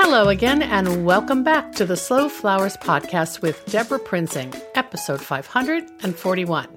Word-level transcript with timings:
Hello 0.00 0.28
again, 0.28 0.62
and 0.62 1.04
welcome 1.04 1.42
back 1.42 1.72
to 1.72 1.84
the 1.84 1.96
Slow 1.96 2.28
Flowers 2.28 2.76
podcast 2.76 3.42
with 3.42 3.66
Debra 3.66 3.98
Prinzing, 3.98 4.54
episode 4.76 5.20
541. 5.20 6.68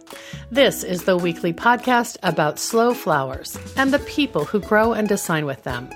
This 0.50 0.84
is 0.84 1.04
the 1.04 1.16
weekly 1.16 1.54
podcast 1.54 2.18
about 2.24 2.58
slow 2.58 2.96
flowers 2.96 3.60
and 3.78 3.94
the 3.94 4.00
people 4.00 4.44
who 4.44 4.60
grow 4.60 4.94
and 4.94 5.08
design 5.08 5.46
with 5.46 5.62
them. 5.62 5.88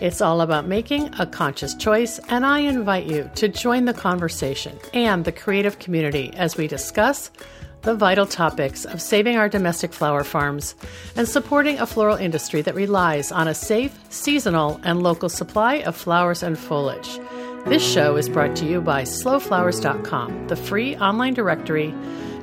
It's 0.00 0.20
all 0.20 0.40
about 0.40 0.68
making 0.68 1.12
a 1.18 1.26
conscious 1.26 1.74
choice, 1.74 2.20
and 2.28 2.46
I 2.46 2.60
invite 2.60 3.06
you 3.06 3.28
to 3.34 3.48
join 3.48 3.86
the 3.86 3.92
conversation 3.92 4.78
and 4.94 5.24
the 5.24 5.32
creative 5.32 5.80
community 5.80 6.32
as 6.36 6.56
we 6.56 6.68
discuss 6.68 7.32
the 7.82 7.94
vital 7.94 8.26
topics 8.26 8.84
of 8.84 9.00
saving 9.00 9.36
our 9.36 9.48
domestic 9.48 9.92
flower 9.92 10.24
farms 10.24 10.74
and 11.16 11.28
supporting 11.28 11.78
a 11.78 11.86
floral 11.86 12.16
industry 12.16 12.62
that 12.62 12.74
relies 12.74 13.30
on 13.32 13.48
a 13.48 13.54
safe, 13.54 13.98
seasonal, 14.10 14.80
and 14.82 15.02
local 15.02 15.28
supply 15.28 15.76
of 15.76 15.96
flowers 15.96 16.42
and 16.42 16.58
foliage. 16.58 17.18
This 17.66 17.82
show 17.82 18.16
is 18.16 18.28
brought 18.28 18.56
to 18.56 18.66
you 18.66 18.80
by 18.80 19.02
slowflowers.com, 19.02 20.48
the 20.48 20.56
free 20.56 20.96
online 20.96 21.34
directory 21.34 21.94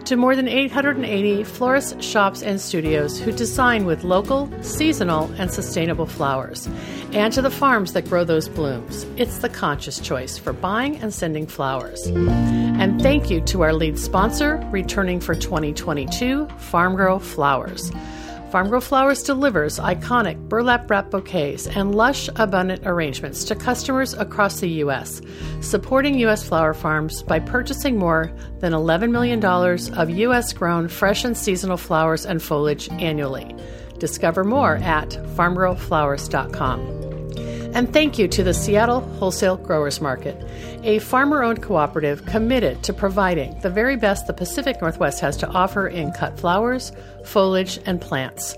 to 0.06 0.16
more 0.16 0.36
than 0.36 0.48
880 0.48 1.44
florists, 1.44 2.06
shops, 2.06 2.42
and 2.42 2.62
studios 2.62 3.20
who 3.20 3.32
design 3.32 3.86
with 3.86 4.04
local, 4.04 4.52
seasonal, 4.62 5.32
and 5.38 5.52
sustainable 5.52 6.06
flowers, 6.06 6.68
and 7.12 7.34
to 7.34 7.42
the 7.42 7.50
farms 7.50 7.94
that 7.94 8.08
grow 8.08 8.24
those 8.24 8.48
blooms. 8.48 9.06
It's 9.18 9.40
the 9.40 9.50
conscious 9.50 10.00
choice 10.00 10.38
for 10.38 10.54
buying 10.54 10.98
and 10.98 11.14
sending 11.14 11.48
flowers. 11.48 12.06
And 12.06 13.02
thank 13.02 13.32
you 13.32 13.42
to 13.42 13.62
our 13.62 13.74
lead 13.74 13.98
sponsor, 13.98 14.58
returning 14.72 15.20
for 15.20 15.34
2022, 15.34 16.46
Farmgirl 16.46 17.22
Flowers. 17.22 17.92
Farmgirl 18.56 18.82
Flowers 18.82 19.22
delivers 19.22 19.80
iconic 19.80 20.40
burlap 20.48 20.90
wrap 20.90 21.12
bouquets 21.12 21.68
and 21.68 21.94
lush, 21.94 22.30
abundant 22.38 22.84
arrangements 22.88 23.44
to 23.44 23.54
customers 23.54 24.14
across 24.14 24.62
the 24.62 24.70
U.S., 24.80 25.22
supporting 25.60 26.18
U.S. 26.20 26.48
flower 26.48 26.74
farms 26.74 27.22
by 27.22 27.38
purchasing 27.38 28.00
more 28.00 28.32
than 28.62 28.72
$11 28.72 29.12
million 29.12 29.44
of 30.00 30.10
U.S. 30.10 30.54
grown 30.54 30.88
fresh 30.88 31.26
and 31.26 31.36
seasonal 31.36 31.76
flowers 31.76 32.26
and 32.26 32.42
foliage 32.42 32.88
annually. 32.92 33.54
Discover 34.00 34.46
more 34.46 34.78
at 34.78 35.10
farmgirlflowers.com. 35.10 37.05
And 37.76 37.92
thank 37.92 38.18
you 38.18 38.30
to 38.30 38.42
the 38.42 38.54
Seattle 38.54 39.02
Wholesale 39.02 39.58
Growers 39.58 40.00
Market, 40.00 40.42
a 40.84 41.00
farmer 41.00 41.44
owned 41.44 41.62
cooperative 41.62 42.26
committed 42.26 42.82
to 42.84 42.94
providing 42.94 43.60
the 43.60 43.70
very 43.70 43.98
best 43.98 44.28
the 44.28 44.34
Pacific 44.34 44.80
Northwest 44.80 45.20
has 45.20 45.36
to 45.38 45.50
offer 45.50 45.86
in 45.86 46.14
cut 46.14 46.40
flowers, 46.40 46.94
foliage, 47.26 47.78
and 47.86 48.00
plants. 48.00 48.56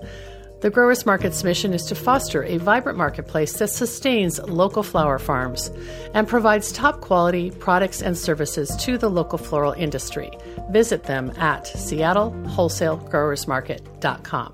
The 0.61 0.69
Growers 0.69 1.07
Market's 1.07 1.43
mission 1.43 1.73
is 1.73 1.85
to 1.85 1.95
foster 1.95 2.43
a 2.43 2.57
vibrant 2.57 2.99
marketplace 2.99 3.53
that 3.53 3.69
sustains 3.69 4.37
local 4.39 4.83
flower 4.83 5.17
farms 5.17 5.71
and 6.13 6.27
provides 6.27 6.71
top 6.71 7.01
quality 7.01 7.49
products 7.49 8.03
and 8.03 8.15
services 8.15 8.75
to 8.81 8.99
the 8.99 9.09
local 9.09 9.39
floral 9.39 9.73
industry. 9.73 10.29
Visit 10.69 11.05
them 11.05 11.31
at 11.37 11.65
seattlewholesalegrowersmarket.com. 11.65 14.53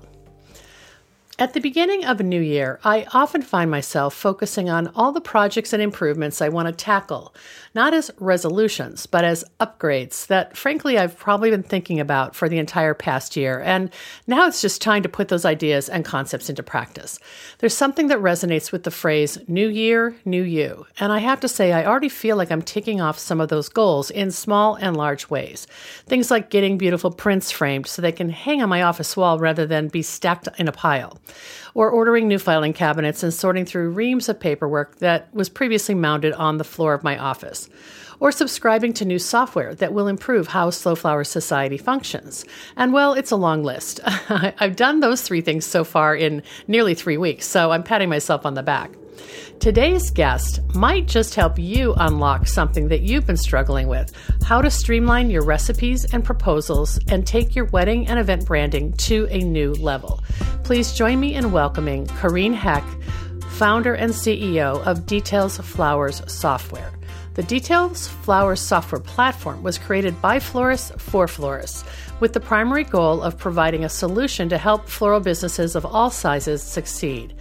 At 1.36 1.52
the 1.52 1.60
beginning 1.60 2.04
of 2.04 2.20
a 2.20 2.22
new 2.22 2.40
year, 2.40 2.78
I 2.84 3.08
often 3.12 3.42
find 3.42 3.68
myself 3.68 4.14
focusing 4.14 4.70
on 4.70 4.92
all 4.94 5.10
the 5.10 5.20
projects 5.20 5.72
and 5.72 5.82
improvements 5.82 6.40
I 6.40 6.48
want 6.48 6.68
to 6.68 6.72
tackle, 6.72 7.34
not 7.74 7.92
as 7.92 8.12
resolutions, 8.20 9.06
but 9.06 9.24
as 9.24 9.44
upgrades 9.58 10.28
that, 10.28 10.56
frankly, 10.56 10.96
I've 10.96 11.18
probably 11.18 11.50
been 11.50 11.64
thinking 11.64 11.98
about 11.98 12.36
for 12.36 12.48
the 12.48 12.58
entire 12.58 12.94
past 12.94 13.36
year. 13.36 13.60
And 13.64 13.90
now 14.28 14.46
it's 14.46 14.60
just 14.60 14.80
time 14.80 15.02
to 15.02 15.08
put 15.08 15.26
those 15.26 15.44
ideas 15.44 15.88
and 15.88 16.04
concepts 16.04 16.48
into 16.48 16.62
practice. 16.62 17.18
There's 17.58 17.76
something 17.76 18.06
that 18.08 18.18
resonates 18.18 18.70
with 18.70 18.84
the 18.84 18.92
phrase 18.92 19.36
new 19.48 19.68
year, 19.68 20.14
new 20.24 20.42
you. 20.42 20.86
And 21.00 21.10
I 21.10 21.18
have 21.18 21.40
to 21.40 21.48
say, 21.48 21.72
I 21.72 21.84
already 21.84 22.10
feel 22.10 22.36
like 22.36 22.52
I'm 22.52 22.62
ticking 22.62 23.00
off 23.00 23.18
some 23.18 23.40
of 23.40 23.48
those 23.48 23.68
goals 23.68 24.08
in 24.08 24.30
small 24.30 24.76
and 24.76 24.96
large 24.96 25.28
ways. 25.30 25.66
Things 26.06 26.30
like 26.30 26.48
getting 26.48 26.78
beautiful 26.78 27.10
prints 27.10 27.50
framed 27.50 27.88
so 27.88 28.00
they 28.00 28.12
can 28.12 28.28
hang 28.28 28.62
on 28.62 28.68
my 28.68 28.82
office 28.82 29.16
wall 29.16 29.40
rather 29.40 29.66
than 29.66 29.88
be 29.88 30.02
stacked 30.02 30.48
in 30.58 30.68
a 30.68 30.72
pile 30.72 31.18
or 31.74 31.90
ordering 31.90 32.28
new 32.28 32.38
filing 32.38 32.72
cabinets 32.72 33.22
and 33.22 33.32
sorting 33.32 33.64
through 33.64 33.90
reams 33.90 34.28
of 34.28 34.40
paperwork 34.40 34.98
that 34.98 35.32
was 35.34 35.48
previously 35.48 35.94
mounted 35.94 36.32
on 36.34 36.58
the 36.58 36.64
floor 36.64 36.94
of 36.94 37.04
my 37.04 37.18
office, 37.18 37.68
or 38.20 38.30
subscribing 38.30 38.92
to 38.94 39.04
new 39.04 39.18
software 39.18 39.74
that 39.74 39.92
will 39.92 40.08
improve 40.08 40.48
how 40.48 40.70
Slow 40.70 40.94
Flower 40.94 41.24
Society 41.24 41.76
functions. 41.76 42.44
And 42.76 42.92
well, 42.92 43.12
it's 43.14 43.30
a 43.30 43.36
long 43.36 43.64
list. 43.64 44.00
I've 44.28 44.76
done 44.76 45.00
those 45.00 45.22
three 45.22 45.40
things 45.40 45.66
so 45.66 45.84
far 45.84 46.14
in 46.14 46.42
nearly 46.68 46.94
three 46.94 47.16
weeks, 47.16 47.46
so 47.46 47.72
I'm 47.72 47.82
patting 47.82 48.08
myself 48.08 48.46
on 48.46 48.54
the 48.54 48.62
back. 48.62 48.90
Today's 49.60 50.10
guest 50.10 50.60
might 50.74 51.06
just 51.06 51.34
help 51.34 51.58
you 51.58 51.94
unlock 51.96 52.46
something 52.46 52.88
that 52.88 53.02
you've 53.02 53.26
been 53.26 53.36
struggling 53.36 53.88
with 53.88 54.12
how 54.44 54.60
to 54.60 54.70
streamline 54.70 55.30
your 55.30 55.42
recipes 55.42 56.04
and 56.12 56.22
proposals 56.22 56.98
and 57.08 57.26
take 57.26 57.56
your 57.56 57.64
wedding 57.66 58.06
and 58.08 58.18
event 58.18 58.44
branding 58.44 58.92
to 58.94 59.26
a 59.30 59.38
new 59.38 59.72
level. 59.74 60.22
Please 60.64 60.92
join 60.92 61.18
me 61.18 61.34
in 61.34 61.50
welcoming 61.50 62.06
Corrine 62.06 62.54
Heck, 62.54 62.84
founder 63.52 63.94
and 63.94 64.12
CEO 64.12 64.84
of 64.84 65.06
Details 65.06 65.56
Flowers 65.58 66.22
Software. 66.30 66.92
The 67.34 67.42
Details 67.42 68.06
Flowers 68.06 68.60
software 68.60 69.00
platform 69.00 69.62
was 69.62 69.78
created 69.78 70.20
by 70.20 70.38
florists 70.38 70.92
for 70.98 71.26
florists 71.26 71.84
with 72.20 72.32
the 72.32 72.40
primary 72.40 72.84
goal 72.84 73.22
of 73.22 73.38
providing 73.38 73.84
a 73.84 73.88
solution 73.88 74.48
to 74.50 74.58
help 74.58 74.88
floral 74.88 75.20
businesses 75.20 75.74
of 75.74 75.84
all 75.84 76.10
sizes 76.10 76.62
succeed. 76.62 77.34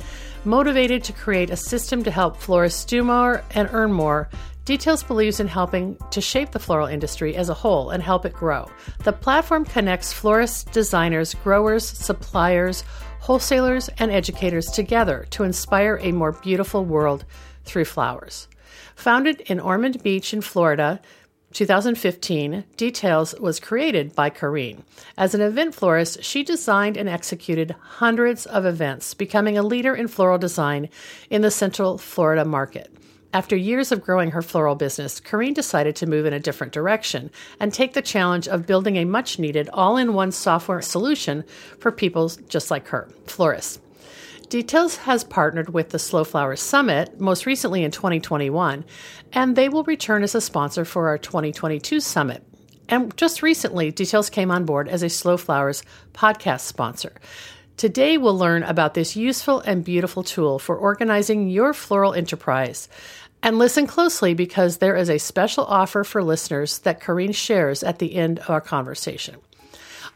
Motivated 0.45 1.03
to 1.05 1.13
create 1.13 1.49
a 1.49 1.55
system 1.55 2.03
to 2.03 2.11
help 2.11 2.37
florists 2.37 2.85
do 2.85 3.03
more 3.03 3.43
and 3.51 3.69
earn 3.71 3.93
more, 3.93 4.29
Details 4.65 5.03
believes 5.03 5.41
in 5.41 5.47
helping 5.49 5.97
to 6.11 6.21
shape 6.21 6.51
the 6.51 6.59
floral 6.59 6.87
industry 6.87 7.35
as 7.35 7.49
a 7.49 7.53
whole 7.53 7.89
and 7.89 8.01
help 8.01 8.25
it 8.25 8.31
grow. 8.31 8.69
The 9.03 9.11
platform 9.11 9.65
connects 9.65 10.13
florists, 10.13 10.63
designers, 10.63 11.33
growers, 11.33 11.85
suppliers, 11.85 12.85
wholesalers, 13.19 13.89
and 13.97 14.09
educators 14.09 14.67
together 14.67 15.25
to 15.31 15.43
inspire 15.43 15.99
a 16.01 16.13
more 16.13 16.31
beautiful 16.31 16.85
world 16.85 17.25
through 17.65 17.85
flowers. 17.85 18.47
Founded 18.95 19.41
in 19.41 19.59
Ormond 19.59 20.01
Beach 20.01 20.33
in 20.33 20.39
Florida, 20.39 21.01
2015, 21.53 22.63
Details 22.77 23.35
was 23.39 23.59
created 23.59 24.15
by 24.15 24.29
Corrine. 24.29 24.81
As 25.17 25.35
an 25.35 25.41
event 25.41 25.75
florist, 25.75 26.23
she 26.23 26.43
designed 26.43 26.97
and 26.97 27.07
executed 27.07 27.75
hundreds 27.79 28.45
of 28.47 28.65
events, 28.65 29.13
becoming 29.13 29.57
a 29.57 29.63
leader 29.63 29.95
in 29.95 30.07
floral 30.07 30.39
design 30.39 30.89
in 31.29 31.43
the 31.43 31.51
Central 31.51 31.99
Florida 31.99 32.43
market. 32.43 32.91
After 33.33 33.55
years 33.55 33.91
of 33.91 34.03
growing 34.03 34.31
her 34.31 34.41
floral 34.41 34.75
business, 34.75 35.19
Corrine 35.19 35.53
decided 35.53 35.95
to 35.97 36.07
move 36.07 36.25
in 36.25 36.33
a 36.33 36.39
different 36.39 36.73
direction 36.73 37.31
and 37.59 37.71
take 37.71 37.93
the 37.93 38.01
challenge 38.01 38.47
of 38.47 38.67
building 38.67 38.95
a 38.97 39.05
much 39.05 39.37
needed 39.37 39.69
all 39.73 39.97
in 39.97 40.13
one 40.13 40.31
software 40.31 40.81
solution 40.81 41.43
for 41.79 41.91
people 41.91 42.29
just 42.47 42.69
like 42.71 42.87
her, 42.89 43.09
florists. 43.25 43.79
Details 44.53 44.97
has 44.97 45.23
partnered 45.23 45.73
with 45.73 45.89
the 45.89 45.97
Slow 45.97 46.23
Flowers 46.23 46.61
Summit, 46.61 47.19
most 47.19 47.47
recently 47.47 47.83
in 47.83 47.89
2021, 47.89 48.85
and 49.31 49.55
they 49.55 49.67
will 49.67 49.83
return 49.85 50.21
as 50.21 50.35
a 50.35 50.41
sponsor 50.41 50.85
for 50.85 51.07
our 51.07 51.17
2022 51.17 51.99
summit. 51.99 52.43
And 52.87 53.17
just 53.17 53.41
recently, 53.41 53.89
Details 53.89 54.29
came 54.29 54.51
on 54.51 54.63
board 54.65 54.87
as 54.87 55.01
a 55.01 55.09
Slow 55.09 55.37
Flowers 55.37 55.81
podcast 56.13 56.59
sponsor. 56.59 57.13
Today, 57.77 58.15
we'll 58.19 58.37
learn 58.37 58.61
about 58.61 58.93
this 58.93 59.15
useful 59.15 59.59
and 59.61 59.83
beautiful 59.83 60.21
tool 60.21 60.59
for 60.59 60.77
organizing 60.77 61.49
your 61.49 61.73
floral 61.73 62.13
enterprise. 62.13 62.87
And 63.41 63.57
listen 63.57 63.87
closely 63.87 64.35
because 64.35 64.77
there 64.77 64.95
is 64.95 65.09
a 65.09 65.17
special 65.17 65.65
offer 65.65 66.03
for 66.03 66.21
listeners 66.21 66.77
that 66.77 67.01
Corrine 67.01 67.33
shares 67.33 67.81
at 67.81 67.97
the 67.97 68.13
end 68.13 68.37
of 68.37 68.51
our 68.51 68.61
conversation. 68.61 69.37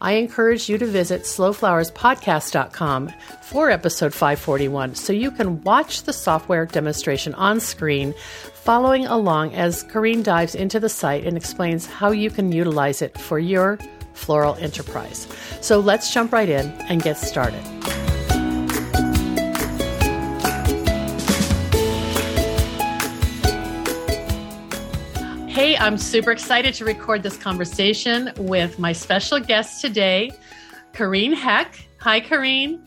I 0.00 0.12
encourage 0.12 0.68
you 0.68 0.78
to 0.78 0.86
visit 0.86 1.22
slowflowerspodcast.com 1.22 3.12
for 3.42 3.70
episode 3.70 4.14
541 4.14 4.94
so 4.94 5.12
you 5.12 5.30
can 5.30 5.62
watch 5.62 6.04
the 6.04 6.12
software 6.12 6.66
demonstration 6.66 7.34
on 7.34 7.60
screen, 7.60 8.14
following 8.54 9.06
along 9.06 9.54
as 9.54 9.84
Corrine 9.84 10.22
dives 10.22 10.54
into 10.54 10.78
the 10.78 10.88
site 10.88 11.24
and 11.24 11.36
explains 11.36 11.86
how 11.86 12.10
you 12.10 12.30
can 12.30 12.52
utilize 12.52 13.02
it 13.02 13.18
for 13.18 13.38
your 13.38 13.78
floral 14.12 14.54
enterprise. 14.56 15.26
So 15.60 15.80
let's 15.80 16.12
jump 16.12 16.32
right 16.32 16.48
in 16.48 16.66
and 16.88 17.02
get 17.02 17.16
started. 17.16 17.62
I'm 25.76 25.98
super 25.98 26.30
excited 26.30 26.72
to 26.74 26.84
record 26.84 27.22
this 27.22 27.36
conversation 27.36 28.32
with 28.38 28.78
my 28.78 28.92
special 28.92 29.38
guest 29.38 29.80
today, 29.80 30.30
Corrine 30.92 31.34
Heck. 31.34 31.86
Hi, 32.00 32.20
Corrine. 32.20 32.80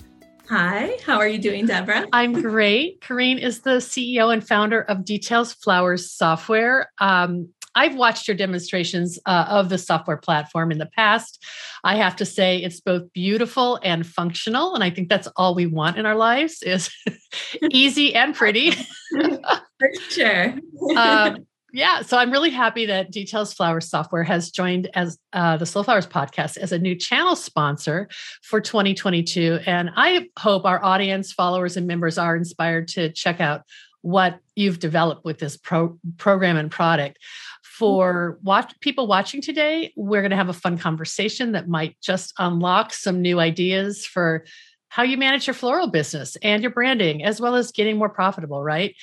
Hi, 0.50 0.98
how 1.06 1.18
are 1.18 1.28
you 1.28 1.38
doing, 1.38 1.66
Debra? 1.66 2.08
I'm 2.12 2.34
great. 2.42 3.02
Kareen 3.02 3.40
is 3.40 3.62
the 3.62 3.78
CEO 3.78 4.34
and 4.34 4.46
founder 4.46 4.82
of 4.82 5.06
Details 5.06 5.54
Flowers 5.54 6.12
Software. 6.12 6.92
Um, 6.98 7.50
I've 7.76 7.96
watched 7.96 8.28
your 8.28 8.36
demonstrations 8.36 9.20
uh, 9.26 9.46
of 9.48 9.70
the 9.70 9.78
software 9.78 10.18
platform 10.18 10.72
in 10.72 10.78
the 10.78 10.88
past. 10.88 11.44
I 11.84 11.98
have 11.98 12.16
to 12.18 12.26
say 12.26 12.58
it's 12.58 12.82
both 12.82 13.14
beautiful 13.14 13.80
and 13.84 14.06
functional, 14.06 14.76
and 14.76 14.84
I 14.84 14.90
think 14.90 15.08
that's 15.08 15.28
all 15.36 15.56
we 15.56 15.68
want 15.68 15.98
in 15.98 16.06
our 16.06 16.16
lives 16.16 16.64
is 16.64 16.90
easy 17.72 18.16
and 18.16 18.36
pretty. 18.36 18.72
For 19.12 19.90
sure. 20.10 20.56
um, 20.98 21.46
yeah, 21.74 22.02
so 22.02 22.18
I'm 22.18 22.32
really 22.32 22.50
happy 22.50 22.86
that 22.88 23.12
Details 23.12 23.54
Flowers 23.54 23.90
Software 23.90 24.24
has 24.24 24.52
joined 24.52 24.90
as 24.94 25.18
uh, 25.32 25.58
the 25.58 25.66
Slow 25.66 25.84
Flowers 25.84 26.06
podcast 26.06 26.58
as 26.58 26.72
a 26.72 26.80
new 26.80 26.96
channel 26.96 27.36
sponsor 27.36 28.10
for 28.42 28.60
2022, 28.60 29.60
and 29.66 29.90
I 29.96 30.28
hope 30.38 30.66
our 30.66 30.84
audience, 30.84 31.32
followers, 31.32 31.78
and 31.78 31.88
members 31.88 32.18
are 32.18 32.36
inspired 32.36 32.90
to 32.90 33.12
check 33.12 33.40
out 33.40 33.62
what 34.02 34.40
you've 34.56 34.80
developed 34.80 35.24
with 35.24 35.40
this 35.40 35.56
pro- 35.58 35.98
program 36.18 36.58
and 36.58 36.70
product. 36.70 37.20
For 37.64 38.38
watch 38.44 38.74
people 38.82 39.08
watching 39.08 39.42
today, 39.42 39.94
we're 39.96 40.22
going 40.22 40.32
to 40.32 40.38
have 40.38 40.50
a 40.50 40.54
fun 40.54 40.78
conversation 40.78 41.54
that 41.54 41.68
might 41.68 41.96
just 42.02 42.34
unlock 42.38 42.94
some 42.94 43.22
new 43.22 43.40
ideas 43.40 44.06
for 44.06 44.46
how 44.90 45.04
you 45.04 45.16
manage 45.16 45.48
your 45.48 45.54
floral 45.54 45.88
business 45.88 46.36
and 46.44 46.62
your 46.62 46.72
branding, 46.72 47.24
as 47.24 47.40
well 47.40 47.56
as 47.56 47.72
getting 47.72 47.98
more 47.98 48.10
profitable, 48.10 48.62
right? 48.62 48.94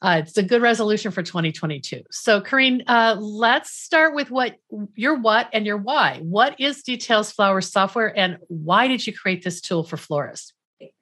Uh, 0.00 0.22
it's 0.24 0.36
a 0.36 0.42
good 0.42 0.62
resolution 0.62 1.10
for 1.10 1.22
2022. 1.22 2.02
So, 2.10 2.40
Corrine, 2.40 2.82
uh, 2.86 3.16
let's 3.18 3.70
start 3.70 4.14
with 4.14 4.30
what 4.30 4.56
your 4.94 5.18
what 5.18 5.48
and 5.52 5.66
your 5.66 5.76
why. 5.76 6.20
What 6.22 6.60
is 6.60 6.82
Details 6.82 7.32
Flowers 7.32 7.70
software, 7.70 8.16
and 8.16 8.38
why 8.48 8.86
did 8.86 9.06
you 9.06 9.12
create 9.12 9.42
this 9.42 9.60
tool 9.60 9.82
for 9.82 9.96
florists? 9.96 10.52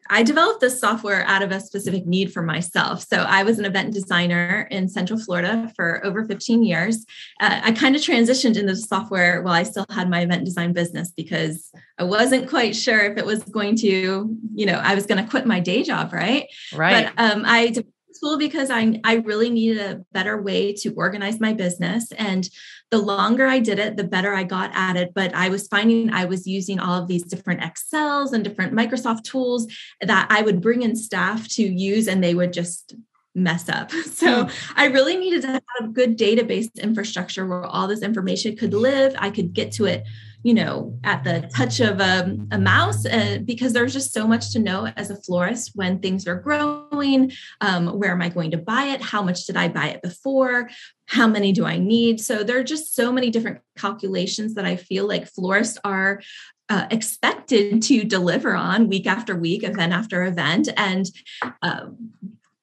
I 0.08 0.22
developed 0.22 0.60
this 0.60 0.80
software 0.80 1.24
out 1.24 1.42
of 1.42 1.50
a 1.50 1.60
specific 1.60 2.06
need 2.06 2.32
for 2.32 2.42
myself. 2.42 3.04
So 3.06 3.18
I 3.18 3.42
was 3.42 3.58
an 3.58 3.64
event 3.64 3.92
designer 3.92 4.68
in 4.70 4.88
Central 4.88 5.18
Florida 5.18 5.70
for 5.74 6.04
over 6.04 6.24
15 6.24 6.62
years. 6.62 7.04
Uh, 7.40 7.60
I 7.62 7.72
kind 7.72 7.96
of 7.96 8.02
transitioned 8.02 8.56
into 8.56 8.76
software 8.76 9.42
while 9.42 9.54
I 9.54 9.64
still 9.64 9.84
had 9.90 10.08
my 10.08 10.20
event 10.20 10.44
design 10.44 10.72
business 10.72 11.10
because 11.10 11.70
I 11.98 12.04
wasn't 12.04 12.48
quite 12.48 12.76
sure 12.76 13.00
if 13.00 13.18
it 13.18 13.26
was 13.26 13.42
going 13.42 13.76
to, 13.78 14.36
you 14.54 14.66
know, 14.66 14.80
I 14.82 14.94
was 14.94 15.06
going 15.06 15.22
to 15.22 15.28
quit 15.28 15.44
my 15.46 15.60
day 15.60 15.82
job, 15.82 16.12
right? 16.12 16.46
Right. 16.72 17.10
But 17.16 17.22
um, 17.22 17.42
I 17.44 17.74
tool 18.18 18.38
because 18.38 18.70
I, 18.70 19.00
I 19.04 19.16
really 19.16 19.50
needed 19.50 19.78
a 19.78 20.02
better 20.12 20.40
way 20.40 20.72
to 20.74 20.92
organize 20.94 21.40
my 21.40 21.52
business. 21.52 22.10
And 22.12 22.48
the 22.90 22.98
longer 22.98 23.46
I 23.46 23.58
did 23.58 23.78
it, 23.78 23.96
the 23.96 24.04
better 24.04 24.34
I 24.34 24.44
got 24.44 24.70
at 24.74 24.96
it. 24.96 25.12
But 25.14 25.34
I 25.34 25.48
was 25.48 25.68
finding 25.68 26.10
I 26.10 26.24
was 26.24 26.46
using 26.46 26.78
all 26.78 27.00
of 27.00 27.08
these 27.08 27.24
different 27.24 27.62
Excels 27.62 28.32
and 28.32 28.44
different 28.44 28.72
Microsoft 28.72 29.24
tools 29.24 29.66
that 30.00 30.26
I 30.30 30.42
would 30.42 30.60
bring 30.60 30.82
in 30.82 30.96
staff 30.96 31.48
to 31.50 31.62
use, 31.62 32.08
and 32.08 32.22
they 32.22 32.34
would 32.34 32.52
just 32.52 32.94
mess 33.34 33.68
up. 33.68 33.92
So 34.06 34.44
hmm. 34.44 34.50
I 34.76 34.86
really 34.86 35.16
needed 35.16 35.42
to 35.42 35.48
have 35.48 35.62
a 35.82 35.88
good 35.88 36.16
database 36.16 36.74
infrastructure 36.76 37.46
where 37.46 37.64
all 37.64 37.86
this 37.86 38.02
information 38.02 38.56
could 38.56 38.72
live. 38.72 39.14
I 39.18 39.30
could 39.30 39.52
get 39.52 39.72
to 39.72 39.84
it 39.84 40.04
you 40.46 40.54
know, 40.54 40.96
at 41.02 41.24
the 41.24 41.50
touch 41.56 41.80
of 41.80 41.98
a, 41.98 42.38
a 42.52 42.58
mouse, 42.58 43.04
uh, 43.04 43.38
because 43.44 43.72
there's 43.72 43.92
just 43.92 44.14
so 44.14 44.28
much 44.28 44.52
to 44.52 44.60
know 44.60 44.86
as 44.96 45.10
a 45.10 45.20
florist 45.22 45.72
when 45.74 45.98
things 45.98 46.24
are 46.28 46.36
growing. 46.36 47.32
Um, 47.60 47.88
where 47.98 48.12
am 48.12 48.22
I 48.22 48.28
going 48.28 48.52
to 48.52 48.56
buy 48.56 48.84
it? 48.84 49.02
How 49.02 49.22
much 49.24 49.46
did 49.46 49.56
I 49.56 49.66
buy 49.66 49.88
it 49.88 50.02
before? 50.02 50.70
How 51.06 51.26
many 51.26 51.50
do 51.50 51.64
I 51.64 51.78
need? 51.78 52.20
So 52.20 52.44
there 52.44 52.60
are 52.60 52.62
just 52.62 52.94
so 52.94 53.10
many 53.10 53.28
different 53.30 53.58
calculations 53.76 54.54
that 54.54 54.64
I 54.64 54.76
feel 54.76 55.08
like 55.08 55.26
florists 55.26 55.78
are 55.82 56.22
uh, 56.68 56.86
expected 56.92 57.82
to 57.82 58.04
deliver 58.04 58.54
on 58.54 58.86
week 58.86 59.08
after 59.08 59.34
week, 59.34 59.64
event 59.64 59.92
after 59.92 60.22
event. 60.22 60.68
And 60.76 61.10
uh, 61.60 61.86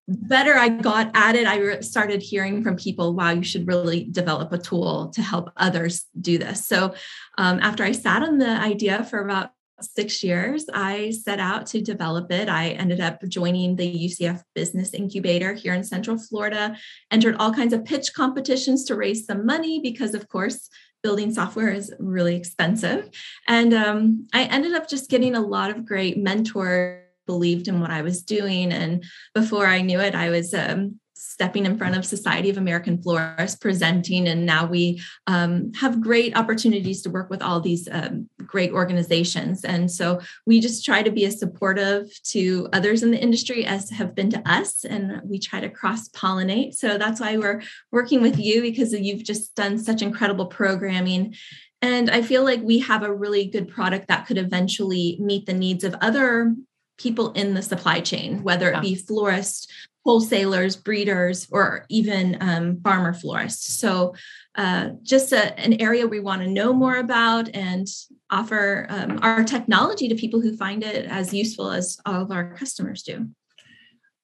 better 0.08 0.56
I 0.56 0.70
got 0.70 1.12
at 1.14 1.36
it, 1.36 1.48
I 1.48 1.80
started 1.80 2.22
hearing 2.22 2.64
from 2.64 2.76
people, 2.76 3.14
wow, 3.14 3.32
you 3.32 3.44
should 3.44 3.68
really 3.68 4.06
develop 4.06 4.52
a 4.52 4.58
tool 4.58 5.10
to 5.10 5.22
help 5.22 5.52
others 5.58 6.06
do 6.20 6.38
this. 6.38 6.68
So 6.68 6.94
um, 7.38 7.60
after 7.62 7.84
I 7.84 7.94
sat 7.94 8.24
on 8.24 8.38
the 8.38 8.50
idea 8.50 9.04
for 9.06 9.20
about 9.20 9.52
six 9.82 10.24
years, 10.24 10.66
I 10.74 11.12
set 11.12 11.40
out 11.40 11.66
to 11.68 11.82
develop 11.82 12.32
it. 12.32 12.48
I 12.50 12.70
ended 12.70 13.00
up 13.00 13.22
joining 13.28 13.76
the 13.76 14.08
UCF 14.08 14.42
Business 14.56 14.94
Incubator 14.94 15.54
here 15.54 15.74
in 15.74 15.84
Central 15.84 16.18
Florida, 16.18 16.78
entered 17.12 17.36
all 17.40 17.54
kinds 17.54 17.74
of 17.74 17.86
pitch 17.86 18.14
competitions 18.14 18.86
to 18.86 18.96
raise 18.96 19.26
some 19.26 19.46
money 19.46 19.80
because, 19.82 20.14
of 20.14 20.28
course, 20.30 20.70
building 21.02 21.34
software 21.34 21.72
is 21.72 21.94
really 22.00 22.36
expensive. 22.36 23.10
And 23.48 23.74
um, 23.74 24.28
I 24.34 24.44
ended 24.44 24.74
up 24.74 24.88
just 24.88 25.10
getting 25.10 25.36
a 25.36 25.42
lot 25.42 25.70
of 25.70 25.86
great 25.86 26.18
mentors 26.18 27.03
believed 27.26 27.68
in 27.68 27.80
what 27.80 27.92
I 27.92 28.02
was 28.02 28.24
doing. 28.24 28.72
And 28.72 29.04
before 29.34 29.68
I 29.68 29.82
knew 29.82 30.00
it, 30.00 30.16
I 30.16 30.30
was 30.30 30.54
um, 30.54 31.00
stepping 31.34 31.66
in 31.66 31.78
front 31.78 31.96
of 31.96 32.06
Society 32.06 32.50
of 32.50 32.58
American 32.58 33.02
Florists, 33.02 33.58
presenting, 33.58 34.28
and 34.28 34.46
now 34.46 34.66
we 34.66 35.02
um, 35.26 35.72
have 35.74 36.02
great 36.02 36.36
opportunities 36.38 37.02
to 37.02 37.10
work 37.10 37.30
with 37.30 37.42
all 37.42 37.62
these 37.62 37.88
um, 37.92 38.30
great 38.46 38.72
organizations. 38.72 39.64
And 39.64 39.90
so 39.90 40.20
we 40.46 40.60
just 40.60 40.84
try 40.84 41.02
to 41.02 41.12
be 41.12 41.26
as 41.26 41.40
supportive 41.40 42.12
to 42.26 42.68
others 42.74 43.04
in 43.04 43.12
the 43.12 43.22
industry 43.22 43.66
as 43.66 43.90
have 43.90 44.14
been 44.14 44.30
to 44.32 44.44
us, 44.46 44.84
and 44.84 45.22
we 45.24 45.40
try 45.40 45.62
to 45.62 45.70
cross 45.70 46.10
pollinate. 46.10 46.74
So 46.74 46.98
that's 46.98 47.22
why 47.22 47.38
we're 47.38 47.64
working 47.92 48.22
with 48.22 48.38
you 48.38 48.62
because 48.62 48.94
you've 48.94 49.24
just 49.24 49.56
done 49.56 49.78
such 49.78 50.02
incredible 50.02 50.48
programming. 50.48 51.36
And 51.82 52.10
I 52.10 52.22
feel 52.22 52.44
like 52.44 52.62
we 52.62 52.80
have 52.80 53.04
a 53.04 53.14
really 53.14 53.46
good 53.46 53.68
product 53.70 54.08
that 54.08 54.28
could 54.28 54.38
eventually 54.38 55.18
meet 55.20 55.46
the 55.46 55.54
needs 55.54 55.84
of 55.84 55.96
other 56.00 56.56
people 56.98 57.32
in 57.34 57.54
the 57.54 57.62
supply 57.62 58.00
chain, 58.00 58.44
whether 58.44 58.72
it 58.72 58.82
be 58.82 58.96
florists, 58.96 59.68
wholesalers, 60.06 60.76
breeders, 60.76 61.48
or 61.52 61.86
even 61.90 62.38
um, 62.42 62.80
farmer 62.82 63.14
florists. 63.14 63.74
So, 63.74 64.16
uh, 64.56 64.90
just 65.02 65.32
a, 65.32 65.58
an 65.60 65.82
area 65.82 66.06
we 66.06 66.20
want 66.20 66.42
to 66.42 66.48
know 66.48 66.74
more 66.74 66.98
about 66.98 67.50
and 67.56 67.88
offer 68.30 68.86
um, 68.90 69.20
our 69.22 69.44
technology 69.44 70.08
to 70.10 70.16
people 70.16 70.42
who 70.42 70.56
find 70.56 70.84
it 70.84 71.06
as 71.06 71.34
useful 71.34 71.72
as 71.72 71.98
all 72.06 72.22
of 72.22 72.32
our 72.32 72.54
customers 72.56 73.04
do. 73.04 73.30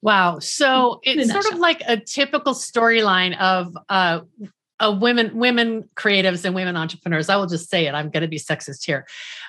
Wow. 0.01 0.39
So 0.39 1.01
it's 1.03 1.31
sort 1.31 1.51
of 1.51 1.59
like 1.59 1.81
a 1.85 1.97
typical 1.97 2.53
storyline 2.53 3.37
of 3.37 3.77
uh, 3.89 4.21
a 4.79 4.91
women 4.91 5.37
women 5.37 5.89
creatives 5.95 6.45
and 6.45 6.55
women 6.55 6.77
entrepreneurs. 6.77 7.27
I 7.27 7.35
will 7.35 7.47
just 7.47 7.69
say 7.69 7.85
it. 7.85 7.93
I'm 7.93 8.09
going 8.09 8.21
to 8.21 8.29
be 8.29 8.39
sexist 8.39 8.85
here. 8.85 9.05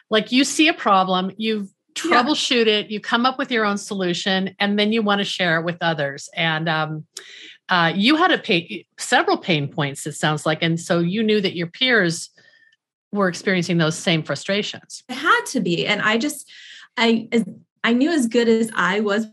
Like 0.09 0.33
you 0.33 0.45
see 0.45 0.67
a 0.67 0.75
problem, 0.75 1.31
you've 1.37 1.71
troubleshoot 1.95 2.67
yeah. 2.67 2.75
it. 2.75 2.91
You 2.91 3.01
come 3.01 3.27
up 3.27 3.39
with 3.39 3.51
your 3.51 3.65
own 3.65 3.79
solution 3.79 4.55
and 4.59 4.79
then 4.79 4.93
you 4.93 5.03
want 5.03 5.21
to 5.21 5.25
share 5.25 5.59
it 5.59 5.65
with 5.65 5.77
others. 5.81 6.29
And 6.35 6.69
um, 6.69 7.07
uh, 7.69 7.93
you 7.95 8.17
had 8.17 8.31
a 8.31 8.39
pay, 8.39 8.87
several 8.99 9.39
pain 9.39 9.69
points 9.69 10.07
it 10.07 10.15
sounds 10.15 10.45
like 10.45 10.63
and 10.63 10.79
so 10.79 10.99
you 10.99 11.23
knew 11.23 11.41
that 11.41 11.55
your 11.55 11.69
peers 11.69 12.31
were 13.13 13.29
experiencing 13.29 13.79
those 13.79 13.97
same 13.97 14.23
frustrations. 14.23 15.03
It 15.09 15.15
had 15.15 15.43
to 15.47 15.61
be 15.61 15.87
and 15.87 16.03
i 16.03 16.19
just 16.19 16.51
i 16.97 17.29
i 17.85 17.93
knew 17.93 18.11
as 18.11 18.27
good 18.27 18.49
as 18.49 18.71
i 18.75 19.01
was 19.01 19.27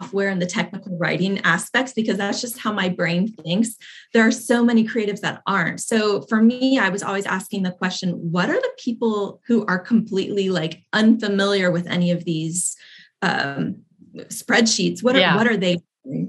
software 0.00 0.28
and 0.28 0.40
the 0.40 0.46
technical 0.46 0.96
writing 0.98 1.38
aspects 1.40 1.92
because 1.92 2.16
that's 2.16 2.40
just 2.40 2.58
how 2.58 2.72
my 2.72 2.88
brain 2.88 3.28
thinks. 3.28 3.76
There 4.12 4.26
are 4.26 4.30
so 4.30 4.64
many 4.64 4.86
creatives 4.86 5.20
that 5.20 5.42
aren't. 5.46 5.80
So 5.80 6.22
for 6.22 6.42
me, 6.42 6.78
I 6.78 6.88
was 6.88 7.02
always 7.02 7.26
asking 7.26 7.62
the 7.62 7.72
question 7.72 8.12
what 8.12 8.50
are 8.50 8.60
the 8.60 8.72
people 8.78 9.40
who 9.46 9.64
are 9.66 9.78
completely 9.78 10.50
like 10.50 10.82
unfamiliar 10.92 11.70
with 11.70 11.86
any 11.86 12.10
of 12.10 12.24
these 12.24 12.76
um, 13.22 13.82
spreadsheets? 14.16 15.02
What 15.02 15.16
are, 15.16 15.20
yeah. 15.20 15.36
what 15.36 15.46
are 15.46 15.56
they 15.56 15.78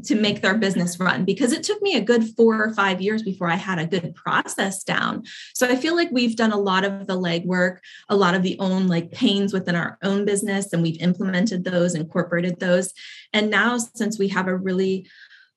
to 0.06 0.16
make 0.16 0.42
their 0.42 0.56
business 0.56 1.00
run 1.00 1.26
because 1.26 1.52
it 1.52 1.64
took 1.64 1.82
me 1.82 1.96
a 1.96 2.02
good 2.02 2.24
four 2.36 2.64
or 2.64 2.74
five 2.74 3.02
years 3.02 3.24
before 3.24 3.50
I 3.50 3.56
had 3.56 3.78
a 3.78 3.86
good 3.86 4.16
process 4.16 4.84
down. 4.84 5.24
So 5.54 5.68
I 5.68 5.76
feel 5.76 5.96
like 5.96 6.10
we've 6.12 6.36
done 6.36 6.54
a 6.54 6.60
lot 6.60 6.86
of 6.86 7.08
the 7.08 7.20
legwork, 7.20 7.80
a 8.08 8.16
lot 8.16 8.36
of 8.36 8.44
the 8.44 8.58
own 8.60 8.88
like 8.88 9.12
pains 9.12 9.52
within 9.52 9.76
our 9.76 9.98
own 10.02 10.24
business, 10.24 10.72
and 10.72 10.82
we've 10.82 11.02
implemented 11.02 11.66
those, 11.66 11.94
incorporated 11.94 12.60
those. 12.60 12.94
And 13.34 13.50
now, 13.50 13.78
since 13.78 14.18
we 14.18 14.30
have 14.30 14.48
a 14.48 14.56
really 14.56 15.10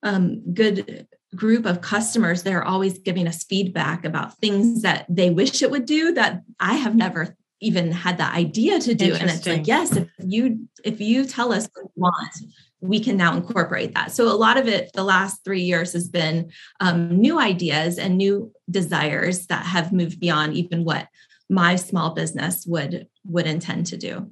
um, 0.03 0.53
good 0.53 1.07
group 1.35 1.65
of 1.65 1.81
customers, 1.81 2.43
they're 2.43 2.63
always 2.63 2.99
giving 2.99 3.27
us 3.27 3.43
feedback 3.43 4.03
about 4.03 4.37
things 4.39 4.81
that 4.81 5.05
they 5.07 5.29
wish 5.29 5.61
it 5.61 5.71
would 5.71 5.85
do 5.85 6.13
that 6.13 6.41
I 6.59 6.73
have 6.73 6.95
never 6.95 7.37
even 7.61 7.91
had 7.91 8.17
the 8.17 8.25
idea 8.25 8.79
to 8.79 8.95
do. 8.95 9.13
And 9.13 9.29
it's 9.29 9.45
like, 9.45 9.67
yes, 9.67 9.95
if 9.95 10.07
you 10.19 10.67
if 10.83 11.01
you 11.01 11.25
tell 11.25 11.51
us 11.51 11.67
what 11.73 11.83
you 11.83 11.91
want, 11.95 12.35
we 12.81 12.99
can 12.99 13.17
now 13.17 13.35
incorporate 13.35 13.93
that. 13.93 14.11
So 14.11 14.27
a 14.27 14.35
lot 14.35 14.57
of 14.57 14.67
it, 14.67 14.91
the 14.93 15.03
last 15.03 15.43
three 15.43 15.61
years, 15.61 15.93
has 15.93 16.07
been 16.07 16.51
um, 16.79 17.17
new 17.17 17.39
ideas 17.39 17.97
and 17.97 18.17
new 18.17 18.51
desires 18.69 19.47
that 19.47 19.65
have 19.65 19.91
moved 19.91 20.19
beyond 20.19 20.53
even 20.55 20.85
what 20.85 21.07
my 21.49 21.75
small 21.75 22.13
business 22.13 22.65
would 22.65 23.07
would 23.25 23.47
intend 23.47 23.87
to 23.87 23.97
do. 23.97 24.29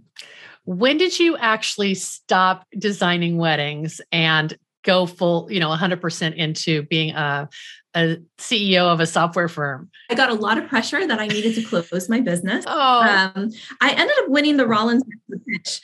When 0.66 0.98
did 0.98 1.18
you 1.18 1.38
actually 1.38 1.96
stop 1.96 2.66
designing 2.78 3.38
weddings 3.38 4.02
and 4.12 4.58
go 4.84 5.06
full, 5.06 5.48
you 5.52 5.60
know, 5.60 5.70
100% 5.70 6.36
into 6.36 6.84
being 6.84 7.12
a, 7.12 7.50
a 7.98 8.18
CEO 8.38 8.92
of 8.92 9.00
a 9.00 9.06
software 9.06 9.48
firm? 9.48 9.90
I 10.10 10.16
got 10.16 10.30
a 10.30 10.34
lot 10.34 10.58
of 10.58 10.68
pressure 10.68 11.06
that 11.06 11.20
I 11.20 11.28
needed 11.28 11.56
to 11.56 11.64
close 11.64 12.10
my 12.10 12.20
business. 12.20 12.66
Oh. 12.68 13.32
Um, 13.36 13.52
I 13.82 13.92
ended 13.92 14.16
up 14.20 14.30
winning 14.30 14.58
the 14.58 14.68
Rollins 14.68 15.04
pitch 15.48 15.82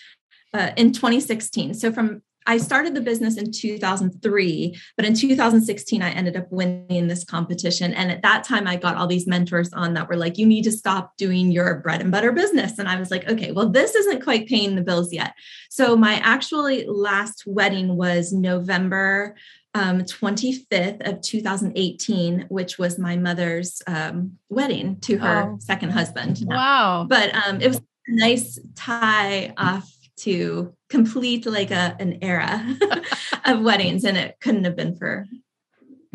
uh, 0.53 0.72
in 0.77 0.91
2016. 0.91 1.74
So 1.74 1.91
from 1.91 2.22
I 2.46 2.58
started 2.58 2.93
the 2.93 3.01
business 3.01 3.38
in 3.38 3.51
2003, 3.51 4.79
but 4.98 5.05
in 5.05 5.13
2016, 5.13 6.01
I 6.01 6.12
ended 6.12 6.36
up 6.36 6.51
winning 6.51 7.08
this 7.08 7.24
competition. 7.24 7.93
And 7.93 8.12
at 8.12 8.22
that 8.24 8.43
time, 8.43 8.67
I 8.67 8.75
got 8.75 8.98
all 8.98 9.08
these 9.08 9.27
mentors 9.27 9.72
on 9.74 9.93
that 9.93 10.10
were 10.10 10.17
like, 10.17 10.38
you 10.38 10.46
need 10.46 10.63
to 10.63 10.72
stop 10.72 11.15
doing 11.17 11.51
your 11.51 11.79
bread 11.79 12.01
and 12.01 12.12
butter 12.12 12.32
business. 12.32 12.79
And 12.79 12.89
I 12.89 13.00
was 13.00 13.12
like, 13.12 13.29
okay, 13.29 13.51
well, 13.51 13.70
this 13.70 13.96
isn't 13.96 14.24
quite 14.24 14.48
paying 14.48 14.75
the 14.75 14.82
bills 14.82 15.13
yet. 15.13 15.34
So 15.70 15.96
my 15.96 16.15
actually 16.15 16.86
last 16.86 17.43
wedding 17.46 17.96
was 17.96 18.34
November 18.34 19.36
um, 19.74 20.01
25th 20.01 21.08
of 21.08 21.22
2018, 21.22 22.46
which 22.50 22.77
was 22.77 23.00
my 23.00 23.18
mother's 23.18 23.82
um, 23.88 24.38
wedding 24.50 25.00
to 25.01 25.18
her 25.18 25.53
oh. 25.53 25.58
second 25.60 25.92
husband. 25.92 26.39
Wow. 26.46 27.06
But 27.10 27.34
um, 27.36 27.62
it 27.62 27.68
was 27.68 27.77
a 27.77 27.82
nice 28.08 28.60
tie 28.75 29.53
off 29.58 29.89
to 30.18 30.74
complete 30.89 31.46
like 31.46 31.72
a, 31.72 31.96
an 32.00 32.20
era 32.22 32.63
of 33.46 33.62
weddings. 33.62 34.03
And 34.03 34.18
it 34.18 34.38
couldn't 34.39 34.65
have 34.65 34.75
been 34.75 34.96
for 34.96 35.25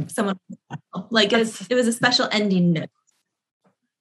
someone 0.06 0.38
like 1.10 1.32
it 1.32 1.38
was, 1.38 1.66
it 1.68 1.74
was 1.74 1.88
a 1.88 1.92
special 1.92 2.28
ending 2.30 2.72
note. 2.72 2.90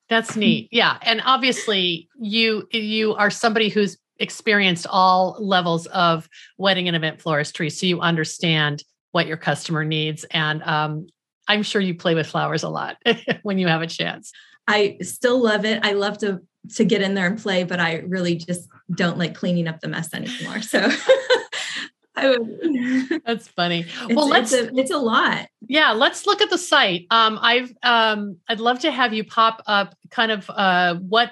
That's 0.10 0.36
neat. 0.36 0.70
Yeah. 0.72 0.98
And 1.02 1.22
obviously 1.26 2.08
you 2.18 2.68
you 2.72 3.14
are 3.16 3.30
somebody 3.30 3.68
who's 3.68 3.98
experienced 4.20 4.88
all 4.90 5.36
levels 5.40 5.86
of 5.88 6.30
wedding 6.58 6.88
and 6.88 6.96
event 6.96 7.20
floristry. 7.20 7.72
So 7.72 7.86
you 7.86 8.00
understand 8.00 8.84
what 9.12 9.28
your 9.28 9.38
customer 9.38 9.84
needs. 9.84 10.26
And 10.32 10.64
um, 10.64 11.08
I'm 11.48 11.64
sure 11.64 11.82
you 11.82 11.96
play 11.96 12.16
with 12.16 12.28
flowers 12.28 12.64
a 12.64 12.70
lot 12.70 12.98
when 13.44 13.58
you 13.58 13.68
have 13.68 13.82
a 13.82 13.88
chance. 13.88 14.32
I 14.68 14.98
still 15.02 15.42
love 15.42 15.66
it. 15.66 15.86
I 15.86 15.94
love 15.94 16.18
to 16.20 16.42
to 16.76 16.84
get 16.84 17.02
in 17.02 17.14
there 17.14 17.28
and 17.28 17.42
play, 17.42 17.64
but 17.64 17.80
I 17.80 18.00
really 18.08 18.36
just 18.36 18.68
don't 18.94 19.18
like 19.18 19.34
cleaning 19.34 19.68
up 19.68 19.80
the 19.80 19.88
mess 19.88 20.14
anymore. 20.14 20.62
So 20.62 20.90
I 22.18 22.30
would. 22.30 23.22
That's 23.26 23.48
funny. 23.48 23.82
It's, 23.82 24.16
well, 24.16 24.28
let's. 24.28 24.52
It's 24.52 24.72
a, 24.72 24.76
it's 24.76 24.92
a, 24.92 24.98
lot. 24.98 25.48
Yeah, 25.68 25.92
let's 25.92 26.26
look 26.26 26.42
at 26.42 26.50
the 26.50 26.58
site. 26.58 27.06
Um, 27.12 27.40
I've. 27.42 27.72
Um, 27.84 28.38
I'd 28.50 28.60
love 28.60 28.80
to 28.80 28.92
have 28.92 29.14
you 29.14 29.24
pop 29.24 29.62
up 29.68 29.96
kind 30.10 30.32
of 30.32 30.50
uh, 30.50 30.96
what 30.96 31.32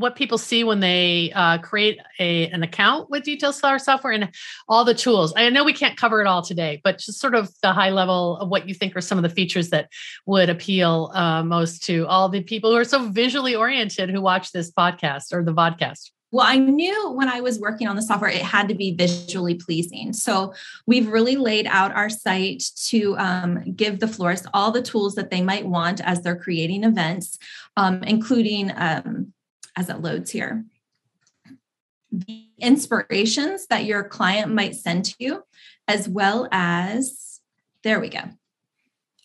what 0.00 0.16
people 0.16 0.38
see 0.38 0.64
when 0.64 0.80
they 0.80 1.30
uh, 1.34 1.58
create 1.58 1.98
a 2.18 2.48
an 2.48 2.62
account 2.62 3.10
with 3.10 3.22
Details 3.22 3.60
Flower 3.60 3.78
Software 3.78 4.12
and 4.12 4.30
all 4.68 4.84
the 4.84 4.94
tools. 4.94 5.32
I 5.36 5.48
know 5.50 5.62
we 5.62 5.72
can't 5.72 5.96
cover 5.96 6.20
it 6.20 6.26
all 6.26 6.42
today, 6.42 6.80
but 6.82 6.98
just 6.98 7.20
sort 7.20 7.34
of 7.34 7.50
the 7.62 7.72
high 7.72 7.90
level 7.90 8.38
of 8.38 8.48
what 8.48 8.68
you 8.68 8.74
think 8.74 8.96
are 8.96 9.00
some 9.00 9.18
of 9.18 9.22
the 9.22 9.28
features 9.28 9.70
that 9.70 9.88
would 10.26 10.48
appeal 10.48 11.10
uh, 11.14 11.42
most 11.42 11.84
to 11.84 12.06
all 12.06 12.28
the 12.28 12.42
people 12.42 12.70
who 12.70 12.76
are 12.76 12.84
so 12.84 13.08
visually 13.10 13.54
oriented 13.54 14.10
who 14.10 14.20
watch 14.20 14.52
this 14.52 14.70
podcast 14.70 15.32
or 15.32 15.44
the 15.44 15.54
vodcast. 15.54 16.10
Well, 16.32 16.46
I 16.46 16.56
knew 16.56 17.10
when 17.10 17.28
I 17.28 17.40
was 17.40 17.58
working 17.58 17.88
on 17.88 17.96
the 17.96 18.02
software, 18.02 18.30
it 18.30 18.42
had 18.42 18.68
to 18.68 18.74
be 18.74 18.94
visually 18.94 19.54
pleasing. 19.54 20.12
So 20.12 20.54
we've 20.86 21.08
really 21.08 21.34
laid 21.36 21.66
out 21.66 21.92
our 21.92 22.08
site 22.08 22.62
to 22.86 23.16
um, 23.18 23.72
give 23.74 23.98
the 23.98 24.06
florist 24.06 24.46
all 24.54 24.70
the 24.70 24.82
tools 24.82 25.16
that 25.16 25.30
they 25.30 25.42
might 25.42 25.66
want 25.66 26.00
as 26.00 26.22
they're 26.22 26.36
creating 26.36 26.84
events, 26.84 27.36
um, 27.76 28.04
including 28.04 28.70
um, 28.76 29.32
as 29.80 29.88
it 29.88 30.00
loads 30.00 30.30
here. 30.30 30.64
The 32.12 32.46
inspirations 32.58 33.66
that 33.68 33.84
your 33.84 34.04
client 34.04 34.52
might 34.52 34.76
send 34.76 35.06
to 35.06 35.14
you, 35.18 35.42
as 35.88 36.08
well 36.08 36.48
as, 36.52 37.40
there 37.82 37.98
we 37.98 38.10
go 38.10 38.22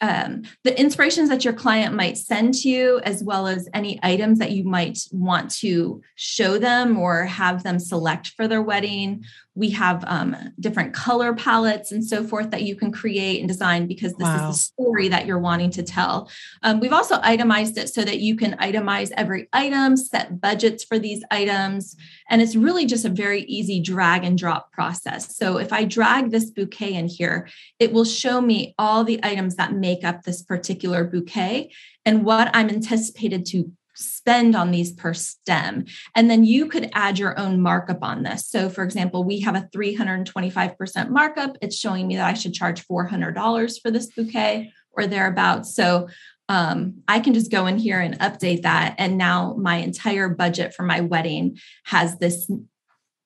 um, 0.02 0.44
the 0.64 0.78
inspirations 0.80 1.30
that 1.30 1.46
your 1.46 1.54
client 1.54 1.96
might 1.96 2.18
send 2.18 2.54
to 2.56 2.70
you, 2.70 3.00
as 3.04 3.24
well 3.24 3.48
as 3.48 3.70
any 3.74 4.00
items 4.04 4.40
that 4.40 4.52
you 4.52 4.64
might 4.64 5.00
want 5.12 5.50
to 5.56 6.02
show 6.16 6.58
them 6.58 6.98
or 6.98 7.24
have 7.24 7.64
them 7.64 7.80
select 7.80 8.30
for 8.30 8.48
their 8.48 8.62
wedding. 8.62 9.24
We 9.56 9.72
have 9.72 10.04
um, 10.08 10.36
different 10.60 10.94
color 10.94 11.34
palettes 11.34 11.92
and 11.92 12.04
so 12.04 12.24
forth 12.24 12.52
that 12.52 12.64
you 12.64 12.76
can 12.76 12.92
create 12.92 13.40
and 13.40 13.48
design 13.48 13.88
because 13.88 14.14
this 14.14 14.28
wow. 14.28 14.50
is 14.50 14.56
the 14.56 14.60
story 14.60 15.08
that 15.08 15.26
you're 15.26 15.40
wanting 15.40 15.72
to 15.72 15.84
tell. 15.84 16.30
Um, 16.62 16.80
we've 16.80 16.94
also 16.94 17.20
itemized 17.24 17.78
it 17.78 17.90
so 17.90 18.04
that 18.04 18.20
you 18.20 18.36
can 18.36 18.54
itemize 18.58 19.12
every 19.16 19.48
item, 19.54 19.98
set 19.98 20.40
budgets 20.42 20.84
for 20.84 21.00
these 21.00 21.24
items, 21.32 21.96
and 22.30 22.42
it's 22.42 22.56
really 22.56 22.86
just 22.86 23.06
a 23.06 23.10
very 23.10 23.44
easy 23.44 23.80
drag 23.80 24.24
and 24.24 24.38
drop 24.38 24.72
process. 24.72 25.36
So 25.38 25.58
if 25.58 25.72
I 25.74 25.86
drag 25.86 26.32
this 26.32 26.52
bouquet 26.52 26.94
in 26.94 27.08
here, 27.08 27.48
it 27.80 27.94
will 27.94 28.06
show 28.06 28.42
me 28.42 28.76
all 28.78 29.04
the 29.04 29.20
items 29.24 29.56
that 29.56 29.74
make 29.74 30.04
up 30.04 30.24
this 30.24 30.42
particular 30.42 31.04
bouquet 31.04 31.72
and 32.06 32.24
what 32.24 32.50
I'm 32.54 32.70
anticipated 32.70 33.46
to 33.48 33.72
spend 33.96 34.56
on 34.56 34.72
these 34.72 34.92
per 34.92 35.14
stem. 35.14 35.86
And 36.16 36.30
then 36.30 36.44
you 36.44 36.68
could 36.68 36.90
add 36.94 37.20
your 37.20 37.38
own 37.40 37.62
markup 37.62 38.04
on 38.04 38.24
this. 38.24 38.48
So, 38.48 38.70
for 38.70 38.84
example, 38.84 39.24
we 39.24 39.40
have 39.42 39.56
a 39.56 39.70
325% 39.76 41.10
markup. 41.10 41.58
It's 41.62 41.78
showing 41.78 42.08
me 42.08 42.16
that 42.18 42.28
I 42.28 42.34
should 42.34 42.54
charge 42.54 42.86
$400 42.88 43.82
for 43.82 43.92
this 43.92 44.08
bouquet 44.08 44.72
or 44.92 45.08
thereabouts. 45.08 45.76
So, 45.76 46.08
um, 46.48 47.02
I 47.08 47.20
can 47.22 47.34
just 47.34 47.52
go 47.52 47.66
in 47.66 47.78
here 47.78 48.00
and 48.00 48.20
update 48.20 48.62
that. 48.62 48.96
And 49.00 49.18
now 49.18 49.56
my 49.58 49.78
entire 49.78 50.30
budget 50.30 50.76
for 50.76 50.84
my 50.84 51.02
wedding 51.02 51.58
has 51.86 52.20
this 52.20 52.50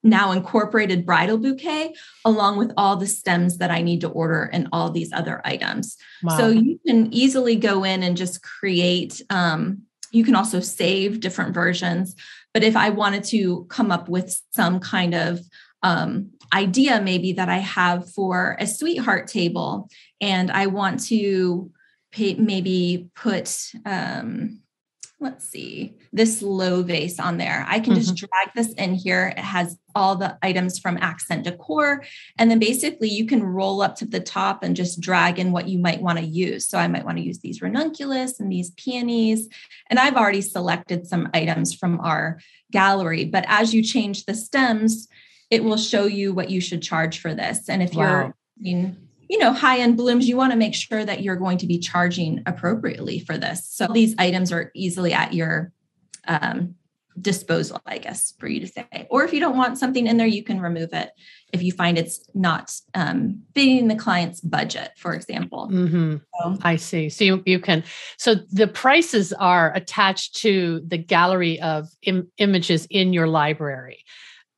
now 0.04 0.32
incorporated 0.32 1.06
bridal 1.06 1.38
bouquet 1.38 1.94
along 2.24 2.58
with 2.58 2.72
all 2.78 2.96
the 2.96 3.08
stems 3.08 3.58
that 3.58 3.72
I 3.72 3.82
need 3.82 4.02
to 4.02 4.10
order 4.10 4.44
and 4.44 4.70
all 4.72 4.92
these 4.92 5.12
other 5.12 5.42
items. 5.44 5.98
Wow. 6.24 6.38
So 6.38 6.48
you 6.50 6.80
can 6.88 7.14
easily 7.14 7.58
go 7.58 7.84
in 7.84 8.04
and 8.04 8.16
just 8.16 8.42
create 8.42 9.22
um, 9.30 9.84
you 10.12 10.24
can 10.24 10.36
also 10.36 10.60
save 10.60 11.20
different 11.20 11.54
versions. 11.54 12.16
But 12.54 12.64
if 12.64 12.76
I 12.76 12.90
wanted 12.90 13.24
to 13.26 13.66
come 13.70 13.92
up 13.92 14.10
with 14.10 14.36
some 14.52 14.80
kind 14.80 15.14
of 15.14 15.40
um, 15.84 16.32
idea, 16.54 17.02
maybe 17.02 17.34
that 17.34 17.50
I 17.50 17.60
have 17.60 18.10
for 18.12 18.58
a 18.60 18.68
sweetheart 18.68 19.28
table, 19.28 19.88
and 20.20 20.52
I 20.52 20.68
want 20.68 21.06
to 21.06 21.72
pay, 22.12 22.34
maybe 22.36 23.10
put 23.16 23.56
um, 23.86 24.62
let's 25.22 25.48
see, 25.48 25.98
this 26.14 26.42
low 26.42 26.82
vase 26.82 27.20
on 27.20 27.38
there. 27.38 27.66
I 27.68 27.80
can 27.80 27.94
mm-hmm. 27.94 28.02
just 28.02 28.16
drag 28.16 28.54
this 28.56 28.74
in 28.74 28.94
here. 28.94 29.34
It 29.36 29.40
has 29.40 29.78
all 29.94 30.16
the 30.16 30.38
items 30.42 30.80
from 30.80 30.98
Accent 30.98 31.44
Decor. 31.44 32.04
And 32.38 32.50
then 32.50 32.60
basically 32.60 33.10
you 33.10 33.26
can 33.26 33.44
roll 33.44 33.82
up 33.82 33.96
to 33.98 34.06
the 34.06 34.22
top 34.22 34.64
and 34.64 34.76
just 34.76 35.02
drag 35.02 35.38
in 35.38 35.52
what 35.52 35.68
you 35.68 35.78
might 35.78 36.02
want 36.02 36.20
to 36.20 36.26
use. 36.26 36.68
So 36.68 36.78
I 36.78 36.88
might 36.88 37.04
want 37.04 37.18
to 37.18 37.24
use 37.24 37.40
these 37.40 37.62
ranunculus 37.62 38.40
and 38.40 38.50
these 38.50 38.72
peonies. 38.72 39.50
And 39.90 40.00
I've 40.00 40.16
already 40.16 40.42
selected 40.42 41.06
some 41.06 41.30
items 41.34 41.76
from 41.76 42.00
our 42.00 42.40
gallery. 42.72 43.26
But 43.26 43.44
as 43.48 43.74
you 43.74 43.84
change 43.84 44.26
the 44.26 44.36
stems, 44.36 45.10
it 45.50 45.64
will 45.64 45.78
show 45.78 46.06
you 46.06 46.34
what 46.34 46.50
you 46.50 46.62
should 46.62 46.82
charge 46.82 47.20
for 47.20 47.34
this. 47.34 47.68
And 47.68 47.84
if 47.84 47.94
wow. 47.94 48.34
you're 48.58 48.94
you 49.30 49.38
know 49.38 49.54
high 49.54 49.80
end 49.80 49.96
blooms 49.96 50.28
you 50.28 50.36
want 50.36 50.52
to 50.52 50.58
make 50.58 50.76
sure 50.76 51.06
that 51.06 51.22
you're 51.22 51.36
going 51.36 51.60
to 51.60 51.68
be 51.68 51.80
charging 51.80 52.42
appropriately 52.46 53.20
for 53.20 53.38
this. 53.38 53.66
So 53.66 53.88
these 53.88 54.16
items 54.18 54.52
are 54.52 54.72
easily 54.74 55.14
at 55.14 55.34
your 55.34 55.72
um, 56.28 56.76
disposal 57.22 57.82
i 57.86 57.98
guess 57.98 58.34
for 58.40 58.48
you 58.48 58.60
to 58.60 58.68
say. 58.68 59.08
Or 59.10 59.24
if 59.24 59.34
you 59.34 59.40
don't 59.40 59.58
want 59.58 59.78
something 59.78 60.08
in 60.08 60.18
there 60.18 60.28
you 60.28 60.44
can 60.44 60.62
remove 60.62 60.94
it 60.94 61.12
if 61.52 61.62
you 61.62 61.72
find 61.72 61.98
it's 61.98 62.30
not 62.34 62.74
um, 62.94 63.42
fitting 63.54 63.88
the 63.88 63.96
client's 63.96 64.42
budget 64.42 64.92
for 64.98 65.14
example. 65.14 65.70
Mm-hmm. 65.72 66.18
so, 66.42 66.58
i 66.62 66.76
see. 66.76 67.10
So 67.10 67.24
you, 67.24 67.44
you 67.46 67.60
can 67.60 67.84
so 68.18 68.36
the 68.52 68.68
prices 68.68 69.34
are 69.34 69.74
attached 69.76 70.36
to 70.38 70.82
the 70.88 70.98
gallery 70.98 71.60
of 71.62 71.88
Im- 72.04 72.32
images 72.38 72.88
in 72.90 73.14
your 73.14 73.28
library. 73.28 74.06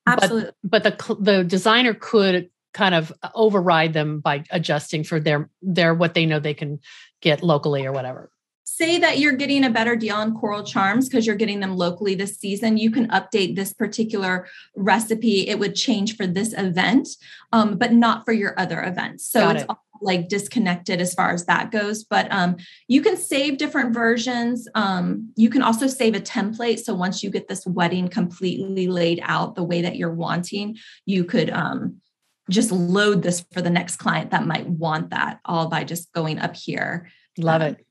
Absolutely 0.08 0.52
but, 0.64 0.84
but 0.84 1.00
the 1.00 1.16
the 1.20 1.44
designer 1.44 1.94
could 1.94 2.50
kind 2.74 2.96
of 2.96 3.12
override 3.36 3.94
them 3.94 4.20
by 4.20 4.44
adjusting 4.52 5.04
for 5.04 5.20
their 5.20 5.50
their 5.62 5.94
what 5.94 6.14
they 6.14 6.26
know 6.26 6.40
they 6.40 6.54
can 6.54 6.80
get 7.22 7.44
locally 7.44 7.86
or 7.86 7.92
whatever. 7.92 8.32
Say 8.64 9.00
that 9.00 9.20
you're 9.20 9.34
getting 9.34 9.66
a 9.66 9.70
better 9.70 9.96
deal 9.96 10.16
on 10.16 10.34
coral 10.36 10.64
charms 10.64 11.10
because 11.10 11.28
you're 11.28 11.36
getting 11.36 11.60
them 11.60 11.76
locally 11.76 12.16
this 12.16 12.38
season. 12.38 12.78
You 12.78 12.90
can 12.90 13.10
update 13.10 13.56
this 13.56 13.74
particular 13.74 14.48
recipe. 14.76 15.48
It 15.48 15.60
would 15.60 15.76
change 15.76 16.16
for 16.16 16.26
this 16.26 16.54
event 16.58 17.10
um, 17.52 17.78
but 17.78 17.92
not 17.92 18.26
for 18.26 18.32
your 18.32 18.60
other 18.60 18.82
events. 18.82 19.30
So 19.30 19.42
Got 19.42 19.56
it's 19.56 19.64
it. 19.64 19.70
all 19.70 19.84
like 20.04 20.30
disconnected 20.30 21.00
as 21.00 21.14
far 21.14 21.32
as 21.32 21.46
that 21.46 21.70
goes. 21.70 22.04
But 22.04 22.32
um, 22.32 22.58
you 22.88 23.02
can 23.02 23.18
save 23.18 23.60
different 23.60 23.94
versions. 23.94 24.68
Um, 24.74 25.32
you 25.36 25.50
can 25.50 25.62
also 25.62 25.86
save 25.86 26.16
a 26.16 26.20
template. 26.20 26.80
So 26.80 26.96
once 26.96 27.22
you 27.22 27.30
get 27.30 27.48
this 27.48 27.68
wedding 27.68 28.08
completely 28.08 28.88
laid 28.88 29.20
out 29.22 29.54
the 29.54 29.64
way 29.64 29.84
that 29.84 29.98
you're 29.98 30.14
wanting 30.14 30.78
you 31.06 31.24
could 31.24 31.50
um, 31.52 32.02
just 32.50 32.72
load 32.72 33.22
this 33.22 33.46
for 33.52 33.62
the 33.62 33.70
next 33.70 33.98
client 33.98 34.32
that 34.32 34.46
might 34.46 34.68
want 34.68 35.12
that 35.12 35.40
all 35.46 35.68
by 35.68 35.84
just 35.84 36.12
going 36.14 36.40
up 36.40 36.56
here. 36.56 37.10
Love 37.38 37.62
um, 37.62 37.68
it. 37.70 37.86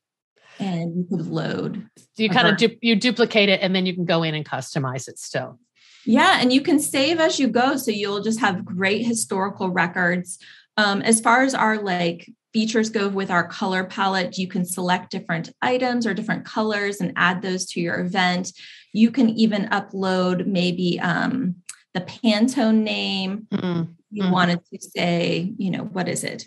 And 0.58 0.96
you 0.96 1.06
could 1.08 1.26
load. 1.26 1.88
you 2.16 2.28
kind 2.28 2.48
of 2.48 2.58
du- 2.58 2.76
you 2.82 2.94
duplicate 2.94 3.48
it 3.48 3.60
and 3.62 3.74
then 3.74 3.86
you 3.86 3.94
can 3.94 4.04
go 4.04 4.22
in 4.22 4.34
and 4.34 4.44
customize 4.44 5.08
it 5.08 5.18
still. 5.18 5.58
Yeah, 6.04 6.38
and 6.40 6.52
you 6.52 6.60
can 6.60 6.78
save 6.78 7.20
as 7.20 7.38
you 7.38 7.48
go, 7.48 7.76
so 7.76 7.90
you'll 7.90 8.22
just 8.22 8.40
have 8.40 8.64
great 8.64 9.06
historical 9.06 9.70
records. 9.70 10.38
Um, 10.76 11.02
as 11.02 11.20
far 11.20 11.42
as 11.42 11.54
our 11.54 11.78
like 11.78 12.30
features 12.52 12.90
go 12.90 13.08
with 13.08 13.30
our 13.30 13.46
color 13.46 13.84
palette, 13.84 14.36
you 14.36 14.48
can 14.48 14.64
select 14.64 15.10
different 15.10 15.50
items 15.62 16.06
or 16.06 16.14
different 16.14 16.44
colors 16.44 17.00
and 17.00 17.12
add 17.16 17.42
those 17.42 17.66
to 17.66 17.80
your 17.80 18.00
event. 18.00 18.52
You 18.92 19.10
can 19.10 19.30
even 19.30 19.66
upload 19.66 20.46
maybe 20.46 20.98
um, 21.00 21.56
the 21.94 22.00
Pantone 22.00 22.82
name. 22.82 23.46
Mm-hmm 23.50 23.92
you 24.10 24.24
mm-hmm. 24.24 24.32
wanted 24.32 24.60
to 24.72 24.80
say, 24.80 25.52
you 25.56 25.70
know, 25.70 25.84
what 25.84 26.08
is 26.08 26.24
it? 26.24 26.46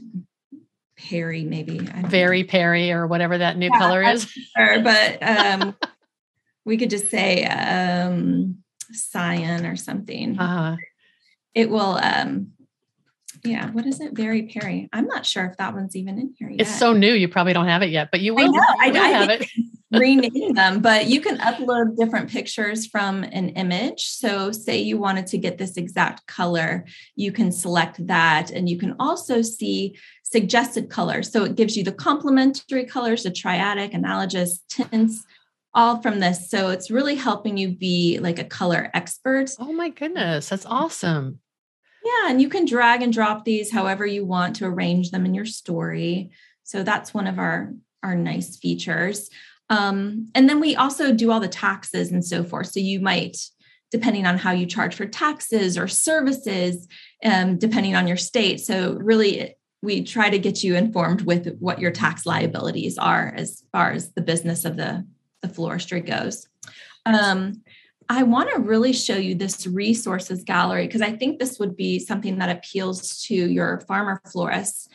Perry, 0.97 1.43
maybe. 1.43 1.79
Very 1.79 2.43
know. 2.43 2.49
Perry 2.49 2.91
or 2.91 3.07
whatever 3.07 3.37
that 3.37 3.57
new 3.57 3.69
yeah, 3.71 3.79
color 3.79 4.01
is. 4.03 4.25
Sure, 4.25 4.81
but 4.81 5.23
um, 5.27 5.75
we 6.65 6.77
could 6.77 6.89
just 6.89 7.09
say 7.09 7.45
um, 7.45 8.57
cyan 8.91 9.65
or 9.65 9.75
something. 9.75 10.39
Uh-huh. 10.39 10.77
It 11.53 11.69
will 11.69 11.99
um, 12.01 12.53
yeah, 13.43 13.69
what 13.71 13.85
is 13.85 13.99
it? 13.99 14.13
Very 14.13 14.43
Peri. 14.43 14.89
I'm 14.93 15.07
not 15.07 15.25
sure 15.25 15.45
if 15.45 15.57
that 15.57 15.73
one's 15.73 15.95
even 15.95 16.17
in 16.17 16.33
here 16.37 16.49
yet. 16.49 16.61
It's 16.61 16.79
so 16.79 16.93
new, 16.93 17.13
you 17.13 17.27
probably 17.27 17.53
don't 17.53 17.67
have 17.67 17.81
it 17.81 17.89
yet, 17.89 18.09
but 18.09 18.21
you 18.21 18.33
will. 18.33 18.43
I 18.43 18.47
know. 18.47 18.63
I, 18.79 18.89
will 18.89 18.97
I 18.97 19.07
have 19.07 19.29
it. 19.29 19.49
rename 19.93 20.53
them, 20.55 20.81
but 20.81 21.07
you 21.07 21.21
can 21.21 21.37
upload 21.39 21.95
different 21.97 22.29
pictures 22.29 22.87
from 22.87 23.23
an 23.23 23.49
image. 23.49 24.05
So, 24.05 24.51
say 24.51 24.79
you 24.79 24.97
wanted 24.97 25.27
to 25.27 25.37
get 25.37 25.57
this 25.57 25.77
exact 25.77 26.25
color, 26.27 26.85
you 27.15 27.31
can 27.31 27.51
select 27.51 28.05
that, 28.07 28.51
and 28.51 28.69
you 28.69 28.77
can 28.77 28.95
also 28.99 29.41
see 29.41 29.97
suggested 30.23 30.89
colors. 30.89 31.31
So, 31.31 31.43
it 31.43 31.55
gives 31.55 31.77
you 31.77 31.83
the 31.83 31.91
complementary 31.91 32.85
colors, 32.85 33.23
the 33.23 33.31
triadic, 33.31 33.93
analogous 33.93 34.63
tints, 34.69 35.25
all 35.73 36.01
from 36.01 36.19
this. 36.19 36.49
So, 36.49 36.69
it's 36.69 36.91
really 36.91 37.15
helping 37.15 37.57
you 37.57 37.69
be 37.69 38.19
like 38.19 38.39
a 38.39 38.45
color 38.45 38.89
expert. 38.93 39.51
Oh 39.59 39.73
my 39.73 39.89
goodness, 39.89 40.49
that's 40.49 40.65
awesome. 40.65 41.39
Yeah, 42.03 42.29
and 42.29 42.41
you 42.41 42.49
can 42.49 42.65
drag 42.65 43.01
and 43.01 43.13
drop 43.13 43.45
these 43.45 43.71
however 43.71 44.05
you 44.05 44.25
want 44.25 44.57
to 44.57 44.65
arrange 44.65 45.11
them 45.11 45.25
in 45.25 45.33
your 45.33 45.45
story. 45.45 46.31
So 46.63 46.83
that's 46.83 47.13
one 47.13 47.27
of 47.27 47.39
our 47.39 47.73
our 48.01 48.15
nice 48.15 48.57
features. 48.57 49.29
Um, 49.69 50.29
and 50.35 50.49
then 50.49 50.59
we 50.59 50.75
also 50.75 51.13
do 51.13 51.31
all 51.31 51.39
the 51.39 51.47
taxes 51.47 52.11
and 52.11 52.23
so 52.23 52.43
forth. 52.43 52.67
So 52.67 52.79
you 52.79 52.99
might, 52.99 53.37
depending 53.91 54.25
on 54.25 54.37
how 54.37 54.51
you 54.51 54.65
charge 54.65 54.95
for 54.95 55.05
taxes 55.05 55.77
or 55.77 55.87
services, 55.87 56.87
um, 57.23 57.57
depending 57.57 57.95
on 57.95 58.07
your 58.07 58.17
state. 58.17 58.59
So 58.59 58.93
really, 58.93 59.55
we 59.81 60.03
try 60.03 60.29
to 60.29 60.39
get 60.39 60.63
you 60.63 60.75
informed 60.75 61.21
with 61.21 61.57
what 61.59 61.79
your 61.79 61.91
tax 61.91 62.25
liabilities 62.25 62.97
are 62.97 63.33
as 63.35 63.63
far 63.71 63.91
as 63.91 64.13
the 64.13 64.21
business 64.21 64.63
of 64.63 64.77
the, 64.77 65.05
the 65.41 65.49
floristry 65.49 66.05
goes. 66.05 66.47
Um, 67.05 67.63
I 68.09 68.23
want 68.23 68.49
to 68.53 68.61
really 68.61 68.93
show 68.93 69.15
you 69.15 69.35
this 69.35 69.67
resources 69.67 70.43
gallery 70.43 70.87
because 70.87 71.01
I 71.01 71.11
think 71.11 71.39
this 71.39 71.59
would 71.59 71.75
be 71.75 71.99
something 71.99 72.37
that 72.39 72.49
appeals 72.49 73.23
to 73.23 73.35
your 73.35 73.81
farmer 73.81 74.21
florists, 74.31 74.87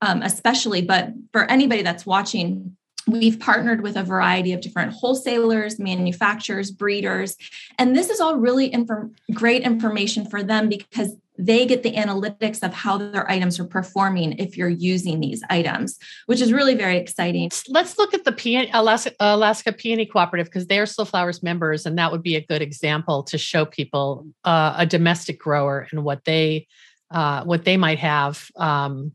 um, 0.00 0.22
especially. 0.22 0.82
But 0.82 1.10
for 1.32 1.44
anybody 1.44 1.82
that's 1.82 2.06
watching, 2.06 2.76
we've 3.06 3.38
partnered 3.38 3.82
with 3.82 3.96
a 3.96 4.02
variety 4.02 4.52
of 4.52 4.60
different 4.60 4.92
wholesalers, 4.92 5.78
manufacturers, 5.78 6.70
breeders, 6.70 7.36
and 7.78 7.94
this 7.94 8.10
is 8.10 8.20
all 8.20 8.36
really 8.36 8.72
inf- 8.72 9.10
great 9.32 9.62
information 9.62 10.28
for 10.28 10.42
them 10.42 10.68
because 10.68 11.16
they 11.38 11.66
get 11.66 11.82
the 11.82 11.92
analytics 11.92 12.62
of 12.62 12.72
how 12.72 12.96
their 12.96 13.30
items 13.30 13.60
are 13.60 13.66
performing 13.66 14.38
if 14.38 14.56
you're 14.56 14.68
using 14.68 15.20
these 15.20 15.42
items, 15.50 15.98
which 16.26 16.40
is 16.40 16.52
really 16.52 16.74
very 16.74 16.96
exciting. 16.96 17.50
Let's 17.68 17.98
look 17.98 18.14
at 18.14 18.24
the 18.24 18.32
Peony, 18.32 18.70
Alaska, 18.72 19.12
Alaska 19.20 19.72
Peony 19.72 20.06
Cooperative 20.06 20.46
because 20.46 20.66
they're 20.66 20.86
Slow 20.86 21.04
Flowers 21.04 21.42
members, 21.42 21.86
and 21.86 21.98
that 21.98 22.10
would 22.10 22.22
be 22.22 22.36
a 22.36 22.40
good 22.40 22.62
example 22.62 23.22
to 23.24 23.38
show 23.38 23.64
people 23.64 24.26
uh, 24.44 24.74
a 24.78 24.86
domestic 24.86 25.38
grower 25.38 25.86
and 25.90 26.04
what 26.04 26.24
they 26.24 26.66
uh, 27.10 27.44
what 27.44 27.64
they 27.64 27.76
might 27.76 27.98
have 27.98 28.50
um, 28.56 29.12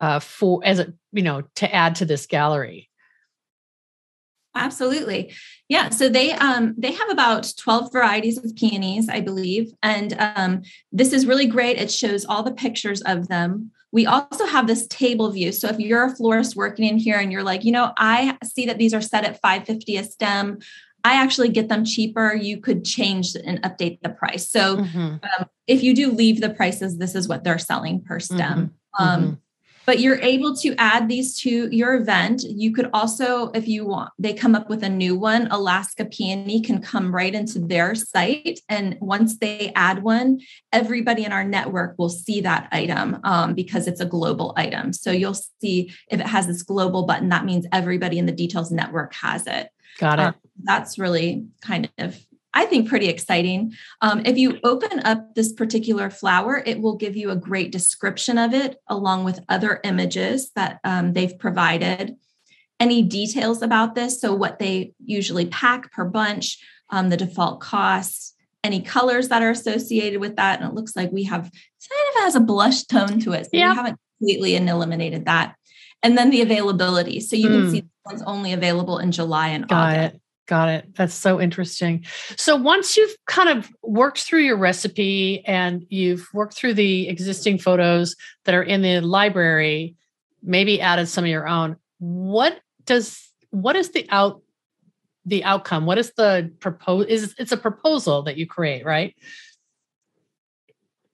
uh, 0.00 0.18
for 0.18 0.60
as 0.64 0.78
a 0.78 0.92
you 1.12 1.22
know 1.22 1.42
to 1.56 1.74
add 1.74 1.96
to 1.96 2.04
this 2.04 2.26
gallery. 2.26 2.90
Absolutely. 4.54 5.32
Yeah. 5.68 5.90
So 5.90 6.08
they 6.08 6.32
um 6.32 6.74
they 6.76 6.92
have 6.92 7.10
about 7.10 7.52
12 7.56 7.92
varieties 7.92 8.38
of 8.38 8.54
peonies, 8.56 9.08
I 9.08 9.20
believe. 9.20 9.72
And 9.82 10.16
um, 10.18 10.62
this 10.90 11.12
is 11.12 11.26
really 11.26 11.46
great. 11.46 11.78
It 11.78 11.90
shows 11.90 12.24
all 12.24 12.42
the 12.42 12.52
pictures 12.52 13.00
of 13.02 13.28
them. 13.28 13.70
We 13.92 14.06
also 14.06 14.46
have 14.46 14.66
this 14.66 14.86
table 14.88 15.30
view. 15.30 15.52
So 15.52 15.68
if 15.68 15.78
you're 15.78 16.04
a 16.04 16.14
florist 16.14 16.56
working 16.56 16.84
in 16.84 16.98
here 16.98 17.18
and 17.18 17.32
you're 17.32 17.42
like, 17.42 17.64
you 17.64 17.72
know, 17.72 17.92
I 17.96 18.36
see 18.44 18.66
that 18.66 18.78
these 18.78 18.94
are 18.94 19.00
set 19.00 19.24
at 19.24 19.40
550 19.40 19.96
a 19.96 20.04
stem. 20.04 20.58
I 21.02 21.14
actually 21.14 21.48
get 21.48 21.68
them 21.68 21.84
cheaper. 21.84 22.34
You 22.34 22.60
could 22.60 22.84
change 22.84 23.34
and 23.34 23.62
update 23.62 24.00
the 24.02 24.10
price. 24.10 24.48
So 24.50 24.78
mm-hmm. 24.78 24.98
um, 24.98 25.46
if 25.66 25.82
you 25.82 25.94
do 25.94 26.10
leave 26.12 26.40
the 26.40 26.50
prices, 26.50 26.98
this 26.98 27.14
is 27.14 27.26
what 27.26 27.42
they're 27.42 27.58
selling 27.58 28.02
per 28.02 28.20
stem. 28.20 28.74
Mm-hmm. 28.98 29.04
Um, 29.04 29.22
mm-hmm 29.22 29.34
but 29.90 29.98
you're 29.98 30.20
able 30.20 30.54
to 30.54 30.72
add 30.78 31.08
these 31.08 31.36
to 31.36 31.68
your 31.74 31.94
event. 31.94 32.44
You 32.44 32.72
could 32.72 32.88
also, 32.94 33.50
if 33.54 33.66
you 33.66 33.84
want, 33.84 34.12
they 34.20 34.32
come 34.32 34.54
up 34.54 34.70
with 34.70 34.84
a 34.84 34.88
new 34.88 35.16
one. 35.16 35.48
Alaska 35.50 36.04
Peony 36.04 36.62
can 36.62 36.80
come 36.80 37.12
right 37.12 37.34
into 37.34 37.58
their 37.58 37.96
site. 37.96 38.60
And 38.68 38.96
once 39.00 39.38
they 39.38 39.72
add 39.74 40.04
one, 40.04 40.42
everybody 40.72 41.24
in 41.24 41.32
our 41.32 41.42
network 41.42 41.96
will 41.98 42.08
see 42.08 42.40
that 42.42 42.68
item 42.70 43.18
um, 43.24 43.54
because 43.54 43.88
it's 43.88 43.98
a 43.98 44.06
global 44.06 44.52
item. 44.56 44.92
So 44.92 45.10
you'll 45.10 45.34
see 45.34 45.92
if 46.08 46.20
it 46.20 46.26
has 46.28 46.46
this 46.46 46.62
global 46.62 47.04
button, 47.04 47.28
that 47.30 47.44
means 47.44 47.66
everybody 47.72 48.20
in 48.20 48.26
the 48.26 48.32
details 48.32 48.70
network 48.70 49.12
has 49.14 49.48
it. 49.48 49.70
Got 49.98 50.20
it. 50.20 50.22
Um, 50.22 50.34
that's 50.62 51.00
really 51.00 51.46
kind 51.62 51.90
of 51.98 52.16
I 52.52 52.66
think 52.66 52.88
pretty 52.88 53.08
exciting. 53.08 53.74
Um, 54.00 54.22
if 54.24 54.36
you 54.36 54.58
open 54.64 55.00
up 55.04 55.34
this 55.34 55.52
particular 55.52 56.10
flower, 56.10 56.62
it 56.64 56.80
will 56.80 56.96
give 56.96 57.16
you 57.16 57.30
a 57.30 57.36
great 57.36 57.70
description 57.70 58.38
of 58.38 58.52
it 58.52 58.76
along 58.88 59.24
with 59.24 59.44
other 59.48 59.80
images 59.84 60.50
that 60.56 60.80
um, 60.82 61.12
they've 61.12 61.38
provided. 61.38 62.16
Any 62.80 63.02
details 63.02 63.62
about 63.62 63.94
this? 63.94 64.20
So, 64.20 64.34
what 64.34 64.58
they 64.58 64.94
usually 65.04 65.46
pack 65.46 65.92
per 65.92 66.04
bunch, 66.04 66.58
um, 66.88 67.10
the 67.10 67.16
default 67.16 67.60
costs, 67.60 68.34
any 68.64 68.80
colors 68.80 69.28
that 69.28 69.42
are 69.42 69.50
associated 69.50 70.20
with 70.20 70.36
that. 70.36 70.60
And 70.60 70.68
it 70.68 70.74
looks 70.74 70.96
like 70.96 71.12
we 71.12 71.24
have 71.24 71.42
kind 71.42 72.16
of 72.16 72.22
has 72.22 72.34
a 72.34 72.40
blush 72.40 72.84
tone 72.84 73.20
to 73.20 73.32
it. 73.32 73.44
So, 73.44 73.50
yeah. 73.52 73.70
we 73.70 73.76
haven't 73.76 74.00
completely 74.18 74.56
eliminated 74.56 75.26
that. 75.26 75.54
And 76.02 76.16
then 76.16 76.30
the 76.30 76.40
availability. 76.40 77.20
So, 77.20 77.36
you 77.36 77.48
mm. 77.48 77.52
can 77.52 77.64
hmm. 77.64 77.70
see 77.70 77.80
this 77.80 77.90
one's 78.06 78.22
only 78.22 78.54
available 78.54 78.98
in 78.98 79.12
July 79.12 79.48
and 79.48 79.68
Got 79.68 79.98
August. 79.98 80.14
It. 80.16 80.20
Got 80.50 80.68
it. 80.68 80.96
That's 80.96 81.14
so 81.14 81.40
interesting. 81.40 82.04
So 82.36 82.56
once 82.56 82.96
you've 82.96 83.14
kind 83.26 83.56
of 83.56 83.70
worked 83.84 84.18
through 84.18 84.40
your 84.40 84.56
recipe 84.56 85.44
and 85.46 85.86
you've 85.90 86.26
worked 86.34 86.54
through 86.54 86.74
the 86.74 87.08
existing 87.08 87.58
photos 87.58 88.16
that 88.46 88.56
are 88.56 88.62
in 88.64 88.82
the 88.82 88.98
library, 88.98 89.94
maybe 90.42 90.80
added 90.80 91.06
some 91.06 91.22
of 91.22 91.30
your 91.30 91.46
own, 91.46 91.76
what 91.98 92.58
does 92.84 93.30
what 93.50 93.76
is 93.76 93.90
the 93.90 94.08
out 94.10 94.42
the 95.24 95.44
outcome? 95.44 95.86
What 95.86 95.98
is 95.98 96.14
the 96.16 96.52
propose 96.58 97.06
is 97.06 97.32
it's 97.38 97.52
a 97.52 97.56
proposal 97.56 98.22
that 98.22 98.36
you 98.36 98.48
create, 98.48 98.84
right? 98.84 99.14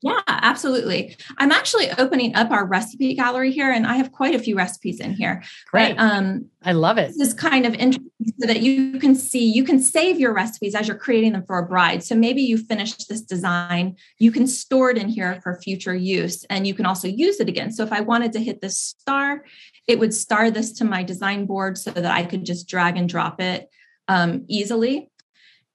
Yeah, 0.06 0.20
absolutely. 0.26 1.16
I'm 1.38 1.52
actually 1.52 1.90
opening 1.98 2.34
up 2.34 2.50
our 2.50 2.66
recipe 2.66 3.14
gallery 3.14 3.52
here, 3.52 3.70
and 3.70 3.86
I 3.86 3.96
have 3.96 4.12
quite 4.12 4.34
a 4.34 4.38
few 4.38 4.56
recipes 4.56 5.00
in 5.00 5.12
here. 5.14 5.42
Great. 5.70 5.96
But, 5.96 6.02
um, 6.02 6.46
I 6.62 6.72
love 6.72 6.98
it. 6.98 7.08
This 7.08 7.28
is 7.28 7.34
kind 7.34 7.66
of 7.66 7.74
interesting 7.74 8.10
so 8.38 8.46
that 8.46 8.60
you 8.60 8.98
can 8.98 9.14
see, 9.14 9.44
you 9.44 9.64
can 9.64 9.80
save 9.80 10.18
your 10.18 10.32
recipes 10.32 10.74
as 10.74 10.88
you're 10.88 10.96
creating 10.96 11.32
them 11.32 11.44
for 11.46 11.58
a 11.58 11.66
bride. 11.66 12.02
So 12.02 12.14
maybe 12.14 12.42
you 12.42 12.58
finished 12.58 13.08
this 13.08 13.22
design, 13.22 13.96
you 14.18 14.32
can 14.32 14.46
store 14.46 14.90
it 14.90 14.98
in 14.98 15.08
here 15.08 15.40
for 15.42 15.60
future 15.60 15.94
use, 15.94 16.44
and 16.44 16.66
you 16.66 16.74
can 16.74 16.86
also 16.86 17.08
use 17.08 17.40
it 17.40 17.48
again. 17.48 17.72
So 17.72 17.82
if 17.82 17.92
I 17.92 18.00
wanted 18.00 18.32
to 18.34 18.40
hit 18.40 18.60
this 18.60 18.78
star, 18.78 19.44
it 19.88 19.98
would 19.98 20.12
star 20.12 20.50
this 20.50 20.72
to 20.74 20.84
my 20.84 21.02
design 21.02 21.46
board 21.46 21.78
so 21.78 21.90
that 21.90 22.06
I 22.06 22.24
could 22.24 22.44
just 22.44 22.68
drag 22.68 22.96
and 22.96 23.08
drop 23.08 23.40
it 23.40 23.68
um, 24.08 24.44
easily. 24.48 25.10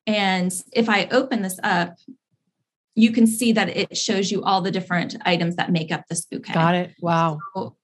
And 0.07 0.51
if 0.73 0.89
I 0.89 1.07
open 1.11 1.41
this 1.41 1.59
up, 1.63 1.95
you 2.95 3.11
can 3.11 3.25
see 3.25 3.53
that 3.53 3.69
it 3.69 3.97
shows 3.97 4.31
you 4.31 4.43
all 4.43 4.61
the 4.61 4.71
different 4.71 5.15
items 5.25 5.55
that 5.55 5.71
make 5.71 5.91
up 5.91 6.05
this 6.07 6.25
bouquet. 6.25 6.53
Got 6.53 6.75
it. 6.75 6.91
Wow. 6.99 7.39
So 7.55 7.75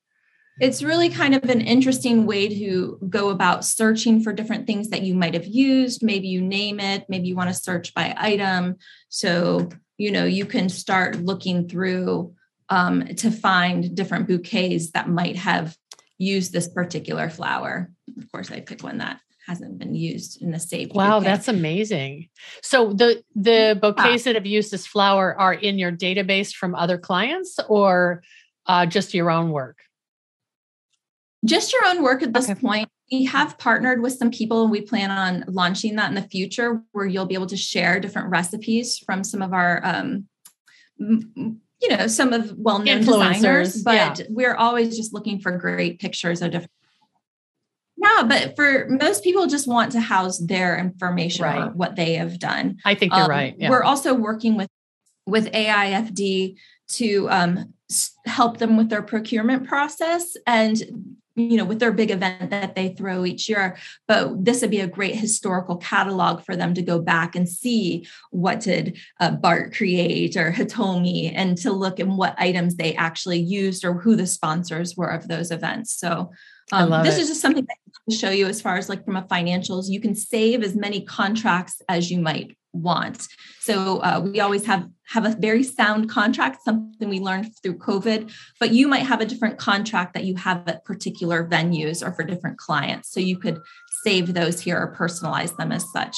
it's 0.59 0.81
really 0.81 1.09
kind 1.09 1.35
of 1.35 1.43
an 1.43 1.61
interesting 1.61 2.25
way 2.25 2.49
to 2.49 2.99
go 3.09 3.29
about 3.29 3.63
searching 3.63 4.21
for 4.21 4.33
different 4.33 4.65
things 4.65 4.89
that 4.89 5.03
you 5.03 5.13
might 5.13 5.33
have 5.35 5.45
used. 5.45 6.03
Maybe 6.03 6.27
you 6.27 6.41
name 6.41 6.79
it, 6.79 7.05
maybe 7.09 7.27
you 7.27 7.35
want 7.35 7.49
to 7.49 7.53
search 7.53 7.93
by 7.93 8.13
item. 8.17 8.77
So, 9.09 9.69
you 9.97 10.11
know, 10.11 10.25
you 10.25 10.45
can 10.45 10.67
start 10.67 11.17
looking 11.17 11.69
through 11.69 12.33
um, 12.69 13.05
to 13.15 13.31
find 13.31 13.95
different 13.95 14.27
bouquets 14.27 14.91
that 14.91 15.07
might 15.07 15.37
have 15.37 15.77
used 16.17 16.51
this 16.51 16.67
particular 16.67 17.29
flower. 17.29 17.91
Of 18.17 18.31
course, 18.31 18.51
I 18.51 18.59
pick 18.59 18.83
one 18.83 18.97
that 18.97 19.19
hasn't 19.47 19.79
been 19.79 19.95
used 19.95 20.41
in 20.41 20.51
the 20.51 20.59
same. 20.59 20.89
Way. 20.89 20.93
Wow, 20.93 21.19
bouquet. 21.19 21.31
that's 21.31 21.47
amazing. 21.47 22.29
So 22.61 22.93
the 22.93 23.23
the 23.35 23.77
bouquets 23.81 24.25
yeah. 24.25 24.33
that 24.33 24.35
have 24.35 24.45
used 24.45 24.71
this 24.71 24.85
flower 24.85 25.39
are 25.39 25.53
in 25.53 25.79
your 25.79 25.91
database 25.91 26.53
from 26.53 26.75
other 26.75 26.97
clients 26.97 27.57
or 27.69 28.21
uh, 28.67 28.85
just 28.85 29.13
your 29.13 29.31
own 29.31 29.51
work? 29.51 29.79
Just 31.45 31.71
your 31.71 31.85
own 31.85 32.03
work 32.03 32.21
at 32.21 32.33
this 32.33 32.49
okay. 32.49 32.59
point. 32.59 32.89
We 33.11 33.23
have 33.25 33.57
partnered 33.57 34.01
with 34.01 34.13
some 34.13 34.31
people 34.31 34.63
and 34.63 34.71
we 34.71 34.81
plan 34.81 35.11
on 35.11 35.45
launching 35.47 35.95
that 35.95 36.09
in 36.09 36.15
the 36.15 36.27
future 36.27 36.81
where 36.91 37.05
you'll 37.05 37.25
be 37.25 37.35
able 37.35 37.47
to 37.47 37.57
share 37.57 38.01
different 38.01 38.29
recipes 38.29 38.97
from 38.97 39.23
some 39.23 39.41
of 39.41 39.53
our 39.53 39.79
um, 39.85 40.27
you 40.99 41.89
know 41.89 42.07
some 42.07 42.33
of 42.33 42.53
well-known 42.57 43.01
designers 43.01 43.83
but 43.83 44.19
yeah. 44.19 44.25
we're 44.29 44.55
always 44.55 44.97
just 44.97 45.13
looking 45.13 45.39
for 45.39 45.55
great 45.55 45.99
pictures 45.99 46.41
of 46.41 46.51
different 46.51 46.71
yeah, 47.97 48.23
but 48.23 48.55
for 48.55 48.87
most 48.89 49.23
people, 49.23 49.47
just 49.47 49.67
want 49.67 49.91
to 49.93 49.99
house 49.99 50.37
their 50.37 50.77
information 50.77 51.45
right. 51.45 51.67
or 51.67 51.71
what 51.71 51.95
they 51.95 52.13
have 52.13 52.37
done. 52.39 52.77
I 52.85 52.93
think 52.93 53.13
you're 53.13 53.23
um, 53.23 53.29
right. 53.29 53.55
Yeah. 53.57 53.69
We're 53.69 53.83
also 53.83 54.13
working 54.13 54.55
with 54.55 54.69
with 55.25 55.51
AIFD 55.51 56.55
to 56.89 57.29
um, 57.29 57.73
help 58.25 58.59
them 58.59 58.77
with 58.77 58.89
their 58.89 59.01
procurement 59.01 59.67
process, 59.67 60.37
and 60.45 60.79
you 61.37 61.57
know, 61.57 61.65
with 61.65 61.79
their 61.79 61.91
big 61.91 62.11
event 62.11 62.51
that 62.51 62.75
they 62.75 62.89
throw 62.89 63.25
each 63.25 63.49
year. 63.49 63.77
But 64.07 64.45
this 64.45 64.61
would 64.61 64.71
be 64.71 64.79
a 64.79 64.87
great 64.87 65.15
historical 65.15 65.77
catalog 65.77 66.43
for 66.43 66.55
them 66.55 66.73
to 66.75 66.81
go 66.81 66.99
back 66.99 67.35
and 67.35 67.49
see 67.49 68.07
what 68.31 68.59
did 68.59 68.97
uh, 69.19 69.31
Bart 69.31 69.73
create 69.73 70.35
or 70.35 70.51
Hitomi 70.51 71.31
and 71.33 71.57
to 71.59 71.71
look 71.71 71.99
at 71.99 72.07
what 72.07 72.39
items 72.39 72.75
they 72.75 72.95
actually 72.95 73.39
used 73.39 73.85
or 73.85 73.93
who 73.93 74.15
the 74.15 74.27
sponsors 74.27 74.95
were 74.95 75.09
of 75.09 75.27
those 75.27 75.51
events. 75.51 75.93
So 75.93 76.31
um, 76.71 77.03
this 77.03 77.17
it. 77.17 77.21
is 77.21 77.27
just 77.29 77.41
something 77.41 77.65
that 77.65 77.77
I 77.87 77.91
can 78.09 78.17
show 78.17 78.29
you 78.29 78.47
as 78.47 78.61
far 78.61 78.77
as 78.77 78.89
like 78.89 79.05
from 79.05 79.15
a 79.15 79.23
financials. 79.23 79.89
You 79.89 80.01
can 80.01 80.15
save 80.15 80.63
as 80.63 80.75
many 80.75 81.01
contracts 81.01 81.81
as 81.87 82.11
you 82.11 82.19
might 82.19 82.57
want. 82.73 83.27
So 83.59 83.99
uh, 83.99 84.21
we 84.23 84.39
always 84.39 84.65
have 84.65 84.87
have 85.09 85.25
a 85.25 85.35
very 85.39 85.63
sound 85.63 86.09
contract, 86.09 86.63
something 86.63 87.07
we 87.07 87.19
learned 87.19 87.51
through 87.63 87.77
COVID. 87.77 88.31
But 88.59 88.71
you 88.71 88.87
might 88.87 89.05
have 89.05 89.21
a 89.21 89.25
different 89.25 89.57
contract 89.57 90.13
that 90.13 90.25
you 90.25 90.35
have 90.35 90.67
at 90.67 90.83
particular 90.83 91.47
venues 91.47 92.05
or 92.05 92.11
for 92.13 92.23
different 92.23 92.57
clients. 92.57 93.11
So 93.11 93.19
you 93.19 93.37
could 93.37 93.59
save 94.03 94.33
those 94.33 94.59
here 94.59 94.77
or 94.77 94.95
personalize 94.95 95.55
them 95.55 95.71
as 95.71 95.85
such. 95.91 96.17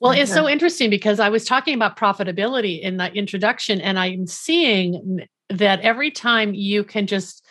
Well, 0.00 0.12
it's 0.12 0.32
so 0.32 0.48
interesting 0.48 0.90
because 0.90 1.18
I 1.18 1.28
was 1.28 1.44
talking 1.44 1.74
about 1.74 1.96
profitability 1.96 2.80
in 2.80 2.98
the 2.98 3.12
introduction, 3.12 3.80
and 3.80 3.98
I'm 3.98 4.28
seeing 4.28 5.26
that 5.50 5.80
every 5.80 6.12
time 6.12 6.54
you 6.54 6.84
can 6.84 7.08
just 7.08 7.44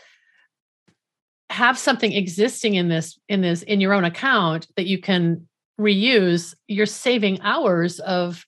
have 1.50 1.78
something 1.78 2.12
existing 2.12 2.76
in 2.76 2.90
this 2.90 3.18
in 3.30 3.42
this 3.42 3.64
in 3.64 3.80
your 3.80 3.94
own 3.94 4.04
account 4.04 4.68
that 4.76 4.86
you 4.86 5.00
can 5.00 5.48
reuse 5.80 6.56
you're 6.68 6.86
saving 6.86 7.40
hours 7.42 8.00
of 8.00 8.46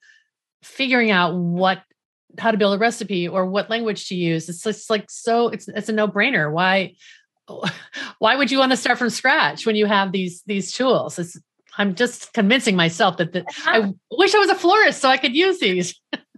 figuring 0.64 1.12
out 1.12 1.36
what 1.36 1.82
how 2.38 2.52
to 2.52 2.58
build 2.58 2.76
a 2.76 2.78
recipe 2.78 3.28
or 3.28 3.46
what 3.46 3.70
language 3.70 4.08
to 4.10 4.16
use. 4.16 4.50
It's 4.50 4.64
just 4.64 4.90
like 4.90 5.10
so 5.10 5.50
it's 5.50 5.68
it's 5.68 5.90
a 5.90 5.94
no-brainer. 5.94 6.52
Why 6.52 6.96
why 8.20 8.36
would 8.36 8.52
you 8.52 8.60
want 8.60 8.72
to 8.72 8.78
start 8.78 9.00
from 9.00 9.10
scratch 9.10 9.66
when 9.66 9.76
you 9.76 9.86
have 9.86 10.12
these 10.12 10.44
these 10.46 10.72
tools? 10.72 11.18
It's 11.18 11.38
i'm 11.78 11.94
just 11.94 12.34
convincing 12.34 12.76
myself 12.76 13.18
that 13.18 13.32
the, 13.32 13.46
i 13.66 13.94
wish 14.12 14.34
i 14.34 14.40
was 14.40 14.50
a 14.50 14.56
florist 14.56 15.00
so 15.00 15.08
i 15.08 15.18
could 15.18 15.36
use 15.36 15.60
these 15.60 16.00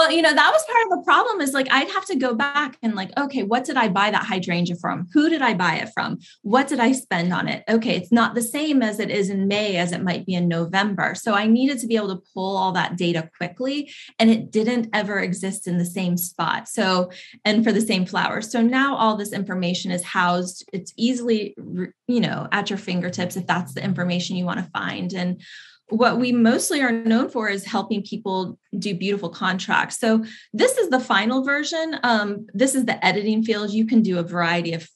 Well, 0.00 0.12
you 0.12 0.22
know, 0.22 0.32
that 0.32 0.50
was 0.50 0.64
part 0.64 0.84
of 0.84 0.90
the 0.92 1.04
problem 1.04 1.42
is 1.42 1.52
like 1.52 1.70
I'd 1.70 1.90
have 1.90 2.06
to 2.06 2.16
go 2.16 2.34
back 2.34 2.78
and 2.82 2.94
like, 2.94 3.10
okay, 3.18 3.42
what 3.42 3.64
did 3.64 3.76
I 3.76 3.88
buy 3.88 4.10
that 4.10 4.24
hydrangea 4.24 4.76
from? 4.76 5.06
Who 5.12 5.28
did 5.28 5.42
I 5.42 5.52
buy 5.52 5.74
it 5.74 5.90
from? 5.92 6.20
What 6.40 6.68
did 6.68 6.80
I 6.80 6.92
spend 6.92 7.34
on 7.34 7.48
it? 7.48 7.64
Okay, 7.68 7.96
it's 7.96 8.10
not 8.10 8.34
the 8.34 8.40
same 8.40 8.82
as 8.82 8.98
it 8.98 9.10
is 9.10 9.28
in 9.28 9.46
May 9.46 9.76
as 9.76 9.92
it 9.92 10.02
might 10.02 10.24
be 10.24 10.32
in 10.32 10.48
November. 10.48 11.14
So 11.14 11.34
I 11.34 11.46
needed 11.46 11.80
to 11.80 11.86
be 11.86 11.96
able 11.96 12.16
to 12.16 12.22
pull 12.32 12.56
all 12.56 12.72
that 12.72 12.96
data 12.96 13.28
quickly 13.36 13.92
and 14.18 14.30
it 14.30 14.50
didn't 14.50 14.88
ever 14.94 15.18
exist 15.18 15.66
in 15.66 15.76
the 15.76 15.84
same 15.84 16.16
spot. 16.16 16.66
So, 16.66 17.10
and 17.44 17.62
for 17.62 17.70
the 17.70 17.82
same 17.82 18.06
flowers. 18.06 18.50
So 18.50 18.62
now 18.62 18.96
all 18.96 19.18
this 19.18 19.34
information 19.34 19.90
is 19.90 20.02
housed, 20.02 20.64
it's 20.72 20.94
easily, 20.96 21.54
you 22.08 22.20
know, 22.20 22.48
at 22.52 22.70
your 22.70 22.78
fingertips 22.78 23.36
if 23.36 23.46
that's 23.46 23.74
the 23.74 23.84
information 23.84 24.36
you 24.36 24.46
want 24.46 24.60
to 24.60 24.70
find. 24.70 25.12
And 25.12 25.42
what 25.90 26.18
we 26.18 26.32
mostly 26.32 26.80
are 26.82 26.92
known 26.92 27.28
for 27.28 27.48
is 27.48 27.64
helping 27.64 28.02
people 28.02 28.58
do 28.78 28.94
beautiful 28.94 29.28
contracts. 29.28 29.98
So 29.98 30.24
this 30.52 30.78
is 30.78 30.88
the 30.88 31.00
final 31.00 31.44
version. 31.44 31.98
Um, 32.02 32.46
this 32.54 32.74
is 32.74 32.86
the 32.86 33.04
editing 33.04 33.42
field. 33.42 33.70
You 33.70 33.86
can 33.86 34.02
do 34.02 34.18
a 34.18 34.22
variety 34.22 34.72
of 34.72 34.88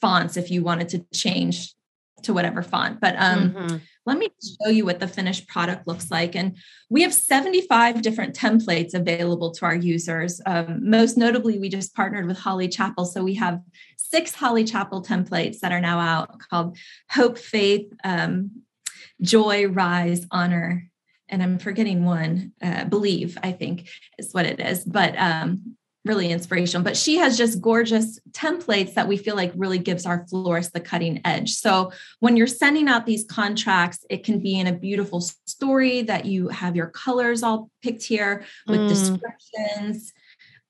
fonts 0.00 0.36
if 0.36 0.50
you 0.50 0.62
wanted 0.62 0.88
to 0.90 1.06
change 1.14 1.74
to 2.22 2.34
whatever 2.34 2.62
font. 2.62 3.00
But 3.00 3.14
um, 3.18 3.50
mm-hmm. 3.50 3.76
let 4.06 4.18
me 4.18 4.28
show 4.62 4.70
you 4.70 4.84
what 4.84 5.00
the 5.00 5.08
finished 5.08 5.48
product 5.48 5.86
looks 5.86 6.10
like. 6.10 6.34
And 6.34 6.56
we 6.88 7.02
have 7.02 7.14
75 7.14 8.02
different 8.02 8.36
templates 8.36 8.94
available 8.94 9.52
to 9.52 9.64
our 9.64 9.74
users. 9.74 10.40
Um, 10.46 10.88
most 10.88 11.16
notably, 11.16 11.58
we 11.58 11.68
just 11.68 11.94
partnered 11.94 12.26
with 12.26 12.38
Holly 12.38 12.68
Chappell. 12.68 13.04
So 13.04 13.22
we 13.22 13.34
have 13.34 13.60
six 13.96 14.34
Holly 14.34 14.64
Chappell 14.64 15.02
templates 15.02 15.60
that 15.60 15.72
are 15.72 15.80
now 15.80 15.98
out 15.98 16.38
called 16.38 16.76
Hope, 17.10 17.38
Faith, 17.38 17.92
um, 18.04 18.62
joy, 19.20 19.68
rise, 19.68 20.26
honor, 20.30 20.90
and 21.28 21.42
I'm 21.42 21.58
forgetting 21.58 22.04
one, 22.04 22.52
uh, 22.62 22.84
believe, 22.84 23.38
I 23.42 23.52
think 23.52 23.88
is 24.18 24.32
what 24.32 24.46
it 24.46 24.60
is, 24.60 24.84
but 24.84 25.18
um, 25.18 25.76
really 26.04 26.30
inspirational. 26.30 26.84
But 26.84 26.96
she 26.96 27.16
has 27.16 27.38
just 27.38 27.60
gorgeous 27.60 28.20
templates 28.32 28.94
that 28.94 29.08
we 29.08 29.16
feel 29.16 29.34
like 29.36 29.52
really 29.54 29.78
gives 29.78 30.04
our 30.04 30.26
florist 30.28 30.72
the 30.72 30.80
cutting 30.80 31.20
edge. 31.24 31.52
So 31.52 31.92
when 32.20 32.36
you're 32.36 32.46
sending 32.46 32.88
out 32.88 33.06
these 33.06 33.24
contracts, 33.24 34.04
it 34.10 34.24
can 34.24 34.40
be 34.40 34.58
in 34.58 34.66
a 34.66 34.72
beautiful 34.72 35.20
story 35.20 36.02
that 36.02 36.26
you 36.26 36.48
have 36.48 36.76
your 36.76 36.88
colors 36.88 37.42
all 37.42 37.70
picked 37.82 38.02
here 38.02 38.44
with 38.66 38.80
mm. 38.80 38.88
descriptions 38.88 40.12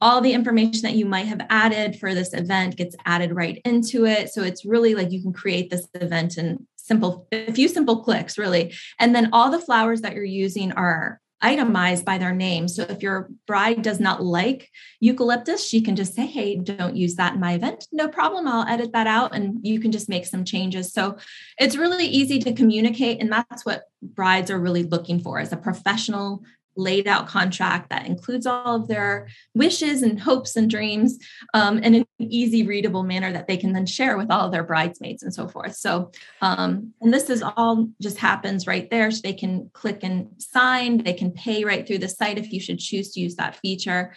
all 0.03 0.21
the 0.21 0.33
information 0.33 0.83
that 0.83 0.97
you 0.97 1.07
might 1.07 1.29
have 1.29 1.47
added 1.49 1.97
for 1.97 2.13
this 2.13 2.35
event 2.35 2.77
gets 2.77 2.97
added 3.07 3.33
right 3.33 3.63
into 3.65 4.05
it. 4.05 4.31
So 4.31 4.43
it's 4.43 4.65
really 4.65 4.97
like 4.97 5.13
you 5.13 5.23
can 5.23 5.33
create 5.33 5.71
this 5.71 5.87
event 5.95 6.39
in 6.39 6.67
simple, 6.93 7.27
a 7.33 7.53
few 7.53 7.69
simple 7.69 8.03
clicks, 8.03 8.37
really. 8.37 8.75
And 8.99 9.15
then 9.15 9.31
all 9.33 9.51
the 9.51 9.59
flowers 9.59 10.03
that 10.03 10.15
you're 10.15 10.25
using 10.25 10.73
are 10.73 11.21
itemized 11.45 12.05
by 12.05 12.19
their 12.19 12.33
name. 12.33 12.69
So 12.69 12.83
if 12.85 13.03
your 13.03 13.29
bride 13.47 13.83
does 13.83 13.99
not 13.99 14.23
like 14.23 14.71
eucalyptus, 15.01 15.67
she 15.67 15.81
can 15.81 15.97
just 15.97 16.15
say, 16.15 16.27
Hey, 16.27 16.55
don't 16.57 16.95
use 16.95 17.17
that 17.17 17.35
in 17.35 17.41
my 17.41 17.55
event. 17.55 17.89
No 17.91 18.09
problem. 18.09 18.47
I'll 18.47 18.69
edit 18.69 18.93
that 18.93 19.09
out 19.09 19.35
and 19.35 19.59
you 19.67 19.81
can 19.81 19.91
just 19.91 20.09
make 20.09 20.27
some 20.27 20.45
changes. 20.45 20.93
So 20.93 21.17
it's 21.59 21.77
really 21.77 22.07
easy 22.07 22.39
to 22.41 22.53
communicate. 22.53 23.21
And 23.21 23.33
that's 23.33 23.65
what 23.65 23.85
brides 24.03 24.51
are 24.51 24.61
really 24.61 24.85
looking 24.85 25.19
for 25.19 25.41
is 25.41 25.53
a 25.53 25.57
professional 25.57 26.45
laid 26.77 27.07
out 27.07 27.27
contract 27.27 27.91
that 27.91 28.07
includes 28.07 28.47
all 28.47 28.77
of 28.77 28.89
their 28.89 29.29
wishes 29.55 30.03
and 30.03 30.21
hopes 30.21 30.57
and 30.57 30.71
dreams 30.71 31.19
um, 31.55 31.79
in 31.79 31.95
an 31.95 32.07
easy 32.19 32.67
readable 32.67 33.03
manner 33.03 33.33
that 33.33 33.47
they 33.47 33.57
can 33.57 33.73
then 33.73 33.87
share 33.87 34.17
with 34.17 34.31
all 34.31 34.47
of 34.47 34.53
their 34.53 34.65
bridesmaids 34.65 35.23
and 35.23 35.35
so 35.35 35.49
forth. 35.49 35.75
So 35.77 36.11
um, 36.41 36.93
and 37.01 37.13
this 37.13 37.31
is 37.31 37.43
all 37.43 37.89
just 38.01 38.19
happens 38.19 38.67
right 38.67 38.89
there. 38.91 39.11
So 39.11 39.21
they 39.23 39.33
can 39.33 39.71
click 39.73 40.01
and 40.03 40.29
sign. 40.39 40.99
They 40.99 41.15
can 41.15 41.31
pay 41.31 41.65
right 41.65 41.87
through 41.87 41.99
the 41.99 42.09
site 42.09 42.39
if 42.39 42.53
you 42.53 42.61
should 42.61 42.79
choose 42.79 43.13
to 43.13 43.21
use 43.21 43.37
that 43.37 43.57
feature. 43.57 44.15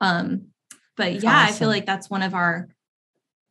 Um, 0.00 0.48
but 0.96 1.22
yeah 1.22 1.44
awesome. 1.44 1.54
i 1.54 1.58
feel 1.58 1.68
like 1.68 1.86
that's 1.86 2.10
one 2.10 2.22
of 2.22 2.34
our 2.34 2.68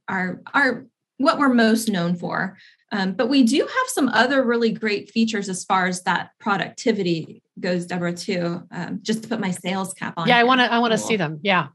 our 0.09 0.41
our 0.53 0.85
what 1.17 1.39
we're 1.39 1.53
most 1.53 1.89
known 1.89 2.15
for. 2.15 2.57
Um, 2.91 3.13
but 3.13 3.27
we 3.27 3.43
do 3.43 3.59
have 3.59 3.87
some 3.87 4.09
other 4.09 4.43
really 4.43 4.71
great 4.71 5.11
features 5.11 5.49
as 5.49 5.65
far 5.65 5.87
as 5.87 6.03
that 6.03 6.31
productivity 6.39 7.41
goes, 7.59 7.85
Debra, 7.85 8.13
too. 8.13 8.63
Um, 8.71 8.99
just 9.01 9.23
to 9.23 9.29
put 9.29 9.39
my 9.39 9.51
sales 9.51 9.93
cap 9.93 10.13
on. 10.17 10.27
Yeah, 10.27 10.37
I 10.37 10.43
want 10.43 10.61
to. 10.61 10.71
I 10.71 10.79
want 10.79 10.91
to 10.91 10.97
cool. 10.97 11.07
see 11.07 11.17
them. 11.17 11.39
Yeah. 11.43 11.67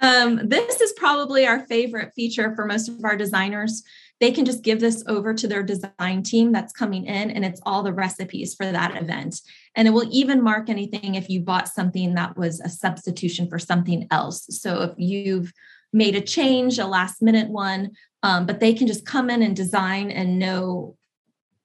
um, 0.00 0.48
this 0.48 0.80
is 0.80 0.92
probably 0.94 1.46
our 1.46 1.66
favorite 1.66 2.12
feature 2.14 2.54
for 2.54 2.66
most 2.66 2.88
of 2.88 3.04
our 3.04 3.16
designers. 3.16 3.82
They 4.20 4.30
can 4.30 4.44
just 4.44 4.62
give 4.62 4.80
this 4.80 5.02
over 5.08 5.34
to 5.34 5.48
their 5.48 5.62
design 5.62 6.22
team 6.22 6.52
that's 6.52 6.72
coming 6.72 7.06
in, 7.06 7.30
and 7.30 7.44
it's 7.44 7.60
all 7.66 7.82
the 7.82 7.92
recipes 7.92 8.54
for 8.54 8.70
that 8.70 9.00
event. 9.00 9.40
And 9.74 9.88
it 9.88 9.90
will 9.90 10.08
even 10.10 10.42
mark 10.42 10.70
anything 10.70 11.16
if 11.16 11.28
you 11.28 11.40
bought 11.40 11.68
something 11.68 12.14
that 12.14 12.36
was 12.36 12.60
a 12.60 12.68
substitution 12.68 13.48
for 13.48 13.58
something 13.58 14.06
else. 14.10 14.46
So 14.50 14.82
if 14.82 14.92
you've 14.96 15.52
made 15.92 16.14
a 16.14 16.20
change, 16.20 16.78
a 16.78 16.86
last 16.86 17.22
minute 17.22 17.48
one, 17.48 17.90
um, 18.22 18.46
but 18.46 18.60
they 18.60 18.72
can 18.72 18.86
just 18.86 19.04
come 19.04 19.30
in 19.30 19.42
and 19.42 19.54
design 19.54 20.10
and 20.10 20.38
know 20.38 20.96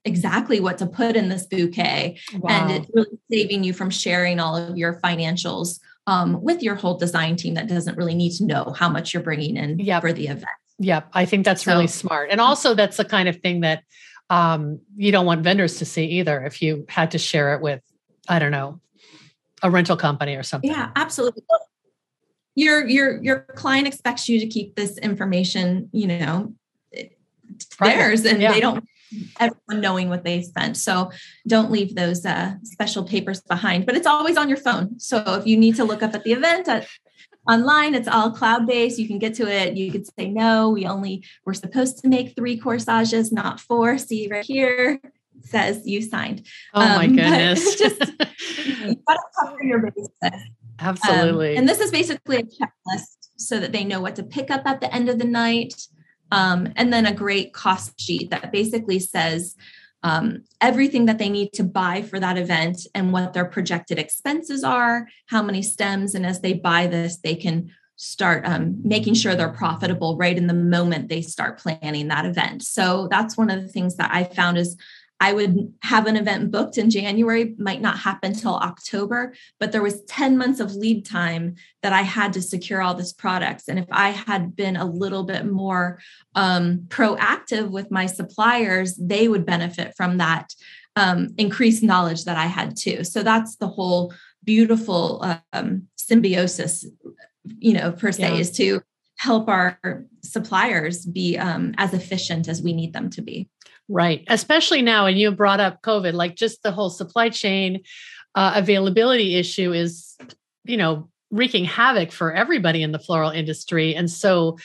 exactly 0.09 0.59
what 0.59 0.77
to 0.79 0.85
put 0.85 1.15
in 1.15 1.29
this 1.29 1.45
bouquet. 1.45 2.19
Wow. 2.37 2.49
And 2.49 2.71
it's 2.71 2.91
really 2.93 3.19
saving 3.31 3.63
you 3.63 3.73
from 3.73 3.89
sharing 3.89 4.39
all 4.39 4.57
of 4.57 4.77
your 4.77 4.99
financials 4.99 5.79
um, 6.07 6.41
with 6.41 6.61
your 6.61 6.75
whole 6.75 6.97
design 6.97 7.35
team 7.35 7.53
that 7.53 7.67
doesn't 7.67 7.95
really 7.97 8.15
need 8.15 8.31
to 8.37 8.45
know 8.45 8.73
how 8.77 8.89
much 8.89 9.13
you're 9.13 9.23
bringing 9.23 9.55
in 9.55 9.79
yep. 9.79 10.01
for 10.01 10.11
the 10.11 10.27
event. 10.27 10.45
Yep. 10.79 11.09
I 11.13 11.25
think 11.25 11.45
that's 11.45 11.63
so, 11.63 11.73
really 11.73 11.87
smart. 11.87 12.29
And 12.31 12.41
also, 12.41 12.73
that's 12.73 12.97
the 12.97 13.05
kind 13.05 13.29
of 13.29 13.37
thing 13.37 13.61
that 13.61 13.83
um, 14.29 14.79
you 14.95 15.11
don't 15.11 15.25
want 15.25 15.43
vendors 15.43 15.77
to 15.77 15.85
see 15.85 16.05
either 16.19 16.43
if 16.43 16.61
you 16.61 16.85
had 16.89 17.11
to 17.11 17.17
share 17.17 17.53
it 17.53 17.61
with, 17.61 17.81
I 18.27 18.39
don't 18.39 18.51
know, 18.51 18.79
a 19.61 19.69
rental 19.69 19.97
company 19.97 20.35
or 20.35 20.43
something. 20.43 20.69
Yeah, 20.69 20.91
absolutely 20.95 21.43
your 22.59 22.85
your 22.87 23.23
your 23.23 23.39
client 23.55 23.87
expects 23.87 24.27
you 24.27 24.39
to 24.39 24.47
keep 24.47 24.75
this 24.75 24.97
information 24.97 25.89
you 25.93 26.07
know 26.07 26.53
Private. 27.77 27.95
theirs 27.95 28.25
and 28.25 28.41
yeah. 28.41 28.51
they 28.51 28.59
don't 28.59 28.85
everyone 29.39 29.81
knowing 29.81 30.09
what 30.09 30.23
they 30.23 30.41
spent. 30.41 30.77
So 30.77 31.11
don't 31.47 31.71
leave 31.71 31.95
those 31.95 32.25
uh, 32.25 32.55
special 32.63 33.03
papers 33.03 33.41
behind 33.41 33.85
but 33.85 33.95
it's 33.95 34.07
always 34.07 34.37
on 34.37 34.49
your 34.49 34.57
phone. 34.57 34.99
So 34.99 35.17
if 35.39 35.45
you 35.45 35.57
need 35.57 35.75
to 35.75 35.83
look 35.83 36.03
up 36.03 36.13
at 36.13 36.23
the 36.23 36.33
event 36.33 36.67
at, 36.67 36.87
online 37.47 37.95
it's 37.95 38.07
all 38.07 38.31
cloud 38.31 38.67
based 38.67 38.99
you 38.99 39.07
can 39.07 39.17
get 39.17 39.33
to 39.35 39.47
it. 39.47 39.75
You 39.75 39.91
could 39.91 40.05
say 40.05 40.29
no 40.29 40.69
we 40.69 40.85
only 40.85 41.23
we're 41.45 41.53
supposed 41.53 41.99
to 41.99 42.07
make 42.07 42.35
three 42.35 42.57
corsages 42.57 43.31
not 43.31 43.59
four. 43.59 43.97
See 43.97 44.27
right 44.29 44.45
here 44.45 44.99
says 45.41 45.81
you 45.85 46.01
signed. 46.01 46.45
Oh 46.73 46.81
my 46.81 47.05
um, 47.05 47.15
goodness. 47.15 47.75
just 47.75 47.99
you 48.65 48.95
gotta 49.07 49.21
cover 49.39 49.63
your 49.63 49.79
bases 49.79 50.09
Absolutely. 50.79 51.53
Um, 51.53 51.59
and 51.59 51.69
this 51.69 51.79
is 51.79 51.91
basically 51.91 52.37
a 52.37 52.43
checklist 52.43 53.17
so 53.37 53.59
that 53.59 53.71
they 53.71 53.83
know 53.83 54.01
what 54.01 54.15
to 54.15 54.23
pick 54.23 54.49
up 54.51 54.65
at 54.65 54.81
the 54.81 54.93
end 54.93 55.09
of 55.09 55.19
the 55.19 55.25
night. 55.25 55.73
Um, 56.31 56.71
and 56.75 56.91
then 56.93 57.05
a 57.05 57.13
great 57.13 57.53
cost 57.53 57.99
sheet 57.99 58.29
that 58.29 58.51
basically 58.51 58.99
says 58.99 59.55
um, 60.03 60.43
everything 60.61 61.05
that 61.05 61.17
they 61.17 61.29
need 61.29 61.53
to 61.53 61.63
buy 61.63 62.01
for 62.03 62.19
that 62.19 62.37
event 62.37 62.87
and 62.95 63.11
what 63.11 63.33
their 63.33 63.45
projected 63.45 63.99
expenses 63.99 64.63
are, 64.63 65.07
how 65.25 65.41
many 65.41 65.61
stems. 65.61 66.15
And 66.15 66.25
as 66.25 66.41
they 66.41 66.53
buy 66.53 66.87
this, 66.87 67.17
they 67.17 67.35
can 67.35 67.71
start 67.97 68.45
um, 68.45 68.79
making 68.81 69.13
sure 69.13 69.35
they're 69.35 69.49
profitable 69.49 70.15
right 70.15 70.37
in 70.37 70.47
the 70.47 70.53
moment 70.53 71.09
they 71.09 71.21
start 71.21 71.59
planning 71.59 72.07
that 72.07 72.25
event. 72.25 72.63
So 72.63 73.09
that's 73.11 73.35
one 73.35 73.49
of 73.49 73.61
the 73.61 73.67
things 73.67 73.97
that 73.97 74.09
I 74.13 74.23
found 74.23 74.57
is 74.57 74.77
I 75.19 75.33
would 75.33 75.73
have 75.81 76.07
an 76.07 76.15
event 76.15 76.49
booked 76.49 76.77
in 76.77 76.89
January, 76.89 77.55
might 77.57 77.81
not 77.81 77.99
happen 77.99 78.33
till 78.33 78.55
October, 78.55 79.33
but 79.59 79.71
there 79.71 79.81
was 79.81 80.03
10 80.03 80.37
months 80.37 80.59
of 80.59 80.75
lead 80.75 81.05
time 81.05 81.55
that 81.83 81.91
I 81.91 82.03
had 82.03 82.33
to 82.33 82.41
secure 82.41 82.81
all 82.81 82.93
this 82.93 83.11
products. 83.11 83.67
And 83.67 83.77
if 83.77 83.85
I 83.91 84.09
had 84.11 84.55
been 84.55 84.77
a 84.77 84.85
little 84.85 85.23
bit 85.23 85.45
more 85.45 85.99
um, 86.35 86.85
proactive 86.87 87.69
with 87.69 87.91
my 87.91 88.05
suppliers, 88.05 88.95
they 88.95 89.27
would 89.27 89.45
benefit 89.45 89.93
from 89.97 90.17
that 90.17 90.53
um, 90.95 91.29
increased 91.37 91.83
knowledge 91.83 92.25
that 92.25 92.37
I 92.37 92.45
had 92.45 92.77
too. 92.77 93.03
So 93.03 93.21
that's 93.21 93.57
the 93.57 93.67
whole 93.67 94.13
beautiful 94.43 95.23
um, 95.53 95.87
symbiosis, 95.97 96.85
you 97.57 97.73
know, 97.73 97.91
per 97.91 98.11
se, 98.11 98.33
yeah. 98.33 98.39
is 98.39 98.51
to 98.51 98.81
help 99.17 99.49
our 99.49 100.05
suppliers 100.23 101.05
be 101.05 101.37
um, 101.37 101.73
as 101.77 101.93
efficient 101.93 102.47
as 102.47 102.61
we 102.61 102.71
need 102.71 102.93
them 102.93 103.09
to 103.09 103.21
be. 103.21 103.49
Right. 103.91 104.23
Especially 104.27 104.83
now, 104.83 105.07
and 105.07 105.17
you 105.17 105.31
brought 105.31 105.59
up 105.59 105.81
COVID, 105.81 106.13
like 106.13 106.35
just 106.35 106.61
the 106.61 106.71
whole 106.71 106.91
supply 106.91 107.29
chain 107.29 107.81
uh, 108.35 108.53
availability 108.55 109.35
issue 109.35 109.73
is, 109.73 110.15
you 110.63 110.77
know, 110.77 111.09
wreaking 111.31 111.65
havoc 111.65 112.11
for 112.11 112.31
everybody 112.31 112.83
in 112.83 112.91
the 112.91 112.99
floral 112.99 113.31
industry. 113.31 113.95
And 113.95 114.09
so, 114.09 114.59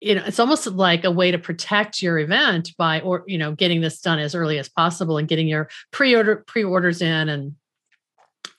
you 0.00 0.14
know, 0.14 0.22
it's 0.24 0.38
almost 0.38 0.68
like 0.68 1.02
a 1.02 1.10
way 1.10 1.32
to 1.32 1.38
protect 1.38 2.00
your 2.00 2.18
event 2.18 2.70
by, 2.78 3.00
or, 3.00 3.24
you 3.26 3.38
know, 3.38 3.52
getting 3.52 3.80
this 3.80 4.00
done 4.00 4.20
as 4.20 4.36
early 4.36 4.58
as 4.58 4.68
possible 4.68 5.18
and 5.18 5.26
getting 5.26 5.48
your 5.48 5.68
pre-order 5.90 6.44
pre-orders 6.46 7.02
in 7.02 7.28
and, 7.28 7.56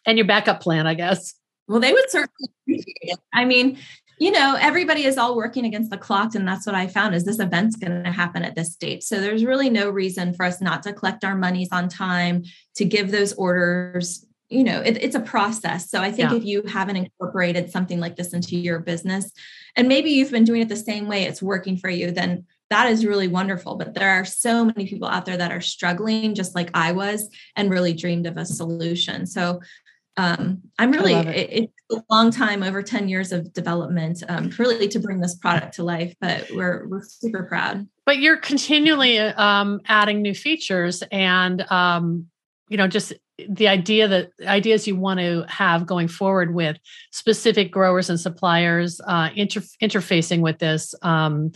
and 0.05 0.17
your 0.17 0.27
backup 0.27 0.59
plan, 0.59 0.87
I 0.87 0.93
guess. 0.93 1.33
Well, 1.69 1.79
they 1.79 1.93
would 1.93 2.09
certainly 2.09 2.49
appreciate 2.63 2.97
it. 3.01 3.19
I 3.33 3.45
mean, 3.45 3.79
you 4.19 4.31
know 4.31 4.57
everybody 4.59 5.05
is 5.05 5.17
all 5.17 5.35
working 5.35 5.65
against 5.65 5.89
the 5.89 5.97
clock 5.97 6.35
and 6.35 6.47
that's 6.47 6.65
what 6.65 6.75
i 6.75 6.87
found 6.87 7.15
is 7.15 7.25
this 7.25 7.39
event's 7.39 7.75
going 7.75 8.03
to 8.03 8.11
happen 8.11 8.43
at 8.43 8.55
this 8.55 8.75
date. 8.75 9.03
So 9.03 9.19
there's 9.19 9.45
really 9.45 9.69
no 9.69 9.89
reason 9.89 10.33
for 10.33 10.45
us 10.45 10.61
not 10.61 10.83
to 10.83 10.93
collect 10.93 11.23
our 11.23 11.35
monies 11.35 11.69
on 11.71 11.89
time 11.89 12.43
to 12.75 12.85
give 12.85 13.11
those 13.11 13.33
orders. 13.33 14.25
You 14.49 14.63
know 14.63 14.81
it, 14.81 15.01
it's 15.01 15.15
a 15.15 15.19
process. 15.19 15.89
So 15.89 16.01
i 16.01 16.11
think 16.11 16.31
yeah. 16.31 16.37
if 16.37 16.45
you 16.45 16.63
haven't 16.63 16.97
incorporated 16.97 17.71
something 17.71 17.99
like 17.99 18.15
this 18.15 18.33
into 18.33 18.57
your 18.57 18.79
business 18.79 19.31
and 19.75 19.87
maybe 19.87 20.11
you've 20.11 20.31
been 20.31 20.43
doing 20.43 20.61
it 20.61 20.69
the 20.69 20.75
same 20.75 21.07
way 21.07 21.23
it's 21.23 21.41
working 21.41 21.77
for 21.77 21.89
you 21.89 22.11
then 22.11 22.45
that 22.73 22.89
is 22.89 23.05
really 23.05 23.27
wonderful. 23.27 23.75
But 23.75 23.93
there 23.93 24.09
are 24.09 24.25
so 24.25 24.65
many 24.65 24.87
people 24.87 25.07
out 25.07 25.25
there 25.25 25.37
that 25.37 25.51
are 25.51 25.61
struggling 25.61 26.33
just 26.33 26.55
like 26.55 26.71
i 26.73 26.91
was 26.91 27.29
and 27.55 27.69
really 27.69 27.93
dreamed 27.93 28.25
of 28.25 28.37
a 28.37 28.45
solution. 28.45 29.27
So 29.27 29.61
um, 30.17 30.61
I'm 30.77 30.91
really 30.91 31.13
it. 31.13 31.27
It, 31.27 31.49
it's 31.51 31.73
a 31.91 32.03
long 32.13 32.29
time, 32.29 32.61
over 32.61 32.83
10 32.83 33.09
years 33.09 33.31
of 33.31 33.51
development, 33.53 34.23
um, 34.29 34.51
really 34.59 34.87
to 34.89 34.99
bring 34.99 35.19
this 35.19 35.35
product 35.35 35.75
to 35.75 35.83
life. 35.83 36.13
But 36.21 36.49
we're 36.51 36.87
we're 36.87 37.03
super 37.03 37.43
proud. 37.43 37.87
But 38.05 38.19
you're 38.19 38.37
continually 38.37 39.17
um, 39.19 39.81
adding 39.87 40.21
new 40.21 40.35
features, 40.35 41.03
and 41.11 41.61
um, 41.71 42.27
you 42.69 42.77
know, 42.77 42.87
just 42.87 43.13
the 43.49 43.67
idea 43.67 44.07
that 44.07 44.29
ideas 44.45 44.87
you 44.87 44.95
want 44.95 45.19
to 45.19 45.45
have 45.47 45.87
going 45.87 46.07
forward 46.07 46.53
with 46.53 46.77
specific 47.11 47.71
growers 47.71 48.09
and 48.09 48.19
suppliers 48.19 49.01
uh, 49.07 49.29
inter- 49.35 49.61
interfacing 49.81 50.41
with 50.41 50.59
this. 50.59 50.93
Um, 51.01 51.51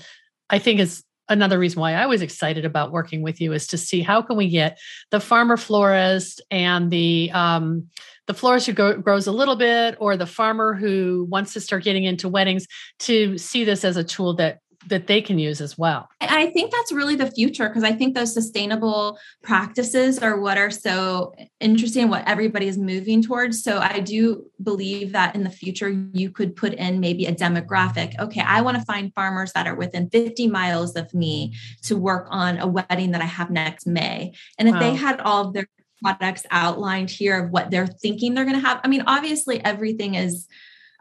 I 0.50 0.60
think 0.60 0.80
is 0.80 1.04
another 1.29 1.59
reason 1.59 1.79
why 1.79 1.93
I 1.93 2.05
was 2.05 2.21
excited 2.21 2.65
about 2.65 2.91
working 2.91 3.21
with 3.21 3.41
you 3.41 3.53
is 3.53 3.67
to 3.67 3.77
see 3.77 4.01
how 4.01 4.21
can 4.21 4.37
we 4.37 4.49
get 4.49 4.79
the 5.11 5.19
farmer 5.19 5.57
florist 5.57 6.41
and 6.51 6.91
the 6.91 7.31
um, 7.33 7.87
the 8.27 8.33
florist 8.33 8.67
who 8.67 8.73
go, 8.73 8.97
grows 8.97 9.27
a 9.27 9.31
little 9.31 9.55
bit 9.55 9.95
or 9.99 10.17
the 10.17 10.25
farmer 10.25 10.73
who 10.73 11.25
wants 11.29 11.53
to 11.53 11.61
start 11.61 11.83
getting 11.83 12.03
into 12.03 12.27
weddings 12.27 12.67
to 12.99 13.37
see 13.37 13.63
this 13.63 13.85
as 13.85 13.97
a 13.97 14.03
tool 14.03 14.35
that 14.35 14.59
that 14.85 15.07
they 15.07 15.21
can 15.21 15.39
use 15.39 15.59
as 15.59 15.77
well. 15.77 16.07
I 16.21 16.47
think 16.47 16.71
that's 16.71 16.91
really 16.91 17.15
the 17.15 17.31
future 17.31 17.67
because 17.67 17.83
I 17.83 17.91
think 17.91 18.15
those 18.15 18.33
sustainable 18.33 19.17
practices 19.41 20.19
are 20.19 20.39
what 20.39 20.57
are 20.57 20.71
so 20.71 21.33
interesting, 21.59 22.09
what 22.09 22.27
everybody 22.27 22.67
is 22.67 22.77
moving 22.77 23.21
towards. 23.21 23.63
So 23.63 23.79
I 23.79 23.99
do 23.99 24.45
believe 24.61 25.11
that 25.13 25.35
in 25.35 25.43
the 25.43 25.49
future, 25.49 25.89
you 26.13 26.29
could 26.29 26.55
put 26.55 26.73
in 26.75 26.99
maybe 26.99 27.25
a 27.25 27.33
demographic. 27.33 28.17
Okay, 28.19 28.41
I 28.41 28.61
want 28.61 28.77
to 28.77 28.85
find 28.85 29.13
farmers 29.13 29.51
that 29.53 29.67
are 29.67 29.75
within 29.75 30.09
50 30.09 30.47
miles 30.47 30.95
of 30.95 31.13
me 31.13 31.53
to 31.83 31.97
work 31.97 32.27
on 32.29 32.59
a 32.59 32.67
wedding 32.67 33.11
that 33.11 33.21
I 33.21 33.25
have 33.25 33.49
next 33.49 33.87
May. 33.87 34.33
And 34.57 34.67
if 34.67 34.75
wow. 34.75 34.79
they 34.79 34.95
had 34.95 35.19
all 35.21 35.47
of 35.47 35.53
their 35.53 35.67
products 36.03 36.45
outlined 36.51 37.09
here 37.09 37.43
of 37.43 37.51
what 37.51 37.71
they're 37.71 37.87
thinking 37.87 38.35
they're 38.35 38.45
going 38.45 38.59
to 38.59 38.65
have, 38.65 38.79
I 38.83 38.87
mean, 38.87 39.03
obviously 39.07 39.63
everything 39.65 40.15
is 40.15 40.47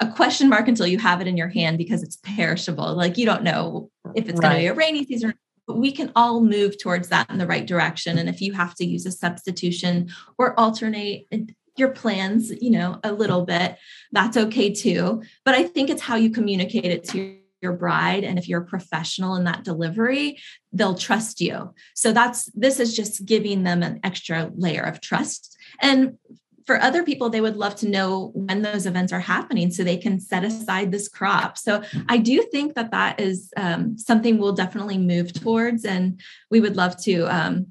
a 0.00 0.10
question 0.10 0.48
mark 0.48 0.68
until 0.68 0.86
you 0.86 0.98
have 0.98 1.20
it 1.20 1.26
in 1.26 1.36
your 1.36 1.48
hand 1.48 1.78
because 1.78 2.02
it's 2.02 2.18
perishable. 2.22 2.94
Like 2.94 3.16
you 3.16 3.26
don't 3.26 3.42
know 3.42 3.90
if 4.14 4.28
it's 4.28 4.40
right. 4.40 4.42
going 4.42 4.54
to 4.54 4.60
be 4.60 4.66
a 4.66 4.74
rainy 4.74 5.04
season. 5.04 5.34
But 5.66 5.78
we 5.78 5.90
can 5.90 6.12
all 6.14 6.40
move 6.40 6.78
towards 6.80 7.08
that 7.08 7.28
in 7.28 7.38
the 7.38 7.46
right 7.46 7.66
direction. 7.66 8.18
And 8.18 8.28
if 8.28 8.40
you 8.40 8.52
have 8.52 8.74
to 8.76 8.86
use 8.86 9.04
a 9.04 9.10
substitution 9.10 10.10
or 10.38 10.58
alternate 10.60 11.26
uh, 11.32 11.38
your 11.76 11.88
plans, 11.88 12.52
you 12.62 12.70
know, 12.70 13.00
a 13.02 13.12
little 13.12 13.44
bit, 13.44 13.76
that's 14.12 14.36
okay 14.36 14.72
too. 14.72 15.22
But 15.44 15.54
I 15.54 15.64
think 15.64 15.90
it's 15.90 16.02
how 16.02 16.14
you 16.14 16.30
communicate 16.30 16.84
it 16.84 17.04
to 17.10 17.36
your 17.62 17.72
bride 17.72 18.22
and 18.22 18.38
if 18.38 18.48
you're 18.48 18.62
a 18.62 18.66
professional 18.66 19.34
in 19.34 19.44
that 19.44 19.64
delivery 19.64 20.38
they'll 20.74 20.94
trust 20.94 21.40
you 21.40 21.72
so 21.94 22.12
that's 22.12 22.44
this 22.52 22.78
is 22.78 22.94
just 22.94 23.24
giving 23.24 23.62
them 23.62 23.82
an 23.82 23.98
extra 24.04 24.50
layer 24.54 24.82
of 24.82 25.00
trust 25.00 25.56
and 25.80 26.18
for 26.66 26.82
other 26.82 27.04
people, 27.04 27.30
they 27.30 27.40
would 27.40 27.56
love 27.56 27.76
to 27.76 27.88
know 27.88 28.32
when 28.34 28.62
those 28.62 28.86
events 28.86 29.12
are 29.12 29.20
happening 29.20 29.70
so 29.70 29.84
they 29.84 29.96
can 29.96 30.18
set 30.18 30.44
aside 30.44 30.90
this 30.90 31.08
crop. 31.08 31.56
So 31.56 31.82
I 32.08 32.18
do 32.18 32.42
think 32.42 32.74
that 32.74 32.90
that 32.90 33.20
is 33.20 33.52
um, 33.56 33.96
something 33.96 34.38
we'll 34.38 34.52
definitely 34.52 34.98
move 34.98 35.32
towards. 35.32 35.84
And 35.84 36.20
we 36.50 36.60
would 36.60 36.76
love 36.76 37.00
to, 37.04 37.22
um, 37.26 37.68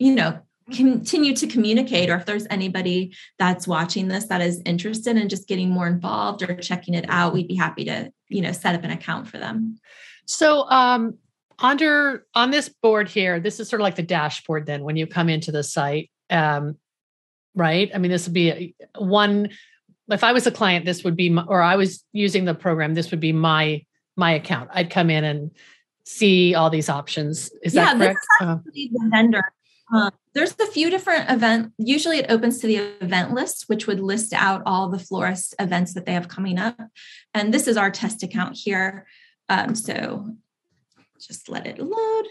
you 0.00 0.14
know, 0.14 0.40
continue 0.72 1.36
to 1.36 1.46
communicate 1.46 2.10
or 2.10 2.16
if 2.16 2.24
there's 2.24 2.46
anybody 2.48 3.14
that's 3.38 3.68
watching 3.68 4.08
this 4.08 4.24
that 4.26 4.40
is 4.40 4.62
interested 4.64 5.16
in 5.16 5.28
just 5.28 5.46
getting 5.46 5.68
more 5.68 5.86
involved 5.86 6.42
or 6.42 6.54
checking 6.56 6.94
it 6.94 7.04
out 7.10 7.34
we'd 7.34 7.46
be 7.46 7.54
happy 7.54 7.84
to 7.84 8.10
you 8.28 8.40
know 8.40 8.50
set 8.50 8.74
up 8.74 8.82
an 8.82 8.90
account 8.90 9.28
for 9.28 9.36
them 9.36 9.76
so 10.24 10.66
um 10.70 11.18
under 11.58 12.24
on 12.34 12.50
this 12.50 12.70
board 12.70 13.10
here 13.10 13.38
this 13.40 13.60
is 13.60 13.68
sort 13.68 13.82
of 13.82 13.84
like 13.84 13.96
the 13.96 14.02
dashboard 14.02 14.64
then 14.64 14.82
when 14.84 14.96
you 14.96 15.06
come 15.06 15.28
into 15.28 15.52
the 15.52 15.62
site 15.62 16.10
um 16.30 16.78
right? 17.54 17.90
I 17.94 17.98
mean, 17.98 18.10
this 18.10 18.26
would 18.26 18.34
be 18.34 18.74
one. 18.96 19.50
If 20.08 20.22
I 20.22 20.32
was 20.32 20.46
a 20.46 20.50
client, 20.50 20.84
this 20.84 21.02
would 21.04 21.16
be, 21.16 21.30
my, 21.30 21.42
or 21.44 21.62
I 21.62 21.76
was 21.76 22.04
using 22.12 22.44
the 22.44 22.54
program, 22.54 22.94
this 22.94 23.10
would 23.10 23.20
be 23.20 23.32
my 23.32 23.84
my 24.16 24.32
account. 24.32 24.70
I'd 24.72 24.90
come 24.90 25.10
in 25.10 25.24
and 25.24 25.50
see 26.04 26.54
all 26.54 26.70
these 26.70 26.88
options. 26.88 27.50
Is 27.62 27.74
yeah, 27.74 27.94
that 27.94 27.96
correct? 27.96 28.14
This 28.14 28.22
is 28.22 28.46
uh-huh. 28.46 28.58
the 28.72 29.10
vendor. 29.10 29.52
Um, 29.94 30.10
there's 30.32 30.54
a 30.60 30.66
few 30.66 30.90
different 30.90 31.30
event. 31.30 31.72
Usually, 31.78 32.18
it 32.18 32.30
opens 32.30 32.58
to 32.60 32.66
the 32.66 32.76
event 33.00 33.32
list, 33.32 33.64
which 33.68 33.86
would 33.86 34.00
list 34.00 34.32
out 34.32 34.62
all 34.66 34.88
the 34.88 34.98
florist 34.98 35.54
events 35.58 35.94
that 35.94 36.06
they 36.06 36.12
have 36.12 36.28
coming 36.28 36.58
up. 36.58 36.76
And 37.32 37.52
this 37.52 37.66
is 37.66 37.76
our 37.76 37.90
test 37.90 38.22
account 38.22 38.56
here. 38.56 39.06
Um, 39.48 39.74
so 39.74 40.36
just 41.20 41.48
let 41.48 41.66
it 41.66 41.78
load. 41.78 42.24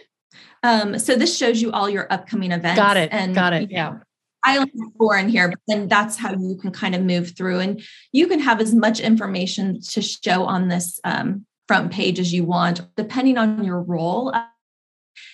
Um, 0.64 1.00
so 1.00 1.16
this 1.16 1.38
shows 1.38 1.62
you 1.62 1.72
all 1.72 1.90
your 1.90 2.12
upcoming 2.12 2.52
events. 2.52 2.80
Got 2.80 2.98
it. 2.98 3.10
And 3.12 3.36
got 3.36 3.54
it. 3.54 3.72
Yeah. 3.72 4.00
I 4.46 4.58
only 4.58 4.72
have 4.80 4.92
four 4.98 5.18
in 5.18 5.30
here, 5.30 5.48
but 5.50 5.60
then 5.68 5.88
that's 5.88 6.18
how 6.18 6.32
you 6.32 6.58
can 6.62 6.72
kind 6.72 6.96
of 6.96 7.02
move 7.02 7.36
through. 7.36 7.60
And 7.60 7.82
you 8.12 8.28
can 8.28 8.40
have 8.40 8.60
as 8.60 8.74
much 8.74 9.00
information 9.00 9.82
to 9.82 10.02
show 10.02 10.44
on 10.46 10.68
this 10.68 11.00
um, 11.04 11.46
front 11.68 11.92
page 11.92 12.20
as 12.20 12.34
you 12.34 12.44
want, 12.44 12.82
depending 12.96 13.38
on 13.38 13.64
your 13.64 13.82
role. 13.82 14.34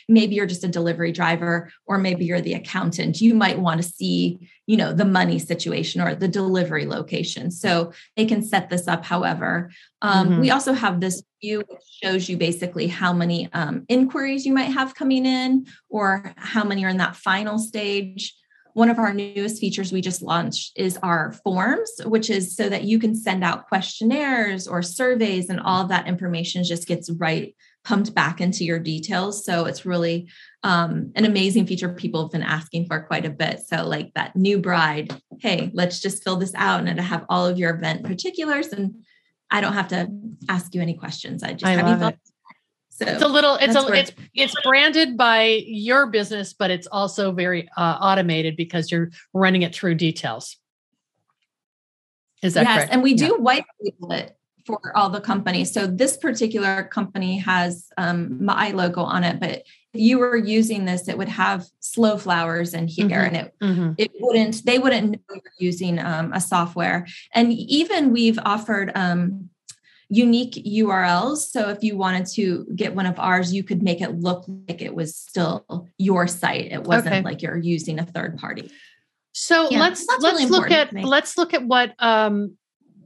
Maybe 0.07 0.35
you're 0.35 0.45
just 0.45 0.63
a 0.63 0.67
delivery 0.67 1.11
driver, 1.11 1.71
or 1.85 1.97
maybe 1.97 2.25
you're 2.25 2.41
the 2.41 2.53
accountant. 2.53 3.21
You 3.21 3.33
might 3.33 3.59
want 3.59 3.81
to 3.81 3.87
see, 3.87 4.39
you 4.67 4.75
know, 4.75 4.91
the 4.91 5.05
money 5.05 5.39
situation 5.39 6.01
or 6.01 6.15
the 6.15 6.27
delivery 6.27 6.85
location. 6.85 7.49
So 7.49 7.93
they 8.15 8.25
can 8.25 8.43
set 8.43 8.69
this 8.69 8.87
up. 8.87 9.05
However, 9.05 9.71
um, 10.01 10.29
mm-hmm. 10.29 10.41
we 10.41 10.51
also 10.51 10.73
have 10.73 10.99
this 10.99 11.23
view 11.41 11.63
which 11.67 11.81
shows 12.03 12.27
you 12.27 12.37
basically 12.37 12.87
how 12.87 13.13
many 13.13 13.51
um, 13.53 13.85
inquiries 13.87 14.45
you 14.45 14.53
might 14.53 14.71
have 14.71 14.95
coming 14.95 15.25
in, 15.25 15.65
or 15.89 16.33
how 16.37 16.63
many 16.63 16.83
are 16.85 16.89
in 16.89 16.97
that 16.97 17.15
final 17.15 17.57
stage 17.57 18.35
one 18.73 18.89
of 18.89 18.99
our 18.99 19.13
newest 19.13 19.59
features 19.59 19.91
we 19.91 20.01
just 20.01 20.21
launched 20.21 20.73
is 20.75 20.97
our 21.03 21.33
forms, 21.43 21.91
which 22.05 22.29
is 22.29 22.55
so 22.55 22.69
that 22.69 22.83
you 22.83 22.99
can 22.99 23.15
send 23.15 23.43
out 23.43 23.67
questionnaires 23.67 24.67
or 24.67 24.81
surveys, 24.81 25.49
and 25.49 25.59
all 25.59 25.81
of 25.81 25.89
that 25.89 26.07
information 26.07 26.63
just 26.63 26.87
gets 26.87 27.09
right 27.09 27.55
pumped 27.83 28.13
back 28.13 28.41
into 28.41 28.65
your 28.65 28.79
details. 28.79 29.45
So 29.45 29.65
it's 29.65 29.85
really 29.85 30.29
um, 30.63 31.11
an 31.15 31.25
amazing 31.25 31.65
feature 31.65 31.89
people 31.89 32.23
have 32.23 32.31
been 32.31 32.43
asking 32.43 32.85
for 32.87 33.01
quite 33.01 33.25
a 33.25 33.29
bit. 33.29 33.61
So, 33.61 33.87
like 33.87 34.13
that 34.15 34.35
new 34.35 34.59
bride, 34.59 35.15
hey, 35.39 35.71
let's 35.73 35.99
just 35.99 36.23
fill 36.23 36.35
this 36.35 36.53
out 36.55 36.85
and 36.85 36.99
have 36.99 37.25
all 37.29 37.47
of 37.47 37.57
your 37.57 37.73
event 37.73 38.03
particulars. 38.03 38.67
And 38.67 38.95
I 39.49 39.61
don't 39.61 39.73
have 39.73 39.87
to 39.89 40.09
ask 40.47 40.75
you 40.75 40.81
any 40.81 40.93
questions. 40.93 41.43
I 41.43 41.53
just 41.53 41.65
I 41.65 41.71
have 41.71 41.87
you 41.87 41.97
fill 41.97 42.28
so 42.99 43.11
it's 43.13 43.23
a 43.23 43.27
little, 43.27 43.55
it's 43.55 43.75
a, 43.75 43.87
it's, 43.93 44.11
it's 44.33 44.55
branded 44.63 45.17
by 45.17 45.63
your 45.65 46.07
business, 46.07 46.53
but 46.53 46.71
it's 46.71 46.87
also 46.87 47.31
very 47.31 47.69
uh, 47.77 47.97
automated 48.01 48.55
because 48.55 48.91
you're 48.91 49.09
running 49.33 49.63
it 49.63 49.73
through 49.73 49.95
details. 49.95 50.57
Is 52.41 52.53
that 52.53 52.65
yes, 52.65 52.75
correct? 52.75 52.93
And 52.93 53.03
we 53.03 53.15
do 53.15 53.35
white 53.37 53.65
label 53.81 54.11
it. 54.13 54.37
for 54.65 54.95
all 54.95 55.09
the 55.09 55.19
companies. 55.19 55.73
So 55.73 55.87
this 55.87 56.15
particular 56.15 56.83
company 56.83 57.37
has 57.39 57.89
um, 57.97 58.43
my 58.45 58.71
logo 58.71 59.01
on 59.01 59.23
it, 59.23 59.39
but 59.39 59.63
if 59.93 59.99
you 59.99 60.19
were 60.19 60.37
using 60.37 60.85
this, 60.85 61.07
it 61.07 61.17
would 61.17 61.29
have 61.29 61.65
slow 61.79 62.17
flowers 62.17 62.75
in 62.75 62.87
here, 62.87 63.07
mm-hmm. 63.07 63.35
and 63.35 63.35
it 63.35 63.53
mm-hmm. 63.61 63.91
it 63.97 64.11
wouldn't. 64.19 64.63
They 64.63 64.77
wouldn't 64.77 65.11
know 65.13 65.17
you're 65.29 65.41
using 65.57 65.97
um, 65.97 66.31
a 66.31 66.39
software. 66.39 67.07
And 67.33 67.51
even 67.51 68.11
we've 68.11 68.37
offered 68.45 68.91
um, 68.93 69.49
unique 70.09 70.53
URLs. 70.65 71.49
So 71.51 71.69
if 71.69 71.83
you 71.83 71.95
wanted 71.95 72.25
to 72.33 72.65
get 72.75 72.95
one 72.95 73.05
of 73.05 73.19
ours, 73.19 73.53
you 73.53 73.63
could 73.63 73.83
make 73.83 74.01
it 74.01 74.19
look 74.19 74.45
like 74.67 74.81
it 74.81 74.95
was 74.95 75.15
still 75.15 75.87
your 75.97 76.27
site. 76.27 76.71
It 76.71 76.83
wasn't 76.83 77.15
okay. 77.15 77.21
like 77.21 77.41
you're 77.41 77.57
using 77.57 77.99
a 77.99 78.05
third 78.05 78.37
party. 78.37 78.71
So 79.31 79.69
yeah, 79.69 79.79
let's 79.79 80.05
let's 80.07 80.23
really 80.23 80.47
look 80.47 80.71
at 80.71 80.91
let's 80.93 81.37
look 81.37 81.53
at 81.53 81.63
what 81.63 81.93
um 81.99 82.57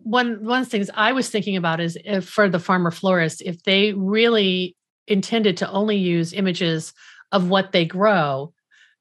one 0.03 0.43
one 0.45 0.61
of 0.61 0.65
the 0.65 0.69
things 0.69 0.89
I 0.93 1.11
was 1.11 1.29
thinking 1.29 1.57
about 1.57 1.81
is 1.81 1.97
if 2.03 2.27
for 2.27 2.49
the 2.49 2.59
farmer 2.59 2.91
florist, 2.91 3.41
if 3.41 3.61
they 3.63 3.93
really 3.93 4.75
intended 5.07 5.57
to 5.57 5.69
only 5.69 5.97
use 5.97 6.31
images 6.31 6.93
of 7.33 7.49
what 7.49 7.73
they 7.73 7.83
grow, 7.83 8.53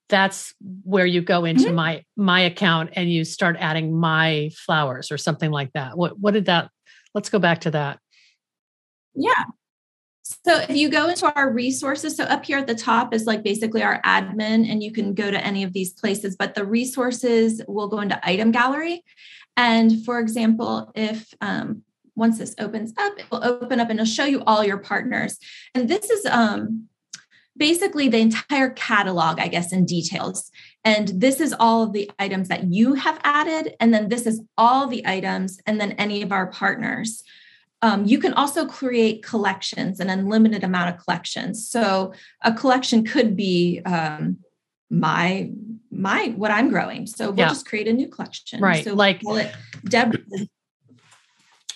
that's 0.09 0.53
where 0.83 1.07
you 1.07 1.21
go 1.23 1.45
into 1.45 1.67
mm-hmm. 1.67 1.77
my 1.77 2.05
my 2.17 2.41
account 2.41 2.91
and 2.95 3.11
you 3.11 3.25
start 3.25 3.57
adding 3.61 3.97
my 3.97 4.51
flowers 4.67 5.13
or 5.13 5.19
something 5.19 5.53
like 5.53 5.73
that. 5.75 5.97
What 5.97 6.19
what 6.19 6.35
did 6.35 6.47
that? 6.47 6.71
Let's 7.15 7.31
go 7.31 7.39
back 7.39 7.63
to 7.63 7.71
that. 7.73 7.99
Yeah. 9.15 9.45
So 10.23 10.57
if 10.61 10.71
you 10.71 10.89
go 10.89 11.09
into 11.09 11.31
our 11.35 11.51
resources, 11.51 12.17
so 12.17 12.25
up 12.25 12.45
here 12.45 12.59
at 12.59 12.67
the 12.67 12.75
top 12.75 13.13
is 13.13 13.27
like 13.27 13.43
basically 13.43 13.83
our 13.83 14.01
admin, 14.03 14.71
and 14.71 14.83
you 14.83 14.93
can 14.93 15.15
go 15.15 15.31
to 15.31 15.45
any 15.45 15.63
of 15.63 15.73
these 15.73 15.93
places, 15.93 16.37
but 16.37 16.55
the 16.55 16.65
resources 16.65 17.61
will 17.69 17.89
go 17.89 18.01
into 18.01 18.19
item 18.27 18.53
gallery. 18.53 19.05
And 19.57 20.05
for 20.05 20.19
example, 20.19 20.91
if 20.95 21.35
um, 21.41 21.83
once 22.15 22.39
this 22.39 22.55
opens 22.59 22.93
up, 22.97 23.19
it 23.19 23.27
will 23.31 23.45
open 23.45 23.81
up 23.81 23.91
and 23.91 23.99
it'll 23.99 24.11
show 24.11 24.25
you 24.25 24.43
all 24.47 24.65
your 24.65 24.79
partners. 24.79 25.39
And 25.75 25.89
this 25.89 26.09
is 26.09 26.25
um, 26.27 26.89
basically 27.57 28.09
the 28.09 28.19
entire 28.19 28.71
catalog, 28.71 29.39
I 29.41 29.49
guess, 29.49 29.73
in 29.73 29.85
details. 29.85 30.51
And 30.85 31.09
this 31.09 31.41
is 31.41 31.55
all 31.59 31.85
of 31.85 31.93
the 31.93 32.11
items 32.19 32.49
that 32.49 32.65
you 32.65 32.95
have 32.95 33.21
added. 33.23 33.77
And 33.79 33.95
then 33.95 34.09
this 34.09 34.27
is 34.27 34.41
all 34.59 34.89
the 34.89 35.07
items, 35.07 35.61
and 35.67 35.81
then 35.81 35.93
any 35.93 36.23
of 36.23 36.33
our 36.33 36.47
partners. 36.49 37.23
Um, 37.83 38.05
you 38.05 38.19
can 38.19 38.33
also 38.35 38.67
create 38.67 39.25
collections, 39.25 39.99
an 39.99 40.09
unlimited 40.09 40.63
amount 40.63 40.95
of 40.95 41.05
collections. 41.05 41.69
So 41.69 42.13
a 42.43 42.53
collection 42.53 43.05
could 43.05 43.37
be 43.37 43.81
um, 43.85 44.39
my 44.89 45.51
my 45.91 46.33
what 46.37 46.51
I'm 46.51 46.69
growing. 46.69 47.07
So 47.07 47.31
we'll 47.31 47.39
yeah. 47.41 47.49
just 47.49 47.67
create 47.67 47.89
a 47.89 47.93
new 47.93 48.09
collection. 48.09 48.61
Right. 48.61 48.85
So 48.85 48.95
like 48.95 49.23
call 49.23 49.37
it 49.37 49.53
Deb 49.85 50.17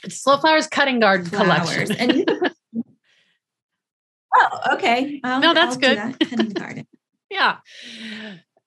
Slow 0.08 0.38
Flowers 0.38 0.68
Cutting 0.68 1.00
Garden 1.00 1.26
flowers. 1.26 1.88
Collection. 1.88 1.96
And 1.96 2.14
you 2.14 2.24
oh, 4.36 4.60
okay. 4.74 5.20
I'll, 5.24 5.40
no, 5.40 5.54
that's 5.54 5.74
I'll 5.74 5.80
good. 5.80 5.98
That. 5.98 6.54
garden. 6.54 6.86
yeah. 7.30 7.56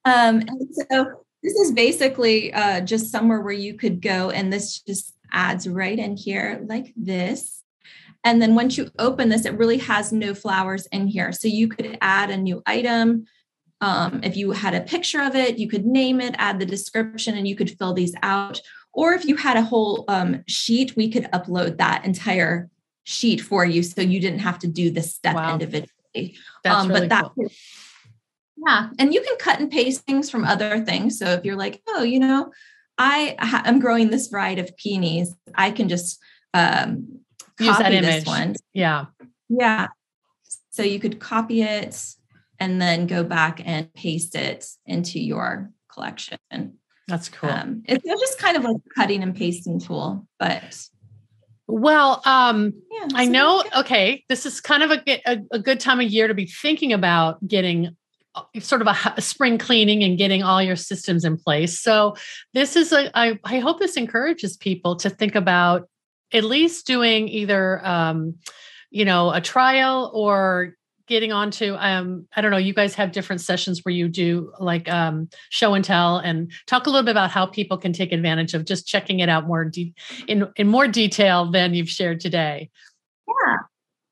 Um, 0.05 0.41
and 0.47 0.75
so 0.89 1.25
this 1.43 1.53
is 1.53 1.71
basically 1.71 2.53
uh, 2.53 2.81
just 2.81 3.11
somewhere 3.11 3.41
where 3.41 3.53
you 3.53 3.75
could 3.75 4.01
go, 4.01 4.29
and 4.29 4.51
this 4.51 4.81
just 4.81 5.13
adds 5.31 5.67
right 5.67 5.97
in 5.97 6.17
here 6.17 6.63
like 6.67 6.93
this. 6.95 7.63
And 8.23 8.41
then 8.41 8.55
once 8.55 8.77
you 8.77 8.89
open 8.99 9.29
this, 9.29 9.45
it 9.45 9.57
really 9.57 9.77
has 9.77 10.11
no 10.11 10.33
flowers 10.33 10.87
in 10.87 11.07
here. 11.07 11.31
So 11.31 11.47
you 11.47 11.69
could 11.69 11.97
add 12.01 12.29
a 12.29 12.37
new 12.37 12.61
item. 12.65 13.25
Um, 13.81 14.19
if 14.23 14.35
you 14.35 14.51
had 14.51 14.73
a 14.73 14.81
picture 14.81 15.21
of 15.21 15.35
it, 15.35 15.57
you 15.57 15.69
could 15.69 15.85
name 15.85 16.19
it, 16.19 16.35
add 16.37 16.59
the 16.59 16.65
description, 16.65 17.37
and 17.37 17.47
you 17.47 17.55
could 17.55 17.77
fill 17.77 17.93
these 17.93 18.13
out. 18.21 18.59
Or 18.91 19.13
if 19.13 19.23
you 19.23 19.37
had 19.37 19.55
a 19.55 19.61
whole 19.61 20.03
um, 20.09 20.43
sheet, 20.47 20.97
we 20.97 21.09
could 21.09 21.25
upload 21.31 21.77
that 21.77 22.03
entire 22.03 22.69
sheet 23.05 23.39
for 23.39 23.63
you 23.63 23.83
so 23.83 24.01
you 24.01 24.19
didn't 24.19 24.39
have 24.39 24.59
to 24.59 24.67
do 24.67 24.91
this 24.91 25.15
step 25.15 25.35
wow. 25.35 25.53
individually. 25.53 26.35
That's 26.63 26.83
um, 26.83 26.89
really 26.89 27.01
but 27.01 27.09
that 27.09 27.31
cool. 27.35 27.49
Yeah, 28.65 28.89
and 28.99 29.13
you 29.13 29.21
can 29.21 29.37
cut 29.37 29.59
and 29.59 29.71
paste 29.71 30.05
things 30.05 30.29
from 30.29 30.43
other 30.43 30.83
things. 30.83 31.17
So 31.17 31.25
if 31.27 31.45
you're 31.45 31.55
like, 31.55 31.81
oh, 31.87 32.03
you 32.03 32.19
know, 32.19 32.51
I 32.97 33.35
am 33.39 33.79
growing 33.79 34.09
this 34.09 34.27
variety 34.27 34.61
of 34.61 34.75
peonies, 34.77 35.33
I 35.55 35.71
can 35.71 35.89
just 35.89 36.19
um, 36.53 37.19
use 37.59 37.77
that 37.77 37.93
image. 37.93 38.25
one. 38.25 38.55
Yeah, 38.73 39.05
yeah. 39.49 39.87
So 40.71 40.83
you 40.83 40.99
could 40.99 41.19
copy 41.19 41.61
it 41.61 42.15
and 42.59 42.81
then 42.81 43.07
go 43.07 43.23
back 43.23 43.61
and 43.65 43.93
paste 43.93 44.35
it 44.35 44.65
into 44.85 45.19
your 45.19 45.71
collection. 45.91 46.37
That's 47.07 47.29
cool. 47.29 47.49
Um, 47.49 47.83
it's 47.87 48.03
just 48.03 48.39
kind 48.39 48.55
of 48.55 48.63
like 48.63 48.75
a 48.75 48.93
cutting 48.95 49.23
and 49.23 49.35
pasting 49.35 49.79
tool, 49.79 50.27
but 50.37 50.87
well, 51.71 52.21
um, 52.25 52.73
yeah, 52.91 53.07
I 53.13 53.25
know. 53.25 53.63
Okay, 53.77 54.23
this 54.27 54.47
is 54.47 54.59
kind 54.59 54.81
of 54.81 54.91
a, 54.91 55.21
a, 55.27 55.37
a, 55.51 55.59
good 55.59 55.79
time 55.79 55.99
of 55.99 56.07
year 56.07 56.27
to 56.27 56.33
be 56.33 56.47
thinking 56.47 56.93
about 56.93 57.47
getting 57.47 57.95
sort 58.59 58.81
of 58.81 58.87
a, 58.87 59.13
a, 59.17 59.21
spring 59.21 59.57
cleaning 59.57 60.03
and 60.03 60.17
getting 60.17 60.43
all 60.43 60.61
your 60.61 60.75
systems 60.75 61.25
in 61.25 61.37
place. 61.37 61.79
So 61.79 62.15
this 62.53 62.75
is 62.75 62.91
a. 62.91 63.09
I, 63.17 63.39
I 63.43 63.59
hope 63.59 63.79
this 63.79 63.97
encourages 63.97 64.55
people 64.55 64.95
to 64.97 65.09
think 65.09 65.35
about 65.35 65.89
at 66.31 66.43
least 66.43 66.85
doing 66.85 67.27
either, 67.27 67.85
um, 67.85 68.35
you 68.91 69.05
know, 69.05 69.31
a 69.31 69.41
trial 69.41 70.11
or 70.13 70.75
getting 71.07 71.31
onto 71.31 71.75
um 71.79 72.27
i 72.35 72.39
don't 72.39 72.51
know 72.51 72.57
you 72.57 72.71
guys 72.71 72.93
have 72.93 73.11
different 73.11 73.41
sessions 73.41 73.83
where 73.83 73.91
you 73.91 74.07
do 74.07 74.53
like 74.59 74.87
um 74.89 75.27
show 75.49 75.73
and 75.73 75.83
tell 75.83 76.19
and 76.19 76.51
talk 76.67 76.85
a 76.85 76.89
little 76.89 77.03
bit 77.03 77.09
about 77.09 77.31
how 77.31 77.47
people 77.47 77.79
can 77.79 77.91
take 77.91 78.11
advantage 78.11 78.53
of 78.53 78.63
just 78.63 78.87
checking 78.87 79.19
it 79.19 79.27
out 79.27 79.47
more 79.47 79.65
de- 79.65 79.91
in 80.27 80.47
in 80.55 80.67
more 80.67 80.87
detail 80.87 81.49
than 81.49 81.73
you've 81.73 81.89
shared 81.89 82.19
today 82.19 82.69
yeah 83.27 83.55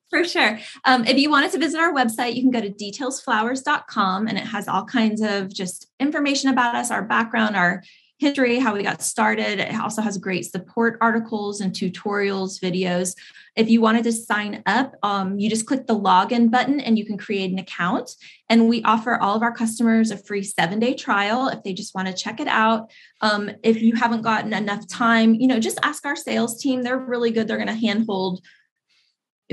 for 0.09 0.23
sure. 0.23 0.59
Um, 0.85 1.05
if 1.05 1.17
you 1.17 1.29
wanted 1.29 1.51
to 1.51 1.59
visit 1.59 1.79
our 1.79 1.93
website, 1.93 2.35
you 2.35 2.41
can 2.41 2.51
go 2.51 2.61
to 2.61 2.69
detailsflowers.com 2.69 4.27
and 4.27 4.37
it 4.37 4.45
has 4.45 4.67
all 4.67 4.85
kinds 4.85 5.21
of 5.21 5.53
just 5.53 5.91
information 5.99 6.49
about 6.49 6.75
us, 6.75 6.91
our 6.91 7.03
background, 7.03 7.55
our 7.55 7.83
history, 8.19 8.57
how 8.57 8.73
we 8.73 8.83
got 8.83 9.01
started. 9.01 9.59
It 9.59 9.75
also 9.79 10.01
has 10.01 10.17
great 10.17 10.45
support 10.45 10.97
articles 11.01 11.61
and 11.61 11.71
tutorials, 11.71 12.59
videos. 12.59 13.15
If 13.55 13.69
you 13.69 13.81
wanted 13.81 14.03
to 14.05 14.11
sign 14.11 14.63
up, 14.65 14.95
um, 15.03 15.39
you 15.39 15.49
just 15.49 15.65
click 15.65 15.87
the 15.87 15.97
login 15.97 16.49
button 16.49 16.79
and 16.79 16.97
you 16.97 17.05
can 17.05 17.17
create 17.17 17.51
an 17.51 17.59
account. 17.59 18.11
And 18.49 18.69
we 18.69 18.83
offer 18.83 19.17
all 19.17 19.35
of 19.35 19.43
our 19.43 19.51
customers 19.51 20.09
a 20.09 20.17
free 20.17 20.43
seven 20.43 20.79
day 20.79 20.93
trial 20.93 21.47
if 21.47 21.63
they 21.63 21.73
just 21.73 21.93
want 21.93 22.07
to 22.07 22.13
check 22.13 22.39
it 22.39 22.47
out. 22.47 22.89
Um, 23.21 23.51
if 23.63 23.81
you 23.81 23.95
haven't 23.95 24.21
gotten 24.21 24.53
enough 24.53 24.87
time, 24.87 25.35
you 25.35 25.47
know, 25.47 25.59
just 25.59 25.79
ask 25.83 26.05
our 26.05 26.15
sales 26.15 26.61
team. 26.61 26.81
They're 26.81 26.97
really 26.97 27.31
good. 27.31 27.47
They're 27.47 27.57
going 27.57 27.67
to 27.67 27.73
handhold 27.73 28.41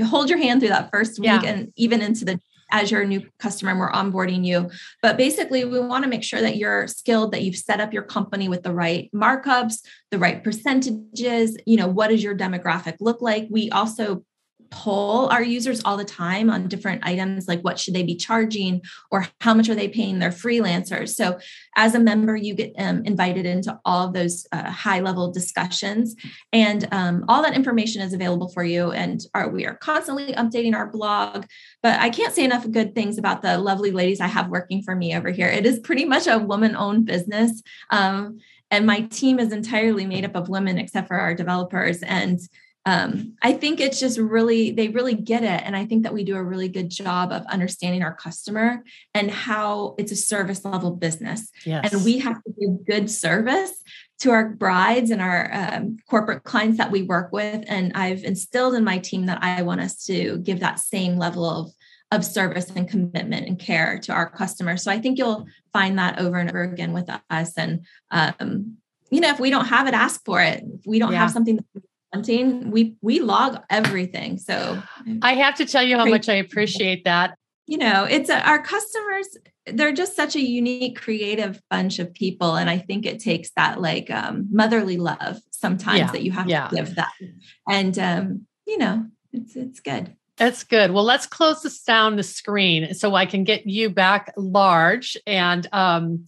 hold 0.03 0.29
your 0.29 0.39
hand 0.39 0.59
through 0.61 0.69
that 0.69 0.89
first 0.91 1.19
week 1.19 1.27
yeah. 1.27 1.41
and 1.43 1.71
even 1.75 2.01
into 2.01 2.25
the 2.25 2.39
as 2.71 2.91
your 2.91 3.05
new 3.05 3.21
customer 3.39 3.71
and 3.71 3.79
we're 3.79 3.91
onboarding 3.91 4.43
you. 4.43 4.69
But 5.01 5.17
basically, 5.17 5.65
we 5.65 5.79
want 5.79 6.03
to 6.03 6.09
make 6.09 6.23
sure 6.23 6.41
that 6.41 6.57
you're 6.57 6.87
skilled, 6.87 7.31
that 7.31 7.43
you've 7.43 7.55
set 7.55 7.79
up 7.79 7.93
your 7.93 8.03
company 8.03 8.49
with 8.49 8.63
the 8.63 8.73
right 8.73 9.09
markups, 9.13 9.81
the 10.11 10.19
right 10.19 10.43
percentages. 10.43 11.57
You 11.65 11.77
know, 11.77 11.87
what 11.87 12.09
does 12.09 12.23
your 12.23 12.35
demographic 12.35 12.95
look 12.99 13.21
like? 13.21 13.47
We 13.49 13.69
also 13.69 14.25
poll 14.75 15.27
our 15.29 15.41
users 15.41 15.81
all 15.85 15.95
the 15.95 16.03
time 16.03 16.49
on 16.49 16.67
different 16.67 17.01
items 17.05 17.47
like 17.47 17.61
what 17.61 17.79
should 17.79 17.93
they 17.93 18.03
be 18.03 18.15
charging 18.15 18.81
or 19.09 19.25
how 19.39 19.53
much 19.53 19.69
are 19.69 19.75
they 19.75 19.87
paying 19.87 20.19
their 20.19 20.31
freelancers. 20.31 21.15
So 21.15 21.39
as 21.77 21.95
a 21.95 21.99
member 21.99 22.35
you 22.35 22.53
get 22.53 22.73
um, 22.77 23.03
invited 23.05 23.45
into 23.45 23.79
all 23.85 24.07
of 24.07 24.13
those 24.13 24.45
uh, 24.51 24.69
high 24.69 24.99
level 24.99 25.31
discussions. 25.31 26.13
And 26.51 26.87
um, 26.91 27.23
all 27.29 27.41
that 27.41 27.55
information 27.55 28.01
is 28.01 28.11
available 28.11 28.49
for 28.49 28.65
you 28.65 28.91
and 28.91 29.21
we 29.51 29.65
are 29.65 29.75
constantly 29.75 30.33
updating 30.33 30.75
our 30.75 30.87
blog. 30.87 31.45
But 31.81 31.99
i 32.01 32.09
can't 32.09 32.33
say 32.33 32.43
enough 32.43 32.69
good 32.69 32.93
things 32.93 33.17
about 33.17 33.41
the 33.41 33.57
lovely 33.57 33.91
ladies 33.91 34.19
i 34.19 34.27
have 34.27 34.49
working 34.49 34.81
for 34.81 34.95
me 34.95 35.15
over 35.15 35.29
here. 35.29 35.47
It 35.47 35.65
is 35.65 35.79
pretty 35.79 36.03
much 36.03 36.27
a 36.27 36.37
woman 36.37 36.75
owned 36.75 37.05
business 37.05 37.63
um, 37.91 38.39
and 38.71 38.85
my 38.85 39.01
team 39.01 39.39
is 39.39 39.53
entirely 39.53 40.05
made 40.05 40.25
up 40.25 40.35
of 40.35 40.49
women 40.49 40.77
except 40.77 41.07
for 41.07 41.15
our 41.15 41.33
developers. 41.33 42.01
And 42.01 42.39
um, 42.85 43.35
I 43.41 43.53
think 43.53 43.79
it's 43.79 43.99
just 43.99 44.19
really, 44.19 44.69
they 44.71 44.89
really 44.89 45.15
get 45.15 45.43
it. 45.43 45.61
And 45.65 45.75
I 45.75 45.85
think 45.85 46.03
that 46.03 46.13
we 46.13 46.23
do 46.23 46.35
a 46.35 46.43
really 46.43 46.69
good 46.69 46.89
job 46.89 47.31
of 47.31 47.43
understanding 47.47 48.03
our 48.03 48.13
customer 48.13 48.83
and 49.15 49.31
how 49.31 49.95
it's 49.97 50.11
a 50.11 50.15
service 50.15 50.63
level 50.63 50.91
business. 50.91 51.49
Yes. 51.65 51.91
And 51.91 52.05
we 52.05 52.19
have 52.19 52.43
to 52.43 52.53
give 52.59 52.85
good 52.85 53.09
service 53.09 53.71
to 54.19 54.29
our 54.29 54.49
brides 54.49 55.09
and 55.09 55.21
our 55.21 55.49
um, 55.51 55.97
corporate 56.07 56.43
clients 56.43 56.77
that 56.77 56.91
we 56.91 57.01
work 57.01 57.31
with. 57.31 57.65
And 57.67 57.91
I've 57.95 58.23
instilled 58.23 58.75
in 58.75 58.83
my 58.83 58.99
team 58.99 59.25
that 59.25 59.39
I 59.41 59.63
want 59.63 59.81
us 59.81 60.05
to 60.05 60.37
give 60.37 60.59
that 60.59 60.79
same 60.79 61.17
level 61.17 61.45
of 61.49 61.71
of 62.11 62.23
service 62.23 62.69
and 62.69 62.87
commitment 62.87 63.47
and 63.47 63.57
care 63.57 63.99
to 63.99 64.13
our 64.13 64.29
customers. 64.29 64.83
So 64.83 64.91
I 64.91 64.99
think 64.99 65.17
you'll 65.17 65.47
find 65.73 65.97
that 65.97 66.19
over 66.19 66.37
and 66.37 66.47
over 66.47 66.61
again 66.61 66.93
with 66.93 67.09
us. 67.31 67.57
And 67.57 67.83
um, 68.11 68.77
you 69.09 69.19
know, 69.21 69.29
if 69.29 69.39
we 69.39 69.49
don't 69.49 69.65
have 69.65 69.87
it, 69.87 69.95
ask 69.95 70.23
for 70.23 70.39
it. 70.39 70.63
If 70.63 70.81
we 70.85 70.99
don't 70.99 71.13
yeah. 71.13 71.19
have 71.19 71.31
something 71.31 71.55
that 71.55 71.65
hunting, 72.15 72.71
we 72.71 72.95
we 73.01 73.19
log 73.19 73.61
everything. 73.69 74.37
So 74.37 74.81
I 75.21 75.33
have 75.35 75.55
to 75.55 75.65
tell 75.65 75.83
you 75.83 75.97
how 75.97 76.05
much 76.05 76.29
I 76.29 76.35
appreciate 76.35 77.03
that. 77.03 77.37
you 77.67 77.77
know, 77.77 78.05
it's 78.05 78.29
a, 78.29 78.47
our 78.47 78.61
customers, 78.61 79.37
they're 79.65 79.91
just 79.91 80.15
such 80.15 80.35
a 80.35 80.41
unique, 80.41 80.99
creative 80.99 81.61
bunch 81.69 81.99
of 81.99 82.13
people. 82.13 82.55
And 82.55 82.69
I 82.69 82.77
think 82.77 83.05
it 83.05 83.19
takes 83.19 83.49
that 83.51 83.81
like 83.81 84.11
um, 84.11 84.47
motherly 84.51 84.97
love 84.97 85.37
sometimes 85.49 85.99
yeah. 85.99 86.11
that 86.11 86.21
you 86.21 86.31
have 86.31 86.47
yeah. 86.47 86.67
to 86.67 86.75
give 86.75 86.95
them. 86.95 87.39
And, 87.67 87.97
um, 87.97 88.47
you 88.67 88.77
know, 88.77 89.05
it's, 89.33 89.55
it's 89.55 89.79
good. 89.79 90.15
That's 90.37 90.63
good. 90.63 90.91
Well, 90.91 91.05
let's 91.05 91.25
close 91.25 91.63
this 91.63 91.81
down 91.81 92.17
the 92.17 92.23
screen 92.23 92.93
so 92.93 93.15
I 93.15 93.25
can 93.25 93.43
get 93.45 93.65
you 93.65 93.89
back 93.89 94.33
large. 94.37 95.17
And 95.25 95.67
um, 95.71 96.25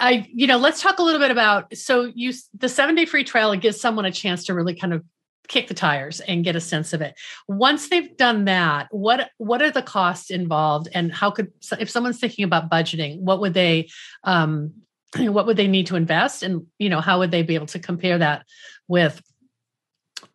I, 0.00 0.28
you 0.32 0.46
know, 0.46 0.58
let's 0.58 0.80
talk 0.80 0.98
a 0.98 1.02
little 1.02 1.20
bit 1.20 1.30
about 1.30 1.76
so 1.76 2.10
you 2.14 2.32
the 2.54 2.68
seven 2.68 2.94
day 2.94 3.04
free 3.04 3.24
trial. 3.24 3.52
It 3.52 3.60
gives 3.60 3.80
someone 3.80 4.04
a 4.04 4.12
chance 4.12 4.44
to 4.44 4.54
really 4.54 4.74
kind 4.74 4.92
of 4.92 5.04
kick 5.48 5.66
the 5.66 5.74
tires 5.74 6.20
and 6.20 6.44
get 6.44 6.54
a 6.54 6.60
sense 6.60 6.92
of 6.92 7.00
it. 7.00 7.18
Once 7.48 7.88
they've 7.88 8.16
done 8.16 8.44
that, 8.44 8.86
what 8.90 9.30
what 9.38 9.62
are 9.62 9.70
the 9.70 9.82
costs 9.82 10.30
involved, 10.30 10.88
and 10.94 11.12
how 11.12 11.30
could 11.30 11.52
if 11.78 11.90
someone's 11.90 12.20
thinking 12.20 12.44
about 12.44 12.70
budgeting, 12.70 13.20
what 13.20 13.40
would 13.40 13.54
they 13.54 13.88
um, 14.24 14.72
what 15.16 15.46
would 15.46 15.56
they 15.56 15.68
need 15.68 15.88
to 15.88 15.96
invest, 15.96 16.42
and 16.42 16.66
you 16.78 16.88
know 16.88 17.00
how 17.00 17.18
would 17.18 17.30
they 17.30 17.42
be 17.42 17.56
able 17.56 17.66
to 17.66 17.78
compare 17.78 18.18
that 18.18 18.44
with 18.86 19.20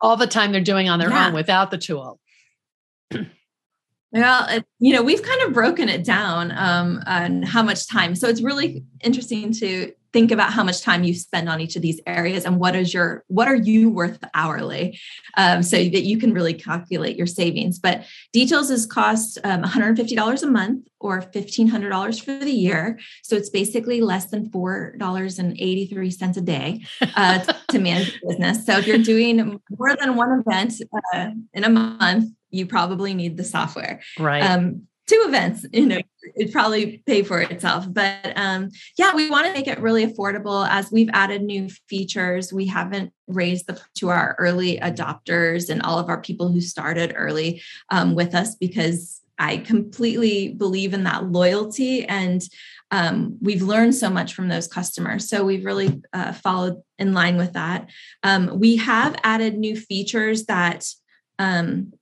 all 0.02 0.18
the 0.18 0.28
time 0.28 0.52
they're 0.52 0.62
doing 0.62 0.90
on 0.90 1.00
their 1.00 1.10
yeah. 1.10 1.28
own 1.28 1.34
without 1.34 1.72
the 1.72 1.78
tool? 1.78 2.20
Well, 4.14 4.48
it, 4.48 4.66
you 4.78 4.94
know, 4.94 5.02
we've 5.02 5.24
kind 5.24 5.42
of 5.42 5.54
broken 5.54 5.90
it 5.90 6.04
down 6.04 6.52
um, 6.56 7.02
on 7.08 7.42
how 7.42 7.64
much 7.64 7.88
time. 7.88 8.14
So 8.16 8.30
it's 8.30 8.44
really 8.44 8.84
interesting 9.02 9.52
to 9.54 9.92
think 10.14 10.32
about 10.32 10.54
how 10.54 10.64
much 10.64 10.82
time 10.82 11.04
you 11.04 11.16
spend 11.16 11.50
on 11.50 11.60
each 11.60 11.76
of 11.76 11.82
these 11.82 12.00
areas 12.06 12.46
and 12.46 12.60
what 12.60 12.76
is 12.76 12.94
your 12.94 13.24
what 13.28 13.48
are 13.48 13.56
you 13.56 13.90
worth 13.90 14.24
hourly, 14.36 15.00
um, 15.36 15.64
so 15.64 15.78
that 15.78 16.04
you 16.04 16.20
can 16.20 16.32
really 16.32 16.54
calculate 16.54 17.18
your 17.18 17.26
savings. 17.26 17.80
But 17.80 18.06
details 18.32 18.70
is 18.70 18.86
cost 18.86 19.40
um, 19.44 19.64
$150 19.64 20.44
a 20.44 20.46
month 20.46 20.88
or 21.00 21.20
$1,500 21.20 22.24
for 22.24 22.38
the 22.38 22.52
year. 22.52 23.00
So 23.24 23.36
it's 23.36 23.50
basically 23.50 24.00
less 24.02 24.28
than 24.28 24.52
$4.83 24.52 26.38
a 26.38 26.42
day 26.42 26.82
uh, 27.16 27.40
to 27.70 27.80
manage 27.80 28.22
business. 28.22 28.64
So 28.64 28.78
if 28.78 28.86
you're 28.86 29.00
doing 29.00 29.60
more 29.76 29.96
than 29.96 30.16
one 30.16 30.44
event 30.46 30.76
uh, 31.16 31.32
in 31.54 31.64
a 31.64 31.70
month, 31.70 32.30
you 32.54 32.66
probably 32.66 33.14
need 33.14 33.38
the 33.38 33.44
software. 33.44 34.02
Right. 34.18 34.44
Um, 34.44 34.88
two 35.08 35.22
events, 35.28 35.66
you 35.74 35.86
know, 35.86 36.00
it 36.36 36.54
probably 36.54 37.04
pay 37.06 37.24
for 37.24 37.42
itself. 37.42 37.86
But 37.90 38.32
um, 38.36 38.70
yeah, 38.98 39.14
we 39.14 39.30
want 39.30 39.48
to 39.48 39.54
make 39.54 39.68
it 39.68 39.80
really 39.80 40.06
affordable 40.06 40.66
as 40.70 40.92
we've 40.92 41.10
added 41.12 41.44
new 41.44 41.68
features. 41.90 42.54
We 42.54 42.68
haven't 42.68 43.12
raised 43.28 43.68
the 43.68 43.82
to 43.96 44.10
our 44.10 44.36
early 44.40 44.78
adopters 44.80 45.70
and 45.70 45.82
all 45.82 46.00
of 46.00 46.10
our 46.10 46.22
people 46.22 46.50
who 46.50 46.62
started 46.62 47.14
early 47.16 47.62
um, 47.90 48.16
with 48.16 48.34
us 48.34 48.56
because 48.56 49.22
I 49.38 49.58
completely 49.58 50.54
believe 50.54 50.94
in 50.94 51.04
that 51.04 51.26
loyalty 51.26 52.06
and 52.06 52.42
um, 52.92 53.38
we've 53.42 53.64
learned 53.64 53.96
so 53.96 54.10
much 54.10 54.36
from 54.36 54.50
those 54.50 54.68
customers. 54.68 55.28
So 55.28 55.44
we've 55.44 55.66
really 55.66 56.02
uh, 56.14 56.32
followed 56.32 56.82
in 57.00 57.14
line 57.14 57.38
with 57.38 57.54
that. 57.54 57.90
Um, 58.22 58.60
we 58.60 58.76
have 58.78 59.20
added 59.24 59.58
new 59.58 59.76
features 59.76 60.46
that 60.46 60.88
um, 61.40 61.94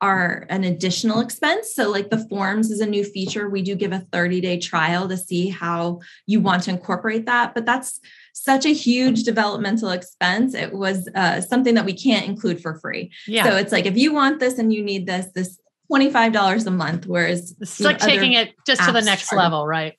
are 0.00 0.46
an 0.50 0.64
additional 0.64 1.20
expense. 1.20 1.74
So, 1.74 1.90
like 1.90 2.10
the 2.10 2.26
forms 2.28 2.70
is 2.70 2.80
a 2.80 2.86
new 2.86 3.04
feature. 3.04 3.48
We 3.48 3.62
do 3.62 3.74
give 3.74 3.92
a 3.92 4.00
30 4.00 4.40
day 4.40 4.58
trial 4.58 5.08
to 5.08 5.16
see 5.16 5.48
how 5.48 6.00
you 6.26 6.40
want 6.40 6.64
to 6.64 6.70
incorporate 6.70 7.26
that. 7.26 7.54
But 7.54 7.66
that's 7.66 8.00
such 8.32 8.66
a 8.66 8.74
huge 8.74 9.22
developmental 9.22 9.90
expense. 9.90 10.54
It 10.54 10.72
was 10.72 11.08
uh, 11.14 11.40
something 11.40 11.74
that 11.74 11.86
we 11.86 11.94
can't 11.94 12.26
include 12.26 12.60
for 12.60 12.78
free. 12.78 13.12
Yeah. 13.26 13.44
So, 13.44 13.56
it's 13.56 13.72
like 13.72 13.86
if 13.86 13.96
you 13.96 14.12
want 14.12 14.40
this 14.40 14.58
and 14.58 14.72
you 14.72 14.82
need 14.82 15.06
this, 15.06 15.26
this 15.34 15.58
$25 15.90 16.66
a 16.66 16.70
month, 16.70 17.06
whereas 17.06 17.54
it's 17.60 17.80
like 17.80 17.98
taking 17.98 18.32
it 18.32 18.54
just 18.66 18.82
to 18.84 18.92
the 18.92 19.02
next 19.02 19.32
level, 19.32 19.66
right? 19.66 19.94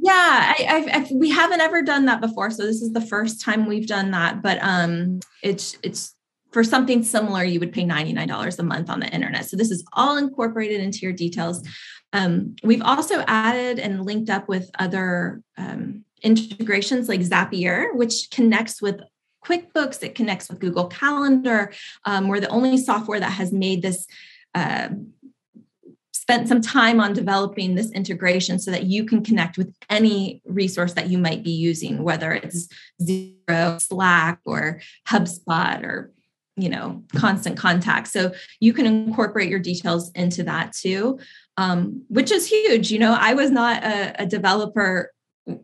Yeah, 0.00 0.54
I, 0.56 0.90
I've, 0.92 1.10
we 1.10 1.30
haven't 1.30 1.60
ever 1.60 1.82
done 1.82 2.04
that 2.04 2.20
before, 2.20 2.50
so 2.50 2.64
this 2.64 2.82
is 2.82 2.92
the 2.92 3.00
first 3.00 3.40
time 3.40 3.66
we've 3.66 3.88
done 3.88 4.12
that. 4.12 4.42
But 4.42 4.58
um, 4.62 5.18
it's 5.42 5.76
it's 5.82 6.14
for 6.50 6.64
something 6.64 7.02
similar, 7.02 7.44
you 7.44 7.60
would 7.60 7.72
pay 7.72 7.84
$99 7.84 8.58
a 8.58 8.62
month 8.62 8.88
on 8.90 9.00
the 9.00 9.08
internet. 9.08 9.44
So 9.46 9.56
this 9.56 9.70
is 9.70 9.84
all 9.92 10.16
incorporated 10.16 10.80
into 10.80 11.00
your 11.00 11.12
details. 11.12 11.66
Um, 12.12 12.56
we've 12.62 12.82
also 12.82 13.22
added 13.26 13.78
and 13.78 14.04
linked 14.04 14.30
up 14.30 14.48
with 14.48 14.70
other 14.78 15.42
um, 15.58 16.04
integrations 16.22 17.08
like 17.08 17.20
Zapier, 17.20 17.94
which 17.94 18.30
connects 18.30 18.80
with 18.80 19.00
QuickBooks, 19.44 20.02
it 20.02 20.14
connects 20.14 20.48
with 20.48 20.58
Google 20.58 20.86
Calendar. 20.86 21.72
Um, 22.04 22.28
we're 22.28 22.40
the 22.40 22.48
only 22.48 22.76
software 22.76 23.20
that 23.20 23.32
has 23.32 23.52
made 23.52 23.82
this. 23.82 24.06
Uh, 24.54 24.88
spent 26.12 26.46
some 26.46 26.60
time 26.60 27.00
on 27.00 27.14
developing 27.14 27.74
this 27.74 27.90
integration 27.92 28.58
so 28.58 28.70
that 28.70 28.84
you 28.84 29.06
can 29.06 29.24
connect 29.24 29.56
with 29.56 29.74
any 29.88 30.42
resource 30.44 30.92
that 30.92 31.08
you 31.08 31.16
might 31.16 31.42
be 31.42 31.52
using, 31.52 32.02
whether 32.02 32.32
it's 32.32 32.68
Xero, 33.00 33.80
Slack, 33.80 34.38
or 34.44 34.78
HubSpot, 35.08 35.82
or 35.82 36.12
you 36.60 36.68
know 36.68 37.02
constant 37.16 37.56
contact. 37.56 38.08
So 38.08 38.32
you 38.60 38.72
can 38.72 38.86
incorporate 38.86 39.48
your 39.48 39.58
details 39.58 40.10
into 40.12 40.42
that 40.44 40.72
too 40.72 41.18
um, 41.58 42.04
which 42.08 42.30
is 42.30 42.48
huge 42.48 42.90
you 42.90 42.98
know 42.98 43.14
i 43.20 43.34
was 43.34 43.50
not 43.50 43.82
a, 43.82 44.22
a 44.22 44.26
developer 44.26 45.12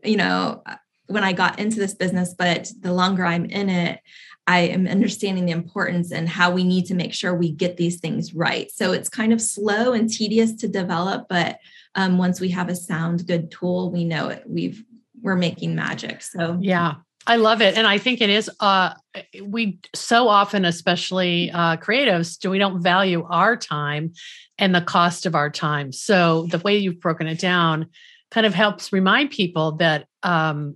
you 0.03 0.17
know 0.17 0.61
when 1.07 1.23
i 1.23 1.33
got 1.33 1.57
into 1.57 1.79
this 1.79 1.95
business 1.95 2.35
but 2.37 2.69
the 2.81 2.93
longer 2.93 3.25
i'm 3.25 3.45
in 3.45 3.69
it 3.69 3.99
i 4.45 4.59
am 4.59 4.85
understanding 4.87 5.45
the 5.45 5.51
importance 5.51 6.11
and 6.11 6.27
how 6.29 6.51
we 6.51 6.63
need 6.63 6.85
to 6.85 6.93
make 6.93 7.13
sure 7.13 7.33
we 7.33 7.51
get 7.51 7.77
these 7.77 7.99
things 7.99 8.35
right. 8.35 8.69
So 8.71 8.91
it's 8.91 9.09
kind 9.09 9.33
of 9.33 9.41
slow 9.41 9.93
and 9.93 10.07
tedious 10.09 10.53
to 10.55 10.67
develop 10.67 11.27
but 11.29 11.57
um, 11.95 12.17
once 12.17 12.39
we 12.39 12.49
have 12.49 12.69
a 12.69 12.75
sound 12.75 13.25
good 13.25 13.49
tool 13.49 13.89
we 13.89 14.03
know 14.03 14.27
it 14.29 14.43
we've 14.45 14.83
we're 15.21 15.35
making 15.35 15.73
magic. 15.73 16.21
So 16.21 16.59
yeah 16.61 16.95
I 17.27 17.37
love 17.37 17.61
it. 17.61 17.75
And 17.77 17.87
I 17.87 17.97
think 17.97 18.21
it 18.21 18.29
is, 18.29 18.49
uh, 18.59 18.93
we 19.41 19.79
so 19.95 20.27
often, 20.27 20.63
especially 20.63 21.49
uh, 21.51 21.77
creatives, 21.77 22.39
do 22.39 22.49
we 22.51 22.59
don't 22.59 22.81
value 22.81 23.25
our 23.29 23.57
time 23.57 24.13
and 24.57 24.75
the 24.75 24.81
cost 24.81 25.25
of 25.25 25.35
our 25.35 25.49
time. 25.49 25.91
So 25.91 26.47
the 26.51 26.59
way 26.59 26.77
you've 26.77 26.99
broken 26.99 27.27
it 27.27 27.39
down 27.39 27.87
kind 28.31 28.45
of 28.45 28.53
helps 28.53 28.93
remind 28.93 29.31
people 29.31 29.73
that, 29.73 30.07
um, 30.23 30.75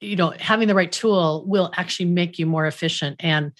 you 0.00 0.16
know, 0.16 0.30
having 0.38 0.68
the 0.68 0.74
right 0.74 0.90
tool 0.90 1.44
will 1.46 1.70
actually 1.76 2.06
make 2.06 2.38
you 2.38 2.46
more 2.46 2.66
efficient 2.66 3.16
and 3.20 3.52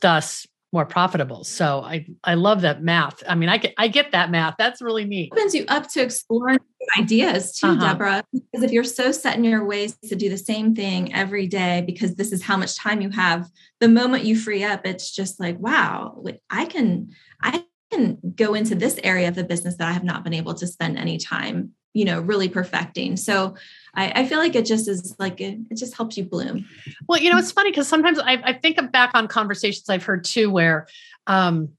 thus 0.00 0.46
more 0.74 0.84
profitable. 0.84 1.44
So 1.44 1.80
I 1.80 2.04
I 2.24 2.34
love 2.34 2.62
that 2.62 2.82
math. 2.82 3.22
I 3.26 3.36
mean, 3.36 3.48
I 3.48 3.56
get 3.58 3.72
I 3.78 3.88
get 3.88 4.10
that 4.10 4.30
math. 4.30 4.56
That's 4.58 4.82
really 4.82 5.04
neat. 5.04 5.32
It 5.32 5.38
opens 5.38 5.54
you 5.54 5.64
up 5.68 5.88
to 5.92 6.02
explore 6.02 6.58
ideas 6.98 7.56
too, 7.56 7.68
uh-huh. 7.68 7.92
Debra. 7.92 8.24
Because 8.32 8.64
if 8.64 8.72
you're 8.72 8.84
so 8.84 9.12
set 9.12 9.36
in 9.36 9.44
your 9.44 9.64
ways 9.64 9.96
to 10.08 10.16
do 10.16 10.28
the 10.28 10.36
same 10.36 10.74
thing 10.74 11.14
every 11.14 11.46
day, 11.46 11.82
because 11.86 12.16
this 12.16 12.32
is 12.32 12.42
how 12.42 12.56
much 12.56 12.76
time 12.76 13.00
you 13.00 13.10
have, 13.10 13.48
the 13.80 13.88
moment 13.88 14.24
you 14.24 14.36
free 14.36 14.64
up, 14.64 14.84
it's 14.84 15.14
just 15.14 15.38
like, 15.40 15.58
wow, 15.58 16.22
I 16.50 16.66
can 16.66 17.10
I 17.40 17.64
can 17.92 18.18
go 18.34 18.54
into 18.54 18.74
this 18.74 18.98
area 19.04 19.28
of 19.28 19.36
the 19.36 19.44
business 19.44 19.76
that 19.76 19.88
I 19.88 19.92
have 19.92 20.04
not 20.04 20.24
been 20.24 20.34
able 20.34 20.54
to 20.54 20.66
spend 20.66 20.98
any 20.98 21.18
time, 21.18 21.70
you 21.94 22.04
know, 22.04 22.20
really 22.20 22.48
perfecting. 22.48 23.16
So 23.16 23.54
I, 23.96 24.22
I 24.22 24.26
feel 24.26 24.38
like 24.38 24.54
it 24.54 24.66
just 24.66 24.88
is 24.88 25.14
like 25.18 25.40
it, 25.40 25.58
it, 25.70 25.76
just 25.76 25.96
helps 25.96 26.16
you 26.16 26.24
bloom. 26.24 26.66
Well, 27.08 27.20
you 27.20 27.30
know, 27.30 27.38
it's 27.38 27.52
funny 27.52 27.70
because 27.70 27.88
sometimes 27.88 28.18
I, 28.18 28.40
I 28.44 28.52
think 28.52 28.92
back 28.92 29.12
on 29.14 29.28
conversations 29.28 29.88
I've 29.88 30.04
heard 30.04 30.24
too, 30.24 30.50
where 30.50 30.86
um, 31.26 31.70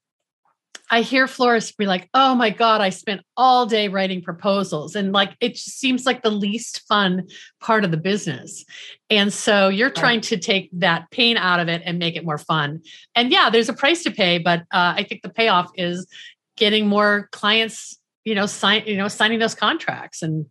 I 0.89 1.01
hear 1.01 1.27
florists 1.27 1.71
be 1.71 1.85
like, 1.85 2.09
oh 2.13 2.35
my 2.35 2.51
God, 2.51 2.79
I 2.79 2.89
spent 2.89 3.21
all 3.35 3.65
day 3.65 3.87
writing 3.87 4.21
proposals. 4.21 4.95
And 4.95 5.11
like, 5.11 5.35
it 5.39 5.57
seems 5.57 6.05
like 6.05 6.21
the 6.21 6.29
least 6.29 6.83
fun 6.87 7.27
part 7.59 7.83
of 7.83 7.91
the 7.91 7.97
business. 7.97 8.65
And 9.09 9.33
so 9.33 9.67
you're 9.67 9.89
trying 9.89 10.21
to 10.21 10.37
take 10.37 10.69
that 10.73 11.09
pain 11.09 11.37
out 11.37 11.59
of 11.59 11.67
it 11.69 11.81
and 11.85 11.97
make 11.97 12.15
it 12.15 12.23
more 12.23 12.37
fun. 12.37 12.81
And 13.15 13.31
yeah, 13.31 13.49
there's 13.49 13.69
a 13.69 13.73
price 13.73 14.03
to 14.03 14.11
pay, 14.11 14.37
but 14.37 14.61
uh, 14.71 14.93
I 14.97 15.03
think 15.03 15.23
the 15.23 15.29
payoff 15.29 15.71
is 15.75 16.07
getting 16.55 16.87
more 16.87 17.29
clients, 17.31 17.97
you 18.23 18.35
know, 18.35 18.45
sign, 18.45 18.83
you 18.85 18.97
know, 18.97 19.07
signing 19.07 19.39
those 19.39 19.55
contracts. 19.55 20.21
And 20.21 20.45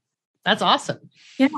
that's 0.44 0.62
awesome. 0.62 1.10
Yeah. 1.38 1.48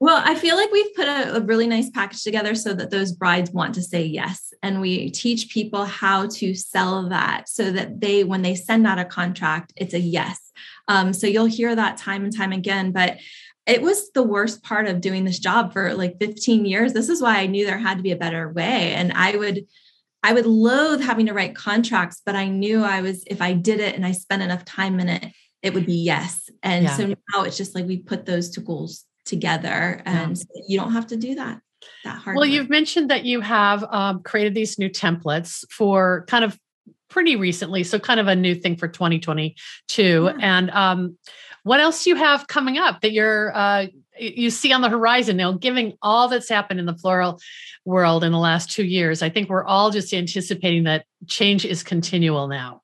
Well, 0.00 0.20
I 0.22 0.34
feel 0.34 0.56
like 0.56 0.70
we've 0.70 0.94
put 0.94 1.06
a, 1.06 1.36
a, 1.36 1.40
really 1.40 1.66
nice 1.66 1.88
package 1.88 2.22
together 2.22 2.54
so 2.54 2.74
that 2.74 2.90
those 2.90 3.12
brides 3.12 3.52
want 3.52 3.74
to 3.76 3.82
say 3.82 4.04
yes. 4.04 4.52
And 4.62 4.80
we 4.80 5.10
teach 5.10 5.48
people 5.48 5.84
how 5.84 6.26
to 6.26 6.54
sell 6.54 7.08
that 7.08 7.48
so 7.48 7.70
that 7.70 8.00
they, 8.00 8.24
when 8.24 8.42
they 8.42 8.54
send 8.54 8.86
out 8.86 8.98
a 8.98 9.04
contract, 9.04 9.72
it's 9.76 9.94
a 9.94 10.00
yes. 10.00 10.52
Um, 10.88 11.12
so 11.12 11.26
you'll 11.26 11.46
hear 11.46 11.74
that 11.74 11.96
time 11.96 12.24
and 12.24 12.36
time 12.36 12.52
again. 12.52 12.90
But 12.92 13.18
it 13.66 13.80
was 13.80 14.10
the 14.12 14.22
worst 14.22 14.62
part 14.62 14.86
of 14.86 15.00
doing 15.00 15.24
this 15.24 15.38
job 15.38 15.72
for 15.72 15.94
like 15.94 16.18
15 16.18 16.66
years. 16.66 16.92
This 16.92 17.08
is 17.08 17.22
why 17.22 17.38
I 17.38 17.46
knew 17.46 17.64
there 17.64 17.78
had 17.78 17.96
to 17.96 18.02
be 18.02 18.12
a 18.12 18.16
better 18.16 18.52
way. 18.52 18.92
And 18.92 19.12
I 19.12 19.36
would, 19.36 19.66
I 20.22 20.34
would 20.34 20.46
loathe 20.46 21.00
having 21.00 21.26
to 21.26 21.32
write 21.32 21.54
contracts, 21.54 22.20
but 22.26 22.34
I 22.34 22.48
knew 22.48 22.82
I 22.82 23.00
was, 23.00 23.24
if 23.26 23.40
I 23.40 23.54
did 23.54 23.80
it 23.80 23.94
and 23.94 24.04
I 24.04 24.12
spent 24.12 24.42
enough 24.42 24.64
time 24.64 25.00
in 25.00 25.08
it, 25.08 25.32
it 25.64 25.72
would 25.72 25.86
be 25.86 25.94
yes. 25.94 26.50
And 26.62 26.84
yeah. 26.84 26.96
so 26.96 27.06
now 27.06 27.42
it's 27.42 27.56
just 27.56 27.74
like 27.74 27.86
we 27.86 27.96
put 27.96 28.26
those 28.26 28.50
two 28.50 28.60
goals 28.60 29.04
together 29.24 30.02
and 30.04 30.36
yeah. 30.36 30.62
you 30.68 30.78
don't 30.78 30.92
have 30.92 31.06
to 31.08 31.16
do 31.16 31.34
that. 31.36 31.60
That 32.04 32.18
hard 32.18 32.36
well, 32.36 32.46
work. 32.46 32.52
you've 32.52 32.68
mentioned 32.70 33.10
that 33.10 33.24
you 33.24 33.40
have 33.40 33.82
um, 33.84 34.22
created 34.22 34.54
these 34.54 34.78
new 34.78 34.90
templates 34.90 35.64
for 35.70 36.26
kind 36.28 36.44
of 36.44 36.58
pretty 37.08 37.36
recently, 37.36 37.82
so 37.82 37.98
kind 37.98 38.20
of 38.20 38.28
a 38.28 38.36
new 38.36 38.54
thing 38.54 38.76
for 38.76 38.88
2022. 38.88 39.54
Yeah. 40.02 40.32
And 40.38 40.70
um, 40.70 41.18
what 41.62 41.80
else 41.80 42.04
do 42.04 42.10
you 42.10 42.16
have 42.16 42.46
coming 42.46 42.76
up 42.76 43.00
that 43.00 43.12
you're 43.12 43.56
uh, 43.56 43.86
you 44.18 44.50
see 44.50 44.72
on 44.72 44.82
the 44.82 44.90
horizon 44.90 45.38
now? 45.38 45.52
Given 45.52 45.94
all 46.02 46.28
that's 46.28 46.48
happened 46.48 46.78
in 46.78 46.86
the 46.86 46.96
floral 46.96 47.40
world 47.86 48.22
in 48.22 48.32
the 48.32 48.38
last 48.38 48.70
two 48.70 48.84
years, 48.84 49.22
I 49.22 49.30
think 49.30 49.48
we're 49.48 49.64
all 49.64 49.90
just 49.90 50.12
anticipating 50.12 50.84
that 50.84 51.06
change 51.26 51.64
is 51.64 51.82
continual 51.82 52.48
now. 52.48 52.82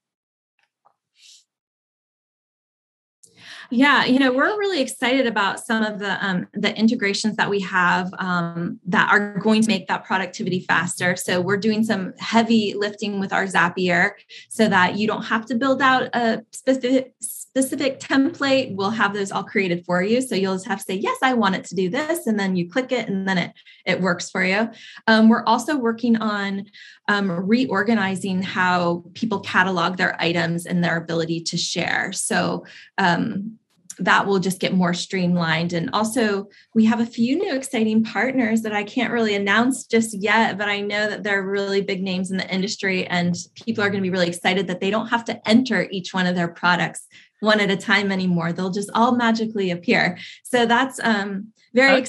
Yeah, 3.72 4.04
you 4.04 4.18
know, 4.18 4.32
we're 4.32 4.58
really 4.58 4.80
excited 4.80 5.26
about 5.26 5.60
some 5.60 5.84
of 5.84 6.00
the 6.00 6.24
um, 6.24 6.48
the 6.52 6.76
integrations 6.76 7.36
that 7.36 7.48
we 7.48 7.60
have 7.60 8.12
um, 8.18 8.80
that 8.86 9.10
are 9.10 9.38
going 9.38 9.62
to 9.62 9.68
make 9.68 9.86
that 9.86 10.04
productivity 10.04 10.60
faster. 10.60 11.14
So 11.14 11.40
we're 11.40 11.56
doing 11.56 11.84
some 11.84 12.12
heavy 12.18 12.74
lifting 12.74 13.20
with 13.20 13.32
our 13.32 13.44
Zapier 13.44 14.12
so 14.48 14.68
that 14.68 14.96
you 14.98 15.06
don't 15.06 15.22
have 15.22 15.46
to 15.46 15.54
build 15.54 15.80
out 15.82 16.08
a 16.14 16.44
specific 16.50 17.14
specific 17.50 17.98
template, 17.98 18.76
we'll 18.76 18.90
have 18.90 19.12
those 19.12 19.32
all 19.32 19.42
created 19.42 19.84
for 19.84 20.00
you. 20.00 20.22
So 20.22 20.36
you'll 20.36 20.54
just 20.54 20.68
have 20.68 20.78
to 20.78 20.84
say, 20.84 20.94
yes, 20.94 21.18
I 21.20 21.34
want 21.34 21.56
it 21.56 21.64
to 21.64 21.74
do 21.74 21.88
this. 21.90 22.28
And 22.28 22.38
then 22.38 22.54
you 22.54 22.70
click 22.70 22.92
it 22.92 23.08
and 23.08 23.28
then 23.28 23.38
it, 23.38 23.52
it 23.84 24.00
works 24.00 24.30
for 24.30 24.44
you. 24.44 24.70
Um, 25.08 25.28
we're 25.28 25.44
also 25.44 25.76
working 25.76 26.16
on 26.16 26.66
um, 27.08 27.28
reorganizing 27.28 28.42
how 28.42 29.02
people 29.14 29.40
catalog 29.40 29.96
their 29.96 30.14
items 30.22 30.64
and 30.64 30.84
their 30.84 30.96
ability 30.96 31.40
to 31.40 31.56
share. 31.56 32.12
So 32.12 32.66
um, 32.98 33.58
that 33.98 34.26
will 34.26 34.38
just 34.38 34.60
get 34.60 34.74
more 34.74 34.94
streamlined. 34.94 35.72
And 35.72 35.90
also, 35.92 36.48
we 36.74 36.84
have 36.86 37.00
a 37.00 37.06
few 37.06 37.36
new 37.36 37.54
exciting 37.54 38.04
partners 38.04 38.62
that 38.62 38.72
I 38.72 38.84
can't 38.84 39.12
really 39.12 39.34
announce 39.34 39.84
just 39.84 40.14
yet, 40.14 40.56
but 40.58 40.68
I 40.68 40.80
know 40.80 41.08
that 41.08 41.22
they're 41.22 41.42
really 41.42 41.82
big 41.82 42.02
names 42.02 42.30
in 42.30 42.36
the 42.36 42.48
industry, 42.52 43.06
and 43.06 43.34
people 43.54 43.82
are 43.84 43.90
going 43.90 44.02
to 44.02 44.06
be 44.06 44.10
really 44.10 44.28
excited 44.28 44.66
that 44.68 44.80
they 44.80 44.90
don't 44.90 45.08
have 45.08 45.24
to 45.26 45.48
enter 45.48 45.88
each 45.90 46.14
one 46.14 46.26
of 46.26 46.34
their 46.34 46.48
products 46.48 47.06
one 47.40 47.60
at 47.60 47.70
a 47.70 47.76
time 47.76 48.12
anymore. 48.12 48.52
They'll 48.52 48.70
just 48.70 48.90
all 48.94 49.16
magically 49.16 49.70
appear. 49.70 50.18
So 50.44 50.66
that's 50.66 51.00
um, 51.02 51.52
very 51.74 51.92
okay. 51.92 52.00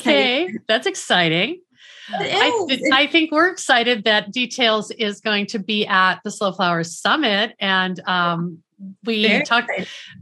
exciting. 0.44 0.60
That's 0.68 0.88
exciting. 0.88 1.62
I, 2.14 2.68
I, 2.92 3.08
think 3.08 3.32
we're 3.32 3.50
excited 3.50 4.04
that 4.04 4.32
Details 4.32 4.92
is 4.92 5.22
going 5.22 5.46
to 5.48 5.60
be 5.60 5.86
at 5.88 6.20
the 6.24 6.32
Slow 6.32 6.52
Flowers 6.52 6.98
Summit, 6.98 7.54
and 7.60 8.00
um, 8.06 8.62
we 9.04 9.28
Very 9.28 9.44
talked. 9.44 9.72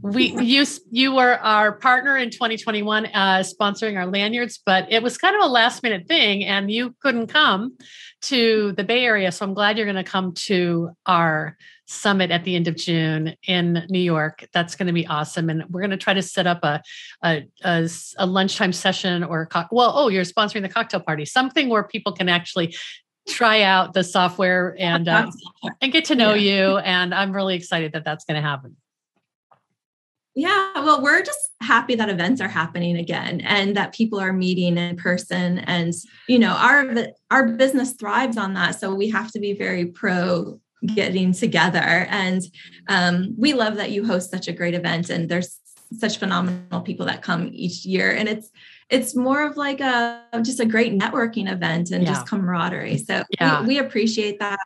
We 0.02 0.32
you 0.40 0.64
you 0.90 1.14
were 1.14 1.38
our 1.40 1.72
partner 1.72 2.16
in 2.16 2.30
2021, 2.30 3.06
uh, 3.06 3.10
sponsoring 3.40 3.96
our 3.96 4.06
lanyards, 4.06 4.60
but 4.64 4.90
it 4.90 5.02
was 5.02 5.18
kind 5.18 5.36
of 5.36 5.42
a 5.42 5.48
last 5.48 5.82
minute 5.82 6.06
thing, 6.06 6.44
and 6.44 6.70
you 6.70 6.94
couldn't 7.00 7.28
come 7.28 7.76
to 8.22 8.72
the 8.72 8.84
Bay 8.84 9.04
Area. 9.04 9.32
So 9.32 9.44
I'm 9.44 9.54
glad 9.54 9.76
you're 9.76 9.86
going 9.86 10.02
to 10.02 10.10
come 10.10 10.32
to 10.34 10.90
our 11.06 11.56
summit 11.86 12.30
at 12.30 12.44
the 12.44 12.54
end 12.54 12.68
of 12.68 12.76
June 12.76 13.34
in 13.46 13.84
New 13.88 14.00
York. 14.00 14.46
That's 14.52 14.76
going 14.76 14.86
to 14.86 14.92
be 14.92 15.06
awesome. 15.06 15.50
And 15.50 15.64
we're 15.68 15.80
going 15.80 15.90
to 15.90 15.96
try 15.96 16.14
to 16.14 16.22
set 16.22 16.46
up 16.46 16.62
a, 16.62 16.80
a, 17.24 17.48
a, 17.64 17.88
a 18.18 18.26
lunchtime 18.26 18.72
session 18.72 19.24
or 19.24 19.42
a 19.42 19.46
co- 19.46 19.64
well, 19.72 19.92
oh, 19.96 20.08
you're 20.08 20.24
sponsoring 20.24 20.62
the 20.62 20.68
cocktail 20.68 21.00
party, 21.00 21.24
something 21.24 21.68
where 21.68 21.82
people 21.82 22.12
can 22.12 22.28
actually 22.28 22.76
try 23.30 23.62
out 23.62 23.94
the 23.94 24.04
software 24.04 24.76
and 24.78 25.08
uh, 25.08 25.30
and 25.80 25.92
get 25.92 26.06
to 26.06 26.14
know 26.14 26.34
yeah. 26.34 26.68
you. 26.68 26.78
And 26.78 27.14
I'm 27.14 27.32
really 27.32 27.54
excited 27.54 27.92
that 27.92 28.04
that's 28.04 28.24
going 28.24 28.40
to 28.40 28.46
happen. 28.46 28.76
Yeah, 30.36 30.70
well, 30.76 31.02
we're 31.02 31.22
just 31.22 31.50
happy 31.60 31.96
that 31.96 32.08
events 32.08 32.40
are 32.40 32.48
happening 32.48 32.96
again 32.96 33.40
and 33.40 33.76
that 33.76 33.92
people 33.92 34.20
are 34.20 34.32
meeting 34.32 34.78
in 34.78 34.96
person. 34.96 35.58
And 35.58 35.92
you 36.28 36.38
know, 36.38 36.52
our 36.52 36.94
our 37.30 37.48
business 37.48 37.94
thrives 37.94 38.36
on 38.36 38.54
that, 38.54 38.78
so 38.78 38.94
we 38.94 39.10
have 39.10 39.32
to 39.32 39.40
be 39.40 39.54
very 39.54 39.86
pro 39.86 40.60
getting 40.94 41.32
together. 41.32 42.06
And 42.10 42.42
um, 42.88 43.34
we 43.36 43.52
love 43.52 43.76
that 43.76 43.90
you 43.90 44.06
host 44.06 44.30
such 44.30 44.48
a 44.48 44.52
great 44.52 44.74
event, 44.74 45.10
and 45.10 45.28
there's 45.28 45.58
such 45.98 46.18
phenomenal 46.18 46.80
people 46.82 47.06
that 47.06 47.22
come 47.22 47.50
each 47.52 47.84
year. 47.84 48.12
And 48.14 48.28
it's 48.28 48.50
it's 48.90 49.14
more 49.14 49.46
of 49.46 49.56
like 49.56 49.80
a 49.80 50.22
just 50.42 50.60
a 50.60 50.66
great 50.66 50.92
networking 50.92 51.50
event 51.50 51.90
and 51.90 52.02
yeah. 52.02 52.12
just 52.12 52.28
camaraderie. 52.28 52.98
So 52.98 53.22
yeah. 53.40 53.62
we, 53.62 53.68
we 53.68 53.78
appreciate 53.78 54.40
that 54.40 54.58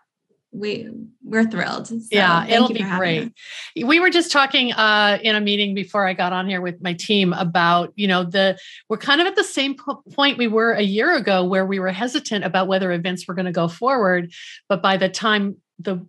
we 0.54 0.88
we're 1.24 1.44
thrilled. 1.44 1.88
So 1.88 1.98
yeah, 2.10 2.46
it'll 2.46 2.68
be 2.68 2.82
great. 2.82 3.24
Us. 3.24 3.84
We 3.84 3.98
were 3.98 4.10
just 4.10 4.30
talking 4.30 4.72
uh, 4.72 5.18
in 5.20 5.34
a 5.34 5.40
meeting 5.40 5.74
before 5.74 6.06
I 6.06 6.12
got 6.12 6.32
on 6.32 6.48
here 6.48 6.60
with 6.60 6.80
my 6.80 6.92
team 6.94 7.32
about 7.32 7.92
you 7.96 8.06
know 8.06 8.22
the 8.22 8.56
we're 8.88 8.96
kind 8.96 9.20
of 9.20 9.26
at 9.26 9.36
the 9.36 9.44
same 9.44 9.76
point 10.12 10.38
we 10.38 10.46
were 10.46 10.72
a 10.72 10.82
year 10.82 11.14
ago 11.16 11.44
where 11.44 11.66
we 11.66 11.80
were 11.80 11.90
hesitant 11.90 12.44
about 12.44 12.68
whether 12.68 12.92
events 12.92 13.26
were 13.26 13.34
going 13.34 13.46
to 13.46 13.52
go 13.52 13.68
forward, 13.68 14.32
but 14.68 14.80
by 14.80 14.96
the 14.96 15.08
time 15.08 15.56
the 15.80 16.06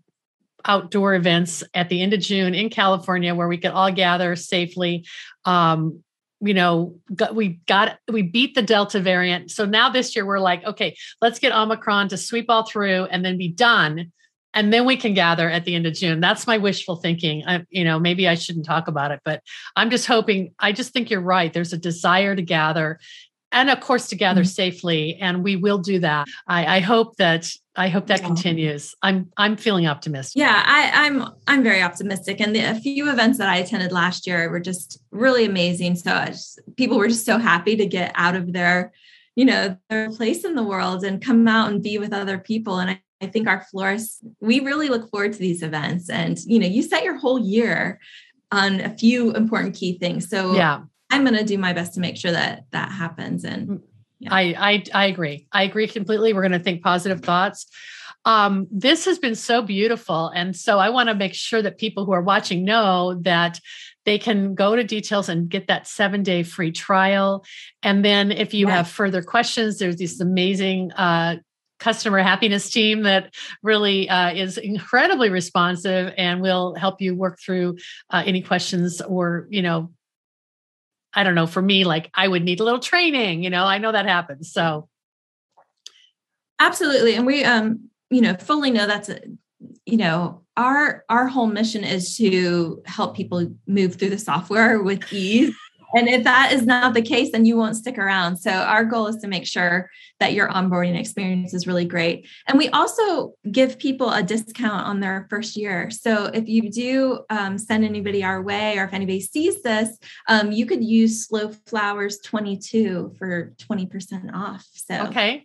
outdoor 0.64 1.16
events 1.16 1.64
at 1.74 1.90
the 1.90 2.02
end 2.02 2.14
of 2.14 2.20
June 2.20 2.56
in 2.56 2.70
California 2.70 3.36
where 3.36 3.48
we 3.48 3.58
could 3.58 3.72
all 3.72 3.92
gather 3.92 4.36
safely. 4.36 5.06
Um, 5.44 6.04
you 6.42 6.54
know, 6.54 6.96
got, 7.16 7.36
we 7.36 7.60
got 7.68 7.98
we 8.12 8.22
beat 8.22 8.56
the 8.56 8.62
Delta 8.62 9.00
variant. 9.00 9.52
So 9.52 9.66
now 9.66 9.90
this 9.90 10.16
year 10.16 10.26
we're 10.26 10.40
like, 10.40 10.64
okay, 10.66 10.96
let's 11.22 11.40
get 11.40 11.54
Omicron 11.54 12.10
to 12.10 12.18
sweep 12.18 12.46
all 12.50 12.66
through 12.66 13.06
and 13.06 13.24
then 13.24 13.38
be 13.38 13.48
done 13.48 14.12
and 14.56 14.72
then 14.72 14.86
we 14.86 14.96
can 14.96 15.14
gather 15.14 15.50
at 15.50 15.66
the 15.66 15.76
end 15.76 15.86
of 15.86 15.94
June. 15.94 16.22
That's 16.22 16.48
my 16.48 16.58
wishful 16.58 16.96
thinking. 16.96 17.44
I, 17.46 17.66
you 17.70 17.84
know, 17.84 18.00
maybe 18.00 18.26
I 18.26 18.36
shouldn't 18.36 18.66
talk 18.66 18.88
about 18.88 19.12
it, 19.12 19.20
but 19.26 19.44
I'm 19.76 19.90
just 19.90 20.08
hoping. 20.08 20.54
I 20.58 20.72
just 20.72 20.94
think 20.94 21.10
you're 21.10 21.20
right. 21.20 21.52
There's 21.52 21.74
a 21.74 21.78
desire 21.78 22.36
to 22.36 22.42
gather, 22.42 23.00
and 23.56 23.72
of 23.72 23.80
course 23.80 24.08
to 24.10 24.16
gather 24.16 24.42
mm-hmm. 24.42 24.48
safely, 24.48 25.16
and 25.16 25.44
we 25.44 25.56
will 25.56 25.80
do 25.80 25.98
that. 26.00 26.28
I, 26.48 26.78
I 26.78 26.80
hope 26.82 27.16
that 27.16 27.50
I 27.76 27.90
hope 27.90 28.08
that 28.08 28.20
yeah. 28.20 28.28
continues. 28.28 28.94
I'm 29.02 29.32
I'm 29.38 29.58
feeling 29.58 29.88
optimistic. 29.88 30.40
Yeah, 30.40 30.62
I, 30.64 31.08
am 31.08 31.24
I'm, 31.24 31.32
I'm 31.48 31.64
very 31.64 31.82
optimistic, 31.82 32.40
and 32.40 32.56
the, 32.56 32.60
a 32.60 32.76
few 32.76 33.10
events 33.10 33.40
that 33.40 33.50
I 33.50 33.58
attended 33.58 33.92
last 33.92 34.28
year 34.28 34.50
were 34.52 34.60
just 34.60 35.00
really 35.12 35.46
amazing. 35.46 35.96
So 35.96 36.12
just, 36.26 36.60
people 36.76 36.98
were 36.98 37.08
just 37.08 37.26
so 37.26 37.40
happy 37.40 37.76
to 37.78 37.86
get 37.86 38.12
out 38.16 38.36
of 38.36 38.54
their 38.54 38.92
you 39.36 39.46
know 39.46 39.78
their 39.90 40.12
place 40.12 40.44
in 40.44 40.56
the 40.56 40.64
world 40.64 41.04
and 41.04 41.22
come 41.24 41.48
out 41.48 41.72
and 41.72 41.82
be 41.82 41.98
with 41.98 42.14
other 42.14 42.38
people 42.38 42.78
and 42.78 42.92
I, 42.92 43.02
I 43.22 43.28
think 43.28 43.48
our 43.48 43.66
florists, 43.72 44.22
we 44.42 44.60
really 44.60 44.90
look 44.90 45.10
forward 45.10 45.34
to 45.34 45.40
these 45.40 45.64
events. 45.64 46.10
And, 46.10 46.38
you 46.46 46.60
know, 46.60 46.68
you 46.68 46.82
set 46.82 47.04
your 47.04 47.18
whole 47.18 47.40
year 47.40 48.00
on 48.52 48.82
a 48.82 48.90
few 48.90 49.32
important 49.32 49.76
key 49.76 49.98
things. 49.98 50.30
So 50.30 50.54
yeah, 50.54 50.82
I'm 51.10 51.24
going 51.24 51.38
to 51.38 51.44
do 51.44 51.58
my 51.58 51.74
best 51.74 51.94
to 51.96 52.00
make 52.00 52.18
sure 52.18 52.32
that 52.32 52.66
that 52.72 52.92
happens. 52.92 53.44
And 53.44 53.68
mm, 53.68 53.82
yeah. 54.20 54.34
I, 54.34 54.42
I, 54.58 54.84
I 54.94 55.06
agree. 55.06 55.48
I 55.52 55.64
agree 55.64 55.88
completely. 55.88 56.34
We're 56.34 56.42
going 56.42 56.52
to 56.52 56.60
think 56.60 56.84
positive 56.84 57.22
thoughts. 57.22 57.68
Um, 58.26 58.68
this 58.72 59.06
has 59.06 59.20
been 59.20 59.36
so 59.36 59.62
beautiful. 59.62 60.30
And 60.30 60.56
so 60.56 60.80
I 60.80 60.90
want 60.90 61.10
to 61.10 61.16
make 61.16 61.36
sure 61.36 61.62
that 61.62 61.78
people 61.78 62.06
who 62.06 62.12
are 62.12 62.24
watching 62.24 62.66
know 62.66 63.20
that 63.22 63.60
they 64.06 64.18
can 64.18 64.56
go 64.56 64.76
to 64.76 64.84
details 64.84 65.30
and 65.30 65.50
get 65.50 65.68
that 65.68 65.88
seven 65.88 66.24
day 66.24 66.44
free 66.44 66.72
trial. 66.72 67.46
And 67.84 68.04
then 68.04 68.32
if 68.32 68.54
you 68.54 68.68
yes. 68.68 68.76
have 68.76 68.88
further 68.88 69.22
questions, 69.22 69.78
there's 69.78 69.98
this 69.98 70.20
amazing 70.20 70.92
uh, 70.94 71.38
customer 71.80 72.20
happiness 72.20 72.70
team 72.70 73.04
that 73.04 73.34
really 73.62 74.10
uh, 74.10 74.34
is 74.34 74.58
incredibly 74.58 75.30
responsive 75.30 76.14
and 76.18 76.42
will 76.42 76.74
help 76.76 77.02
you 77.02 77.16
work 77.16 77.40
through 77.40 77.78
uh, 78.10 78.24
any 78.26 78.42
questions 78.42 79.02
or 79.02 79.48
you 79.50 79.62
know 79.62 79.92
i 81.16 81.24
don't 81.24 81.36
know 81.36 81.48
for 81.48 81.62
me 81.62 81.84
like 81.84 82.10
i 82.14 82.28
would 82.28 82.44
need 82.44 82.60
a 82.60 82.64
little 82.64 82.80
training 82.80 83.44
you 83.44 83.50
know 83.50 83.66
i 83.66 83.78
know 83.78 83.92
that 83.92 84.06
happens 84.06 84.52
so. 84.52 84.88
Absolutely 86.58 87.16
and 87.16 87.26
we 87.26 87.44
um 87.44 87.90
you 88.10 88.22
know 88.22 88.34
fully 88.36 88.72
know 88.72 88.88
that's 88.88 89.10
a, 89.10 89.20
you 89.86 89.98
know 89.98 90.42
our 90.56 91.04
our 91.10 91.28
whole 91.28 91.48
mission 91.48 91.84
is 91.84 92.16
to 92.18 92.82
help 92.86 93.16
people 93.16 93.54
move 93.68 93.96
through 93.96 94.10
the 94.10 94.18
software 94.18 94.82
with 94.82 95.12
ease 95.12 95.54
and 95.94 96.08
if 96.08 96.24
that 96.24 96.52
is 96.52 96.66
not 96.66 96.94
the 96.94 97.02
case, 97.02 97.32
then 97.32 97.46
you 97.46 97.58
won't 97.58 97.76
stick 97.76 97.98
around. 97.98 98.38
So 98.38 98.52
our 98.52 98.84
goal 98.84 99.08
is 99.08 99.18
to 99.18 99.28
make 99.28 99.46
sure 99.46 99.90
that 100.20 100.34
your 100.34 100.50
onboarding 100.50 100.98
experience 101.00 101.54
is 101.54 101.68
really 101.68 101.86
great. 101.86 102.28
And 102.48 102.58
we 102.58 102.70
also 102.70 103.34
give 103.52 103.78
people 103.78 104.12
a 104.12 104.24
discount 104.24 104.86
on 104.86 105.00
their 105.00 105.28
first 105.30 105.56
year. 105.56 105.92
So 105.92 106.26
if 106.26 106.48
you 106.48 106.72
do 106.72 107.20
um, 107.30 107.58
send 107.58 107.84
anybody 107.84 108.24
our 108.24 108.42
way, 108.42 108.78
or 108.78 108.86
if 108.86 108.94
anybody 108.94 109.22
sees 109.22 109.62
this, 109.62 109.98
um, 110.28 110.52
you 110.52 110.66
could 110.66 110.84
use 110.84 111.28
Slow 111.28 111.52
Flowers 111.66 112.20
22 112.20 113.16
for 113.18 113.54
20% 113.58 114.34
off. 114.34 114.66
So 114.74 115.08
okay. 115.08 115.44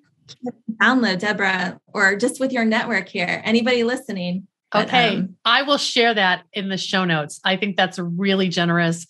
Download 0.80 1.18
Debra 1.18 1.80
or 1.92 2.16
just 2.16 2.38
with 2.38 2.52
your 2.52 2.64
network 2.64 3.08
here. 3.08 3.42
Anybody 3.44 3.82
listening, 3.82 4.46
Okay. 4.74 5.16
um, 5.16 5.36
I 5.44 5.62
will 5.62 5.78
share 5.78 6.14
that 6.14 6.44
in 6.52 6.68
the 6.68 6.76
show 6.76 7.04
notes. 7.04 7.40
I 7.44 7.56
think 7.56 7.76
that's 7.76 7.98
really 7.98 8.48
generous. 8.48 9.06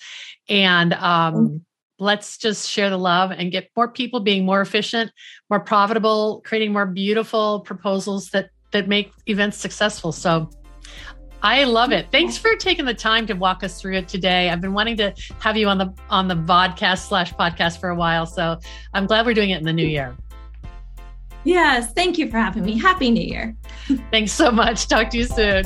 And 0.50 0.92
um, 0.94 1.34
mm-hmm. 1.34 1.56
let's 1.98 2.36
just 2.36 2.68
share 2.68 2.90
the 2.90 2.98
love 2.98 3.30
and 3.30 3.50
get 3.50 3.70
more 3.76 3.88
people 3.88 4.20
being 4.20 4.44
more 4.44 4.60
efficient, 4.60 5.12
more 5.48 5.60
profitable, 5.60 6.42
creating 6.44 6.72
more 6.72 6.86
beautiful 6.86 7.60
proposals 7.60 8.30
that 8.30 8.50
that 8.72 8.88
make 8.88 9.12
events 9.26 9.56
successful. 9.56 10.12
So 10.12 10.50
I 11.42 11.64
love 11.64 11.90
it. 11.92 12.06
Thanks 12.12 12.36
for 12.36 12.54
taking 12.56 12.84
the 12.84 12.94
time 12.94 13.26
to 13.26 13.32
walk 13.34 13.64
us 13.64 13.80
through 13.80 13.94
it 13.96 14.08
today. 14.08 14.50
I've 14.50 14.60
been 14.60 14.74
wanting 14.74 14.96
to 14.98 15.14
have 15.38 15.56
you 15.56 15.68
on 15.68 15.78
the 15.78 15.94
on 16.10 16.28
the 16.28 16.34
vodcast 16.34 17.08
slash 17.08 17.32
podcast 17.32 17.80
for 17.80 17.88
a 17.88 17.94
while. 17.94 18.26
So 18.26 18.58
I'm 18.92 19.06
glad 19.06 19.24
we're 19.24 19.34
doing 19.34 19.50
it 19.50 19.58
in 19.58 19.64
the 19.64 19.72
new 19.72 19.86
year. 19.86 20.16
Yes, 21.44 21.92
thank 21.94 22.18
you 22.18 22.30
for 22.30 22.38
having 22.38 22.64
me. 22.64 22.78
Happy 22.78 23.10
New 23.10 23.24
Year. 23.24 23.56
Thanks 24.10 24.32
so 24.32 24.50
much. 24.50 24.88
Talk 24.88 25.08
to 25.10 25.18
you 25.18 25.24
soon. 25.24 25.64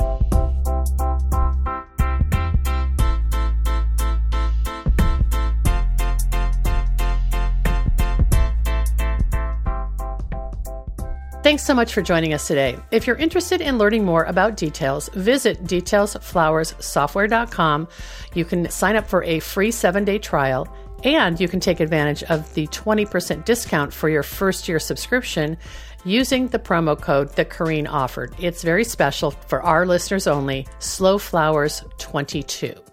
Thanks 11.45 11.63
so 11.63 11.75
much 11.75 11.93
for 11.93 12.01
joining 12.01 12.33
us 12.33 12.47
today. 12.47 12.75
If 12.89 13.05
you're 13.05 13.17
interested 13.17 13.61
in 13.61 13.77
learning 13.77 14.03
more 14.03 14.23
about 14.23 14.57
details, 14.57 15.09
visit 15.09 15.63
detailsflowerssoftware.com. 15.65 17.87
You 18.33 18.45
can 18.45 18.67
sign 18.71 18.95
up 18.95 19.07
for 19.07 19.21
a 19.21 19.39
free 19.39 19.69
seven 19.69 20.05
day 20.05 20.17
trial 20.17 20.67
and 21.03 21.39
you 21.39 21.47
can 21.47 21.59
take 21.59 21.81
advantage 21.81 22.23
of 22.23 22.51
the 22.55 22.65
20% 22.69 23.45
discount 23.45 23.93
for 23.93 24.09
your 24.09 24.23
first 24.23 24.67
year 24.67 24.79
subscription 24.79 25.55
using 26.03 26.47
the 26.47 26.57
promo 26.57 26.99
code 26.99 27.29
that 27.35 27.51
Corrine 27.51 27.87
offered. 27.87 28.33
It's 28.39 28.63
very 28.63 28.83
special 28.83 29.29
for 29.29 29.61
our 29.61 29.85
listeners 29.85 30.25
only, 30.25 30.65
Slow 30.79 31.19
Flowers 31.19 31.83
22. 31.99 32.84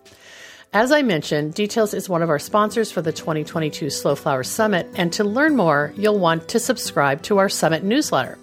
As 0.74 0.90
I 0.90 1.02
mentioned, 1.02 1.52
Details 1.52 1.92
is 1.92 2.08
one 2.08 2.22
of 2.22 2.30
our 2.30 2.38
sponsors 2.38 2.90
for 2.90 3.02
the 3.02 3.12
2022 3.12 3.90
Slow 3.90 4.14
Flowers 4.14 4.48
Summit, 4.48 4.88
and 4.94 5.12
to 5.12 5.22
learn 5.22 5.54
more, 5.54 5.92
you'll 5.98 6.18
want 6.18 6.48
to 6.48 6.58
subscribe 6.58 7.20
to 7.24 7.36
our 7.36 7.50
summit 7.50 7.84
newsletter. 7.84 8.38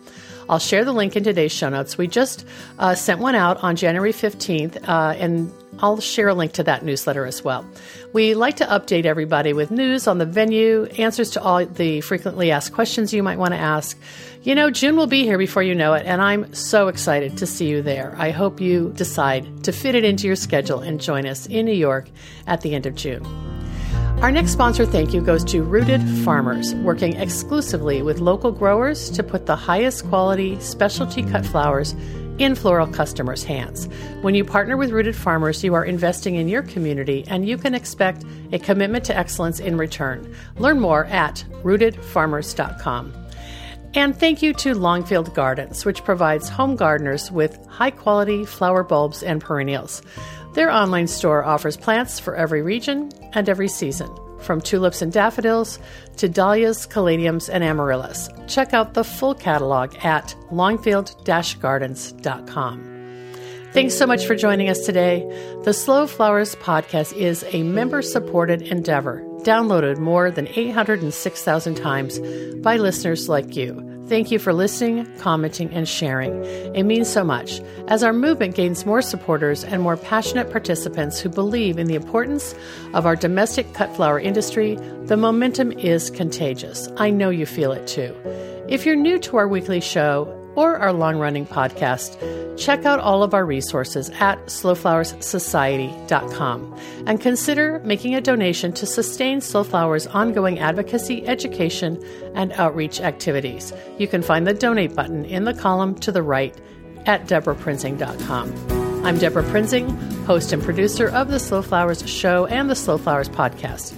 I'll 0.49 0.59
share 0.59 0.83
the 0.83 0.91
link 0.91 1.15
in 1.15 1.23
today's 1.23 1.51
show 1.51 1.69
notes. 1.69 1.97
We 1.97 2.07
just 2.07 2.45
uh, 2.79 2.95
sent 2.95 3.19
one 3.19 3.35
out 3.35 3.57
on 3.63 3.75
January 3.75 4.11
15th, 4.11 4.89
uh, 4.89 5.13
and 5.17 5.53
I'll 5.77 6.01
share 6.01 6.27
a 6.27 6.33
link 6.33 6.53
to 6.53 6.63
that 6.63 6.83
newsletter 6.83 7.25
as 7.25 7.43
well. 7.43 7.65
We 8.13 8.33
like 8.33 8.57
to 8.57 8.65
update 8.65 9.05
everybody 9.05 9.53
with 9.53 9.69
news 9.69 10.07
on 10.07 10.17
the 10.17 10.25
venue, 10.25 10.85
answers 10.97 11.29
to 11.31 11.41
all 11.41 11.63
the 11.65 12.01
frequently 12.01 12.49
asked 12.49 12.73
questions 12.73 13.13
you 13.13 13.21
might 13.21 13.37
want 13.37 13.53
to 13.53 13.59
ask. 13.59 13.97
You 14.41 14.55
know, 14.55 14.71
June 14.71 14.95
will 14.95 15.07
be 15.07 15.23
here 15.23 15.37
before 15.37 15.61
you 15.61 15.75
know 15.75 15.93
it, 15.93 16.05
and 16.07 16.21
I'm 16.21 16.51
so 16.53 16.87
excited 16.87 17.37
to 17.37 17.45
see 17.45 17.67
you 17.67 17.83
there. 17.83 18.15
I 18.17 18.31
hope 18.31 18.59
you 18.59 18.91
decide 18.95 19.63
to 19.65 19.71
fit 19.71 19.93
it 19.93 20.03
into 20.03 20.25
your 20.25 20.35
schedule 20.35 20.79
and 20.79 20.99
join 20.99 21.27
us 21.27 21.45
in 21.45 21.65
New 21.65 21.73
York 21.73 22.09
at 22.47 22.61
the 22.61 22.73
end 22.73 22.87
of 22.87 22.95
June. 22.95 23.58
Our 24.21 24.31
next 24.31 24.51
sponsor 24.51 24.85
thank 24.85 25.13
you 25.13 25.21
goes 25.21 25.45
to 25.45 25.63
Rooted 25.63 26.01
Farmers, 26.25 26.75
working 26.75 27.15
exclusively 27.15 28.01
with 28.01 28.19
local 28.19 28.51
growers 28.51 29.09
to 29.11 29.23
put 29.23 29.45
the 29.45 29.55
highest 29.55 30.09
quality 30.09 30.59
specialty 30.59 31.23
cut 31.23 31.45
flowers 31.45 31.95
in 32.37 32.55
floral 32.55 32.87
customers' 32.87 33.45
hands. 33.45 33.85
When 34.21 34.35
you 34.35 34.43
partner 34.43 34.75
with 34.75 34.91
Rooted 34.91 35.15
Farmers, 35.15 35.63
you 35.63 35.73
are 35.73 35.85
investing 35.85 36.35
in 36.35 36.49
your 36.49 36.63
community 36.63 37.23
and 37.29 37.47
you 37.47 37.57
can 37.57 37.73
expect 37.73 38.25
a 38.51 38.59
commitment 38.59 39.05
to 39.05 39.17
excellence 39.17 39.61
in 39.61 39.77
return. 39.77 40.35
Learn 40.57 40.81
more 40.81 41.05
at 41.05 41.45
rootedfarmers.com. 41.63 43.13
And 43.95 44.15
thank 44.15 44.43
you 44.43 44.53
to 44.53 44.75
Longfield 44.75 45.33
Gardens, 45.33 45.83
which 45.83 46.03
provides 46.03 46.47
home 46.47 46.75
gardeners 46.75 47.31
with 47.31 47.65
high 47.67 47.89
quality 47.89 48.45
flower 48.45 48.83
bulbs 48.83 49.23
and 49.23 49.41
perennials. 49.41 50.03
Their 50.59 50.71
online 50.73 51.07
store 51.07 51.45
offers 51.45 51.77
plants 51.77 52.19
for 52.19 52.35
every 52.35 52.61
region 52.61 53.13
and 53.31 53.47
every 53.47 53.69
season, 53.69 54.13
from 54.39 54.59
tulips 54.59 55.01
and 55.01 55.09
daffodils 55.09 55.79
to 56.17 56.27
dahlias, 56.27 56.85
caladiums, 56.85 57.49
and 57.49 57.63
amaryllis. 57.63 58.27
Check 58.45 58.73
out 58.73 58.93
the 58.93 59.05
full 59.05 59.33
catalog 59.33 59.95
at 60.03 60.35
longfield 60.51 61.15
gardens.com. 61.61 63.31
Thanks 63.71 63.95
so 63.95 64.05
much 64.05 64.25
for 64.25 64.35
joining 64.35 64.67
us 64.67 64.85
today. 64.85 65.23
The 65.63 65.73
Slow 65.73 66.07
Flowers 66.07 66.55
podcast 66.55 67.15
is 67.15 67.45
a 67.53 67.63
member 67.63 68.01
supported 68.01 68.61
endeavor 68.61 69.21
downloaded 69.43 69.97
more 69.97 70.29
than 70.29 70.49
806,000 70.49 71.75
times 71.75 72.19
by 72.59 72.75
listeners 72.75 73.29
like 73.29 73.55
you. 73.55 73.88
Thank 74.09 74.31
you 74.31 74.39
for 74.39 74.53
listening, 74.53 75.05
commenting, 75.17 75.71
and 75.71 75.87
sharing. 75.87 76.43
It 76.73 76.81
means 76.81 77.07
so 77.07 77.23
much 77.23 77.61
as 77.89 78.01
our 78.01 78.11
movement 78.11 78.55
gains 78.55 78.83
more 78.83 79.03
supporters 79.03 79.63
and 79.63 79.83
more 79.83 79.97
passionate 79.97 80.49
participants 80.49 81.19
who 81.19 81.29
believe 81.29 81.77
in 81.77 81.85
the 81.85 81.93
importance 81.93 82.55
of 82.95 83.05
our 83.05 83.15
domestic 83.15 83.71
cut 83.75 83.95
flower 83.95 84.19
industry. 84.19 84.77
The 85.03 85.15
momentum 85.15 85.71
is 85.73 86.09
contagious. 86.09 86.89
I 86.97 87.11
know 87.11 87.29
you 87.29 87.45
feel 87.45 87.71
it 87.71 87.85
too. 87.85 88.15
If 88.67 88.83
you're 88.83 88.95
new 88.95 89.19
to 89.19 89.37
our 89.37 89.47
weekly 89.47 89.79
show, 89.79 90.25
or 90.59 90.77
our 90.77 90.91
long 90.91 91.17
running 91.17 91.45
podcast, 91.45 92.17
check 92.57 92.83
out 92.83 92.99
all 92.99 93.23
of 93.23 93.33
our 93.33 93.45
resources 93.45 94.09
at 94.19 94.37
slowflowerssociety.com 94.47 96.79
and 97.07 97.21
consider 97.21 97.79
making 97.85 98.13
a 98.13 98.19
donation 98.19 98.73
to 98.73 98.85
sustain 98.85 99.39
Slowflower's 99.39 100.05
ongoing 100.07 100.59
advocacy, 100.59 101.25
education, 101.25 102.03
and 102.35 102.51
outreach 102.53 102.99
activities. 102.99 103.71
You 103.97 104.09
can 104.09 104.21
find 104.21 104.45
the 104.45 104.53
donate 104.53 104.93
button 104.93 105.23
in 105.23 105.45
the 105.45 105.53
column 105.53 105.95
to 105.99 106.11
the 106.11 106.23
right 106.23 106.53
at 107.05 107.27
debraprinzing.com. 107.27 109.05
I'm 109.05 109.17
Debra 109.17 109.43
Prinzing, 109.43 109.97
host 110.25 110.51
and 110.51 110.61
producer 110.61 111.07
of 111.07 111.29
the 111.29 111.39
Slow 111.39 111.61
Flowers 111.61 112.05
show 112.09 112.47
and 112.47 112.69
the 112.69 112.75
Slow 112.75 112.97
Flowers 112.97 113.29
podcast. 113.29 113.93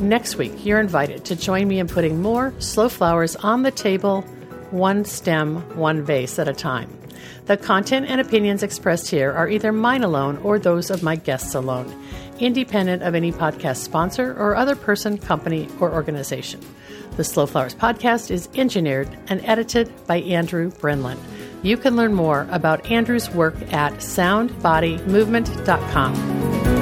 Next 0.00 0.36
week, 0.36 0.64
you're 0.64 0.80
invited 0.80 1.26
to 1.26 1.36
join 1.36 1.68
me 1.68 1.78
in 1.78 1.88
putting 1.88 2.22
more 2.22 2.54
slow 2.58 2.88
flowers 2.88 3.36
on 3.36 3.64
the 3.64 3.70
table 3.70 4.24
one 4.72 5.04
stem, 5.04 5.56
one 5.76 6.02
vase 6.02 6.38
at 6.38 6.48
a 6.48 6.52
time. 6.52 6.90
The 7.46 7.56
content 7.56 8.06
and 8.08 8.20
opinions 8.20 8.62
expressed 8.62 9.08
here 9.08 9.32
are 9.32 9.48
either 9.48 9.72
mine 9.72 10.02
alone 10.02 10.36
or 10.38 10.58
those 10.58 10.90
of 10.90 11.02
my 11.02 11.16
guests 11.16 11.54
alone, 11.54 11.92
independent 12.38 13.02
of 13.02 13.14
any 13.14 13.32
podcast 13.32 13.78
sponsor 13.78 14.36
or 14.38 14.54
other 14.56 14.76
person, 14.76 15.16
company, 15.18 15.68
or 15.80 15.92
organization. 15.92 16.60
The 17.16 17.24
Slow 17.24 17.46
Flowers 17.46 17.74
podcast 17.74 18.30
is 18.30 18.48
engineered 18.54 19.08
and 19.28 19.42
edited 19.44 19.90
by 20.06 20.20
Andrew 20.20 20.70
Brenlin. 20.70 21.18
You 21.62 21.78
can 21.78 21.96
learn 21.96 22.14
more 22.14 22.46
about 22.50 22.90
Andrew's 22.90 23.30
work 23.30 23.54
at 23.72 23.94
soundbodymovement.com. 23.94 26.75